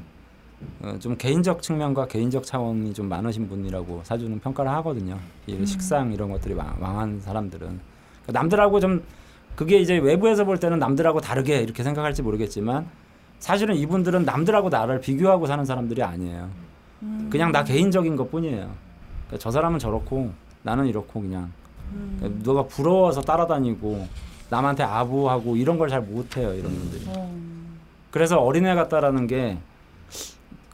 좀 0.99 1.15
개인적 1.17 1.61
측면과 1.61 2.07
개인적 2.07 2.45
차원이 2.45 2.93
좀 2.93 3.07
많으신 3.09 3.47
분이라고 3.47 4.01
사주는 4.03 4.39
평가를 4.39 4.71
하거든요. 4.71 5.17
이 5.47 5.65
식상 5.65 6.11
이런 6.13 6.31
것들이 6.31 6.53
망, 6.53 6.75
망한 6.79 7.19
사람들은 7.21 7.59
그러니까 7.67 8.31
남들하고 8.31 8.79
좀 8.79 9.03
그게 9.55 9.79
이제 9.79 9.97
외부에서 9.97 10.45
볼 10.45 10.59
때는 10.59 10.79
남들하고 10.79 11.21
다르게 11.21 11.61
이렇게 11.61 11.83
생각할지 11.83 12.21
모르겠지만 12.21 12.87
사실은 13.39 13.75
이분들은 13.75 14.23
남들하고 14.25 14.69
나를 14.69 15.01
비교하고 15.01 15.45
사는 15.47 15.63
사람들이 15.65 16.03
아니에요. 16.03 16.49
그냥 17.29 17.51
나 17.51 17.63
개인적인 17.63 18.15
것 18.15 18.29
뿐이에요. 18.31 18.69
그러니까 19.27 19.37
저 19.39 19.49
사람은 19.51 19.79
저렇고 19.79 20.31
나는 20.63 20.85
이렇고 20.85 21.21
그냥 21.21 21.51
그러니까 22.19 22.43
누가 22.43 22.63
부러워서 22.63 23.21
따라다니고 23.21 24.07
남한테 24.49 24.83
아부하고 24.83 25.55
이런 25.57 25.77
걸 25.77 25.89
잘 25.89 26.01
못해요 26.01 26.53
이런 26.53 26.71
분들이. 26.71 27.03
어. 27.07 27.33
그래서 28.11 28.39
어린애 28.39 28.75
같다라는 28.75 29.25
게 29.27 29.57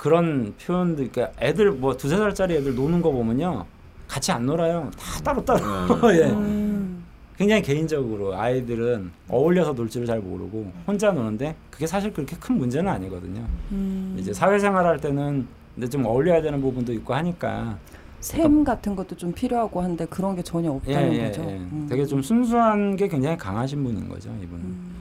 그런 0.08 0.54
표현들 0.58 1.10
그러니까 1.12 1.38
애들 1.46 1.72
뭐 1.74 1.98
두세 1.98 2.16
살짜리 2.16 2.56
애들 2.56 2.76
노는 2.76 3.02
거 3.02 3.12
보면요 3.12 3.66
같이 4.08 4.32
안 4.32 4.46
놀아요 4.46 4.90
다 4.98 5.22
따로 5.22 5.44
따로 5.44 5.60
예 6.16 6.30
음. 6.30 7.04
굉장히 7.38 7.62
개인적으로 7.62 8.34
아이들은 8.34 9.12
어울려서 9.28 9.74
놀지를 9.74 10.08
잘 10.08 10.20
모르고 10.20 10.72
혼자 10.88 11.12
노는데 11.12 11.58
그게 11.70 11.86
사실 11.86 12.14
그렇게 12.14 12.38
큰 12.40 12.58
문제는 12.58 12.90
아니거든요 12.90 13.46
음. 13.74 14.16
이제 14.18 14.32
사회생활 14.32 14.86
할 14.86 14.98
때는 14.98 15.46
근데 15.76 15.90
좀 15.90 16.06
어울려야 16.06 16.42
되는 16.42 16.62
부분도 16.62 16.94
있고 16.94 17.14
하니까 17.14 17.78
셈 18.22 18.64
같은 18.64 18.96
것도 18.96 19.18
좀 19.18 19.34
필요하고 19.34 19.82
한데 19.82 20.06
그런 20.06 20.38
게 20.38 20.42
전혀 20.42 20.70
예, 20.70 20.74
없다는 20.74 21.14
예, 21.14 21.24
거죠. 21.26 21.42
예. 21.44 21.58
음. 21.58 21.86
되게 21.90 22.06
좀 22.06 22.22
순수한 22.22 22.96
게 22.96 23.10
굉장히 23.10 23.36
강하신 23.38 23.84
분인 23.84 24.08
거죠 24.08 24.30
이분은 24.42 24.64
음. 24.64 24.96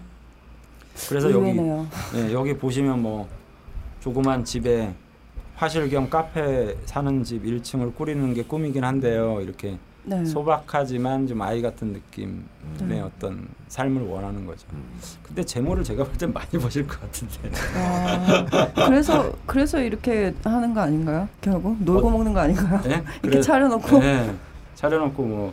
그래서 1.09 1.30
여기 1.30 1.38
의외네요. 1.50 1.86
예, 2.16 2.32
여기 2.32 2.57
보시면 2.57 3.00
뭐 3.00 3.28
조그만 4.07 4.44
집에 4.44 4.94
화실 5.57 5.88
겸 5.90 6.09
카페 6.09 6.76
사는 6.84 7.24
집 7.24 7.42
1층을 7.42 7.96
꾸리는 7.96 8.34
게 8.34 8.44
꿈이긴 8.44 8.84
한데요. 8.84 9.40
이렇게 9.40 9.78
네. 10.04 10.24
소박하지만 10.24 11.26
좀 11.26 11.42
아이 11.42 11.61
같은 11.61 11.88
느낌의 11.88 12.38
네. 12.82 13.00
어떤 13.00 13.48
삶을 13.66 14.02
원하는 14.02 14.46
거죠. 14.46 14.64
음. 14.74 14.84
근데 15.24 15.42
재물을 15.42 15.82
제가 15.82 16.04
볼 16.04 16.16
땐 16.18 16.32
많이 16.32 16.48
버실 16.52 16.86
것 16.86 17.00
같은데. 17.00 17.50
아, 17.74 18.86
그래서 18.86 19.32
그래서 19.44 19.80
이렇게 19.80 20.32
하는 20.44 20.72
거 20.72 20.82
아닌가요? 20.82 21.28
결국 21.40 21.76
놀고 21.82 22.07
어, 22.07 22.11
먹는 22.12 22.32
거 22.32 22.38
아닌가요? 22.38 22.80
예? 22.86 23.02
이렇게 23.24 23.40
차려놓고 23.40 24.04
예, 24.04 24.32
차려놓고 24.76 25.22
뭐 25.24 25.52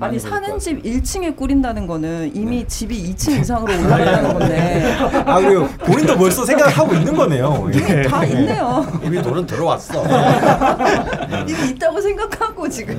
아니 0.00 0.18
벌 0.18 0.30
사는 0.30 0.50
것집 0.50 0.82
1층에 0.82 1.36
꾸린다는 1.36 1.86
거는 1.86 2.34
이미 2.36 2.58
네. 2.60 2.66
집이 2.66 3.12
2층 3.14 3.40
이상으로 3.40 3.72
올라갔다는 3.72 4.32
건데 4.38 4.94
아 5.26 5.40
그리고 5.40 5.66
본인도 5.78 6.16
벌써 6.16 6.44
생각하고 6.44 6.94
있는 6.94 7.14
거네요. 7.16 7.68
예. 7.74 7.78
이미 7.78 8.02
다 8.08 8.24
있네요. 8.24 8.86
이미 9.02 9.20
돈은 9.20 9.46
들어왔어. 9.46 10.04
이미 11.48 11.70
있다고 11.70 12.00
생각하고 12.00 12.68
지금 12.68 12.98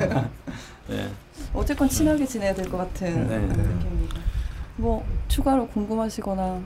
예. 0.91 1.07
어쨌건 1.53 1.87
친하게 1.89 2.25
지내야 2.25 2.53
될 2.53 2.69
것 2.69 2.77
같은 2.77 3.27
네. 3.27 3.37
느낌입니다. 3.39 4.17
뭐 4.75 5.03
추가로 5.27 5.67
궁금하시거나 5.67 6.59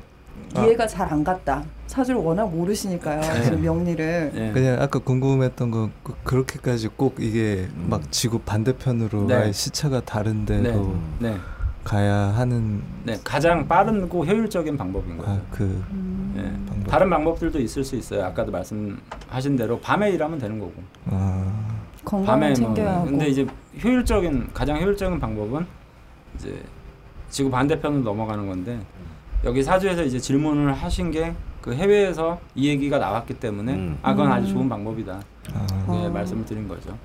이해가 0.57 0.85
잘 0.87 1.11
안 1.11 1.23
갔다. 1.23 1.63
사주를 1.87 2.21
워낙 2.21 2.45
모르시니까요. 2.49 3.21
네. 3.21 3.43
지금 3.43 3.61
명리를. 3.61 4.31
예. 4.35 4.51
그냥 4.51 4.81
아까 4.81 4.99
궁금했던 4.99 5.71
건 5.71 5.91
그- 6.03 6.13
그렇게까지 6.23 6.89
꼭 6.95 7.15
이게 7.19 7.67
막 7.75 8.11
지구 8.11 8.39
반대편으로 8.39 9.27
네. 9.27 9.35
아예 9.35 9.51
시차가 9.51 10.01
다른데도 10.01 10.95
네. 11.19 11.31
네. 11.31 11.37
가야 11.83 12.13
하는 12.15 12.81
네. 13.03 13.19
가장 13.23 13.67
빠르고 13.67 14.25
효율적인 14.25 14.77
방법인 14.77 15.17
거죠. 15.17 15.31
아그 15.31 15.63
음. 15.91 16.33
예. 16.37 16.69
방법. 16.69 16.87
다른 16.89 17.09
방법들도 17.09 17.59
있을 17.59 17.83
수 17.83 17.95
있어요. 17.95 18.23
아까도 18.25 18.51
말씀하신 18.51 19.55
대로 19.57 19.79
밤에 19.79 20.11
일하면 20.11 20.39
되는 20.39 20.57
거고. 20.59 20.73
아, 21.07 21.75
건강을 22.05 22.53
챙겨야 22.53 22.89
하고. 22.91 22.99
뭐 23.01 23.09
근데 23.11 23.27
이제 23.27 23.45
효율적인 23.83 24.49
가장 24.53 24.77
효율적인 24.81 25.19
방법은 25.19 25.65
이제 26.35 26.61
지구 27.29 27.49
반대편으로 27.51 28.01
넘어가는 28.03 28.47
건데 28.47 28.79
여기 29.43 29.63
사주에서 29.63 30.03
이제 30.03 30.19
질문을 30.19 30.73
하신 30.73 31.11
게 31.11 31.33
그 31.63 31.73
해외에서 31.73 32.41
이 32.55 32.67
얘기가 32.67 32.97
나왔기 32.97 33.35
때문에 33.35 33.73
음. 33.73 33.97
아 34.01 34.13
그건 34.13 34.33
아주 34.33 34.47
음. 34.49 34.53
좋은 34.53 34.69
방법이다. 34.69 35.13
아, 35.53 35.67
네, 35.89 36.05
어. 36.07 36.09
말씀을 36.09 36.45
드린 36.45 36.67
거죠. 36.67 36.95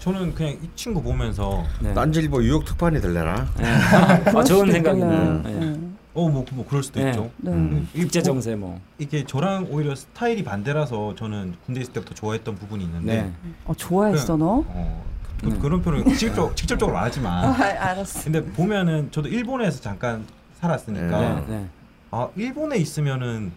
저는 0.00 0.34
그냥 0.34 0.54
이 0.60 0.68
친구 0.74 1.00
보면서 1.00 1.62
네. 1.80 1.94
딴질보 1.94 2.42
유혹 2.42 2.64
특판이 2.64 3.00
들려나? 3.00 3.46
네. 3.56 3.64
그럴 4.24 4.38
아, 4.38 4.42
좋은 4.42 4.72
생각이네요. 4.72 5.42
네. 5.44 5.52
네. 5.52 5.80
어뭐 6.14 6.44
뭐 6.50 6.66
그럴 6.68 6.82
수도 6.82 6.98
네. 7.00 7.10
있죠. 7.10 7.30
네. 7.36 7.52
음. 7.52 7.88
입제 7.94 8.20
정세 8.22 8.56
뭐. 8.56 8.80
이게 8.98 9.24
저랑 9.24 9.68
오히려 9.70 9.94
스타일이 9.94 10.42
반대라서 10.42 11.14
저는 11.14 11.54
군대 11.64 11.80
있을 11.80 11.92
때부터 11.92 12.14
좋아했던 12.14 12.56
부분이 12.56 12.82
있는데 12.82 13.22
네. 13.22 13.32
어, 13.66 13.72
좋아했어 13.72 14.36
너? 14.36 14.64
어, 14.66 15.04
그, 15.40 15.46
네. 15.46 15.58
그런 15.60 15.80
표현을 15.80 16.12
직접 16.18 16.56
직접적으로 16.56 16.98
안 16.98 17.04
아, 17.04 17.06
하지만 17.06 17.44
알았어. 17.54 18.24
근데 18.24 18.44
보면은 18.44 19.12
저도 19.12 19.28
일본에서 19.28 19.80
잠깐 19.80 20.26
살았으니까 20.62 21.18
네. 21.18 21.46
네. 21.48 21.68
아 22.12 22.28
일본에 22.36 22.76
있으면은 22.76 23.52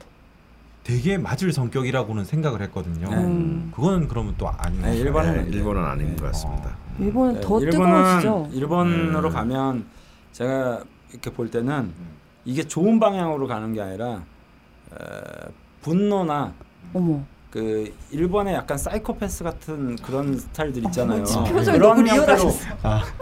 되게 0.84 1.18
맞을 1.18 1.52
성격이라고는 1.52 2.26
생각을 2.26 2.62
했거든요. 2.64 3.10
네. 3.10 3.16
음. 3.18 3.72
그거는 3.74 4.08
그러면 4.08 4.36
또 4.38 4.50
아닌 4.50 4.82
네, 4.82 4.90
거죠. 4.90 5.02
일본은 5.04 5.36
네. 5.46 5.58
일본은 5.58 5.84
아닌 5.84 6.16
것 6.16 6.26
같습니다. 6.28 6.78
일본은 7.00 7.36
네, 7.36 7.42
더 7.42 7.60
일본은 7.60 8.22
뜨거워지죠. 8.22 8.50
일본으로 8.54 9.30
음. 9.30 9.34
가면 9.34 9.86
제가 10.32 10.84
이렇게 11.12 11.30
볼 11.32 11.50
때는 11.50 11.92
이게 12.44 12.64
좋은 12.64 13.00
방향으로 13.00 13.48
가는 13.48 13.74
게 13.74 13.82
아니라 13.82 14.24
어, 14.92 14.98
분노나 15.82 16.54
어머. 16.94 17.24
그 17.52 17.94
일본의 18.12 18.54
약간 18.54 18.78
사이코패스 18.78 19.44
같은 19.46 19.96
그런 19.98 20.38
스타일들 20.38 20.84
있잖아요. 20.88 21.24
어, 21.24 21.44
그런 21.46 21.66
형태로 21.66 22.02
리얼하셨어. 22.02 22.66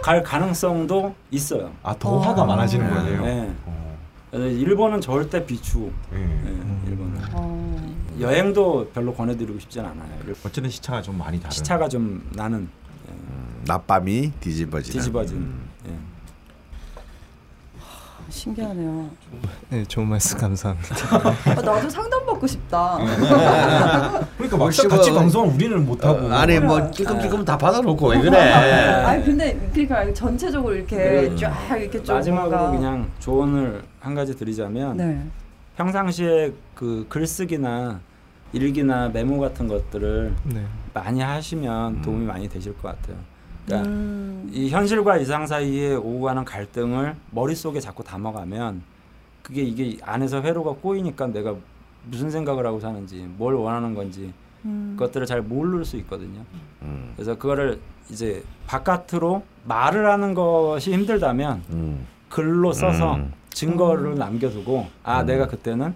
갈 0.01 0.23
가능성도 0.23 1.13
있어요. 1.29 1.71
아 1.83 1.93
더 1.99 2.17
화가 2.19 2.41
어. 2.41 2.45
많아지는 2.45 2.89
거예요. 2.89 3.21
네. 3.23 3.55
어. 3.65 3.97
그래서 4.31 4.47
일본은 4.47 4.99
절대 5.01 5.45
비추. 5.45 5.91
예. 6.13 6.17
예, 6.17 6.89
일본은 6.89 7.21
어. 7.33 7.95
여행도 8.19 8.89
별로 8.93 9.13
권해드리고 9.13 9.59
싶진 9.59 9.81
않아요. 9.85 10.09
어쨌든 10.43 10.69
시차가 10.69 11.01
좀 11.03 11.17
많이 11.19 11.37
다른. 11.39 11.51
시차가 11.51 11.87
좀 11.87 12.27
나는 12.33 12.67
예, 13.07 13.11
음, 13.11 13.61
낮밤이 13.67 14.31
뒤집어지는. 14.39 14.93
뒤집어진. 14.99 15.37
음. 15.37 15.69
예. 18.33 18.35
신기하네요. 18.35 19.09
네, 19.69 19.83
좋은 19.85 20.07
말씀 20.07 20.37
감사합니다. 20.39 20.95
아, 21.45 21.53
나도 21.61 21.87
상담 21.89 22.25
받고 22.25 22.47
싶다. 22.47 22.97
그러니까 22.97 24.57
뭐 24.57 24.65
막상 24.65 24.87
같이 24.89 25.11
방송을 25.11 25.53
우리는 25.53 25.85
못 25.85 26.03
하고. 26.03 26.25
어, 26.25 26.31
아니 26.31 26.59
뭐. 26.59 26.89
찔끔찔끔 26.91 27.45
다 27.45 27.57
받아놓고 27.57 28.07
왜 28.09 28.19
그래? 28.21 28.37
아니 29.05 29.23
근데 29.23 29.55
그러니까 29.71 30.11
전체적으로 30.13 30.73
이렇게 30.75 30.95
그래. 30.97 31.35
쫙 31.35 31.77
이렇게 31.77 32.01
좀 32.03 32.15
마지막으로 32.15 32.57
뭔가- 32.57 32.77
그냥 32.77 33.07
조언을 33.19 33.83
한 33.99 34.15
가지 34.15 34.35
드리자면 34.35 34.97
네. 34.97 35.21
평상시에 35.77 36.51
그 36.75 37.05
글쓰기나 37.09 37.99
일기나 38.51 39.09
메모 39.09 39.39
같은 39.39 39.67
것들을 39.67 40.33
네. 40.43 40.65
많이 40.93 41.21
하시면 41.21 42.01
도움이 42.01 42.25
많이 42.25 42.47
되실 42.49 42.73
것 42.77 42.83
같아요. 42.89 43.17
그러니까 43.65 43.89
음. 43.89 44.49
이 44.53 44.69
현실과 44.69 45.17
이상 45.17 45.47
사이에 45.47 45.95
오고 45.95 46.21
가는 46.21 46.43
갈등을 46.45 47.15
머릿속에 47.31 47.79
자꾸 47.79 48.03
담아가면 48.03 48.81
그게 49.41 49.61
이게 49.61 49.97
안에서 50.03 50.41
회로가 50.41 50.73
꼬이니까 50.81 51.27
내가 51.27 51.55
무슨 52.05 52.29
생각을 52.29 52.65
하고 52.65 52.79
사는지 52.79 53.25
뭘 53.37 53.55
원하는 53.55 53.93
건지 53.93 54.33
음. 54.65 54.95
그것들을 54.97 55.25
잘 55.25 55.41
모를 55.41 55.83
수 55.85 55.97
있거든요. 55.97 56.41
음, 56.81 57.11
그래서 57.15 57.37
그거를 57.37 57.79
이제 58.09 58.43
바깥으로 58.67 59.43
말을 59.65 60.09
하는 60.09 60.33
것이 60.33 60.93
힘들다면 60.93 61.63
음, 61.71 62.07
글로 62.29 62.73
써서 62.73 63.15
음. 63.15 63.31
증거를 63.49 64.15
남겨두고 64.15 64.87
아 65.03 65.21
음. 65.21 65.25
내가 65.25 65.47
그때는 65.47 65.93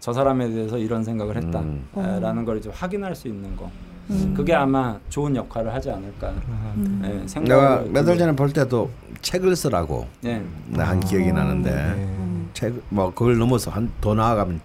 저 0.00 0.12
사람에 0.12 0.50
대해서 0.50 0.78
이런 0.78 1.02
생각을 1.04 1.36
음. 1.36 1.86
했다라는 1.94 2.44
걸 2.44 2.58
이제 2.58 2.70
확인할 2.70 3.14
수 3.14 3.28
있는 3.28 3.56
거 3.56 3.70
음. 4.10 4.34
그게 4.36 4.54
아마 4.54 4.98
좋은 5.08 5.34
역할을 5.34 5.72
하지 5.72 5.90
않을까 5.90 6.28
아, 6.28 6.72
음. 6.76 6.98
네, 7.02 7.40
내가 7.40 7.82
몇 7.90 8.04
달 8.04 8.18
전에 8.18 8.32
볼 8.36 8.52
때도 8.52 8.90
책을 9.22 9.56
쓰라고 9.56 10.06
네. 10.20 10.44
한 10.76 11.00
기억이 11.00 11.30
어. 11.30 11.32
나는데 11.34 11.70
네. 11.70 12.46
책뭐 12.52 13.14
그걸 13.14 13.38
넘어서 13.38 13.70
한 13.70 13.90
더 14.00 14.14
나아가면 14.14 14.60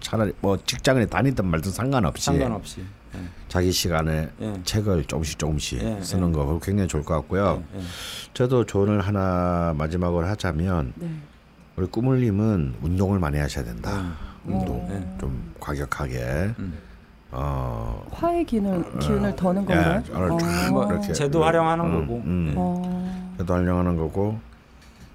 차라리 0.00 0.32
뭐 0.40 0.56
직장에 0.64 1.04
다니든 1.06 1.46
말든 1.46 1.70
상관없이 1.72 2.24
상관없이 2.26 2.80
예. 3.14 3.18
자기 3.48 3.72
시간에 3.72 4.28
예. 4.40 4.54
책을 4.64 5.04
조금씩 5.04 5.38
조금씩 5.38 5.82
예, 5.82 5.98
쓰는 6.02 6.28
예. 6.28 6.32
거 6.32 6.46
그거 6.46 6.58
굉장히 6.60 6.88
좋을 6.88 7.02
것 7.04 7.14
같고요. 7.14 7.62
저도 8.34 8.64
조언을 8.64 9.00
하나 9.00 9.74
마지막으로 9.76 10.26
하자면 10.26 10.92
네. 10.96 11.10
우리 11.76 11.86
꾸물님은 11.86 12.76
운동을 12.82 13.18
많이 13.18 13.38
하셔야 13.38 13.64
된다. 13.64 14.14
음. 14.46 14.52
운동 14.54 14.86
네. 14.88 15.16
좀 15.20 15.52
과격하게 15.60 16.54
음. 16.58 16.78
어 17.30 18.06
화의 18.10 18.44
기운을 18.44 18.98
기운을 19.00 19.36
더는 19.36 19.64
건가요? 19.66 20.02
예, 20.02 20.12
좀뭐 20.68 20.90
이렇게 20.90 21.12
제도 21.12 21.44
활용하는 21.44 21.84
음, 21.84 22.00
거고 22.00 22.22
음. 22.24 22.48
예. 22.50 22.54
어. 22.56 23.32
그래도 23.36 23.54
활용하는 23.54 23.96
거고 23.96 24.38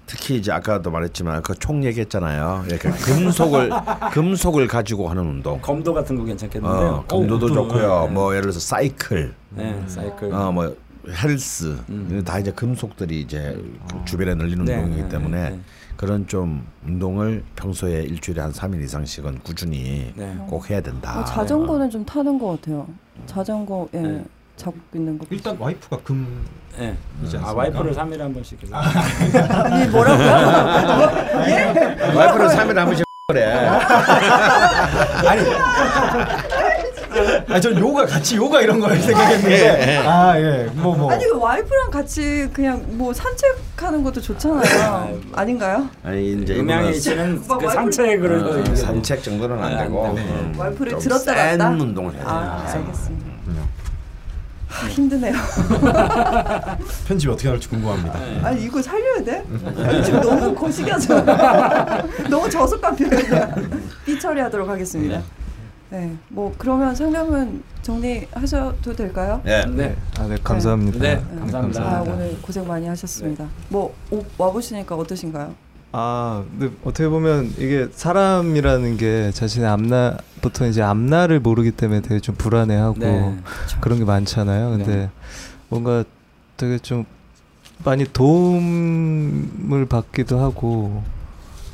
특히 0.06 0.36
이제 0.36 0.52
아까도 0.52 0.90
말했지만 0.90 1.42
그 1.42 1.54
총 1.58 1.82
얘기했잖아요. 1.82 2.64
이렇게 2.68 2.90
금속을 2.90 3.70
금속을 4.12 4.68
가지고 4.68 5.08
하는 5.08 5.22
운동. 5.26 5.60
검도 5.60 5.92
같은 5.94 6.16
거 6.16 6.24
괜찮겠는데요. 6.24 6.88
어, 6.88 7.04
검도도 7.08 7.46
어, 7.46 7.50
좋고요. 7.50 8.06
네. 8.08 8.12
뭐 8.12 8.32
예를 8.32 8.42
들어서 8.42 8.60
사이클, 8.60 9.34
네, 9.50 9.82
사이클. 9.86 10.32
어 10.32 10.52
뭐 10.52 10.76
헬스, 11.06 11.76
음. 11.90 12.22
다 12.24 12.38
이제 12.38 12.50
금속들이 12.50 13.20
이제 13.20 13.58
그 13.90 14.04
주변에 14.06 14.34
늘리는 14.34 14.64
네, 14.64 14.76
운동이기 14.76 15.02
네, 15.02 15.08
때문에 15.10 15.50
네, 15.50 15.60
그런 15.96 16.26
좀 16.26 16.66
운동을 16.86 17.44
평소에 17.56 18.02
일주일에 18.02 18.40
한 18.42 18.52
3일 18.52 18.82
이상씩은 18.82 19.40
꾸준히 19.44 20.12
네. 20.16 20.36
꼭 20.48 20.68
해야 20.70 20.80
된다. 20.80 21.20
어, 21.20 21.24
자전거는 21.24 21.90
좀 21.90 22.04
타는 22.04 22.38
것 22.38 22.60
같아요. 22.60 22.86
자전거 23.26 23.88
예 23.94 24.00
네. 24.00 24.24
잡고 24.56 24.78
있는 24.94 25.18
거. 25.18 25.26
일단 25.30 25.56
와이프가 25.58 25.98
금 25.98 26.44
예. 26.78 26.96
이지 27.22 27.36
아? 27.38 27.52
와이프를 27.52 27.92
3일에 27.94 28.18
한 28.18 28.34
번씩 28.34 28.60
해서 28.62 28.74
이 29.84 29.88
뭐라고요? 29.88 30.26
와이프는 32.16 32.48
3일에 32.48 32.74
한 32.74 32.86
번씩 32.86 33.04
그래. 33.28 33.44
아니 35.26 35.42
전 37.60 37.78
요가 37.78 38.04
같이 38.06 38.36
요가 38.36 38.60
이런 38.60 38.80
걸 38.80 38.96
생각했는데 38.98 39.96
아 40.06 40.38
예 40.38 40.68
뭐 40.74 40.94
뭐. 40.96 41.10
아니 41.12 41.24
그 41.24 41.36
와이프랑 41.38 41.90
같이 41.90 42.48
그냥 42.52 42.82
뭐 42.88 43.12
산책하는 43.12 44.02
것도 44.02 44.20
좋잖아요. 44.20 45.18
아닌가요? 45.32 45.88
아니 46.02 46.32
이제 46.32 46.54
음양이 46.58 46.82
이거는 46.88 47.00
씨는 47.00 47.42
막그 47.48 47.68
산책으로 47.70 48.60
어, 48.60 48.74
산책 48.74 49.22
정도는 49.22 49.62
안 49.62 49.74
아, 49.74 49.82
되고 49.84 50.06
안 50.06 50.14
되네. 50.14 50.28
음, 50.28 50.54
와이프를 50.58 50.92
좀 50.92 51.00
들었다 51.00 51.34
센 51.34 51.58
놨다? 51.58 51.70
운동을 51.82 52.12
해야 52.14 52.22
돼. 52.22 52.28
아 52.28 52.64
알겠습니다. 52.74 53.34
하, 54.66 54.88
힘드네요. 54.88 55.32
편집 57.06 57.30
어떻게 57.30 57.48
나올지 57.48 57.68
궁금합니다. 57.68 58.18
아니 58.42 58.64
이거 58.64 58.82
살려야 58.82 59.22
돼? 59.22 59.44
아니, 59.84 60.02
지금 60.04 60.20
너무 60.20 60.52
거시기하죠. 60.54 61.24
너무 62.28 62.50
저속한 62.50 62.96
표현이야. 62.96 63.54
삐 64.04 64.18
처리하도록 64.18 64.68
하겠습니다. 64.68 65.22
네, 65.90 66.16
뭐 66.28 66.52
그러면 66.58 66.94
상담은 66.94 67.62
정리하셔도 67.82 68.94
될까요? 68.94 69.40
예. 69.46 69.64
네. 69.68 69.96
아, 70.18 70.26
네, 70.26 70.36
감사합니다. 70.42 70.98
네, 70.98 71.16
네, 71.16 71.38
감사합니다. 71.40 71.82
아 71.82 72.00
오늘 72.02 72.36
고생 72.40 72.66
많이 72.66 72.86
하셨습니다. 72.86 73.46
뭐 73.68 73.94
오, 74.10 74.24
와보시니까 74.38 74.94
어떠신가요? 74.96 75.54
아, 75.92 76.44
근데 76.58 76.74
어떻게 76.84 77.08
보면 77.08 77.54
이게 77.56 77.88
사람이라는 77.92 78.96
게 78.96 79.30
자신의 79.30 79.68
앞날 79.68 80.18
보통 80.40 80.66
이제 80.66 80.82
앞날을 80.82 81.38
모르기 81.38 81.70
때문에 81.70 82.00
되게 82.00 82.18
좀 82.18 82.34
불안해하고 82.34 82.98
네. 82.98 83.38
그런 83.80 83.98
게 83.98 84.04
많잖아요. 84.04 84.70
근데 84.70 84.96
네. 84.96 85.10
뭔가 85.68 86.02
되게 86.56 86.78
좀 86.78 87.04
많이 87.84 88.04
도움을 88.04 89.86
받기도 89.88 90.40
하고 90.40 91.02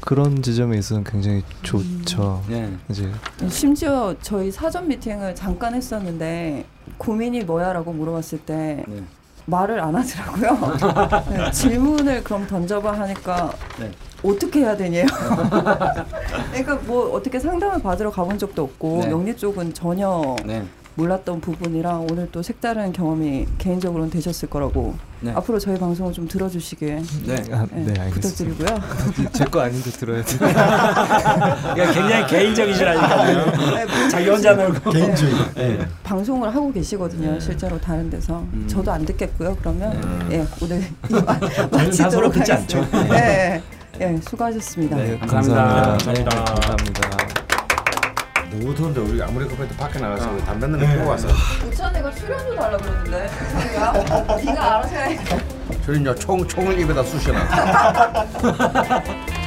그런 0.00 0.42
지점에 0.42 0.78
있어서는 0.78 1.04
굉장히 1.04 1.42
좋죠. 1.62 2.42
네. 2.48 2.72
이제 2.88 3.10
심지어 3.48 4.14
저희 4.22 4.50
사전 4.50 4.88
미팅을 4.88 5.34
잠깐 5.34 5.74
했었는데 5.74 6.64
고민이 6.98 7.44
뭐야라고 7.44 7.92
물어봤을 7.92 8.40
때 8.40 8.84
네. 8.88 9.02
말을 9.46 9.80
안 9.80 9.94
하더라고요. 9.94 10.76
네, 11.30 11.50
질문을 11.50 12.24
그럼 12.24 12.46
던져봐 12.46 12.92
하니까 12.92 13.52
네. 13.78 13.90
어떻게 14.22 14.60
해야 14.60 14.76
되냐요. 14.76 15.06
그러니까 16.52 16.74
뭐 16.86 17.12
어떻게 17.12 17.38
상담을 17.38 17.82
받으러 17.82 18.10
가본 18.10 18.38
적도 18.38 18.64
없고 18.64 19.00
네. 19.02 19.08
명리 19.08 19.36
쪽은 19.36 19.74
전혀 19.74 20.36
네. 20.44 20.64
몰랐던 21.04 21.40
부분이랑 21.40 22.06
오늘 22.10 22.28
또 22.30 22.42
색다른 22.42 22.92
경험이 22.92 23.46
개인적으로는 23.56 24.10
되셨을 24.10 24.50
거라고 24.50 24.94
네. 25.20 25.32
앞으로 25.34 25.58
저희 25.58 25.78
방송을 25.78 26.12
좀 26.12 26.28
들어주시길 26.28 27.02
네. 27.26 27.34
아, 27.52 27.66
네, 27.72 27.84
네, 27.92 28.00
알겠습니다. 28.00 28.10
부탁드리고요. 28.20 29.30
제 29.32 29.44
거 29.46 29.60
아닌데 29.60 29.90
들어야 29.90 30.22
돼. 30.22 30.36
그러니까 30.38 31.92
굉장히 31.92 32.26
개인적이시라니까요. 32.26 33.44
네, 33.74 33.84
뭐 33.86 34.08
자기 34.10 34.28
혼자 34.28 34.52
놀고. 34.54 34.90
개인주의. 34.90 35.32
네. 35.54 35.78
방송을 36.04 36.54
하고 36.54 36.70
계시거든요. 36.72 37.40
실제로 37.40 37.80
다른 37.80 38.08
데서 38.10 38.40
음. 38.52 38.66
저도 38.68 38.92
안 38.92 39.04
듣겠고요. 39.06 39.56
그러면 39.60 40.28
예 40.30 40.46
오늘 40.62 40.82
마- 41.10 41.38
마치도록 41.70 42.36
하겠습니다. 42.36 42.54
않죠. 42.78 42.86
예, 44.00 44.18
수고하셨습니다. 44.28 44.96
네, 44.96 45.18
감사합니다. 45.18 45.64
감사합니다. 45.64 46.12
네, 46.12 46.24
감사합니다. 46.24 47.39
너무 48.50 48.74
더운데 48.74 49.00
우리 49.00 49.22
아무리 49.22 49.46
급해도 49.46 49.74
밖에 49.76 49.98
나가서 50.00 50.28
아. 50.28 50.36
담배 50.44 50.66
한대 50.66 50.84
네. 50.84 50.92
피고 50.96 51.08
와서 51.10 51.28
우찬이가 51.66 52.10
출연료 52.12 52.56
달라 52.56 52.76
그러는데 52.78 53.28
자기가 53.52 53.92
네가 54.36 54.76
알아서 54.78 54.94
해. 54.96 55.18
저는 55.86 56.16
총 56.16 56.46
총을 56.46 56.78
입에다 56.80 57.02
쑤셔놨어. 57.04 58.26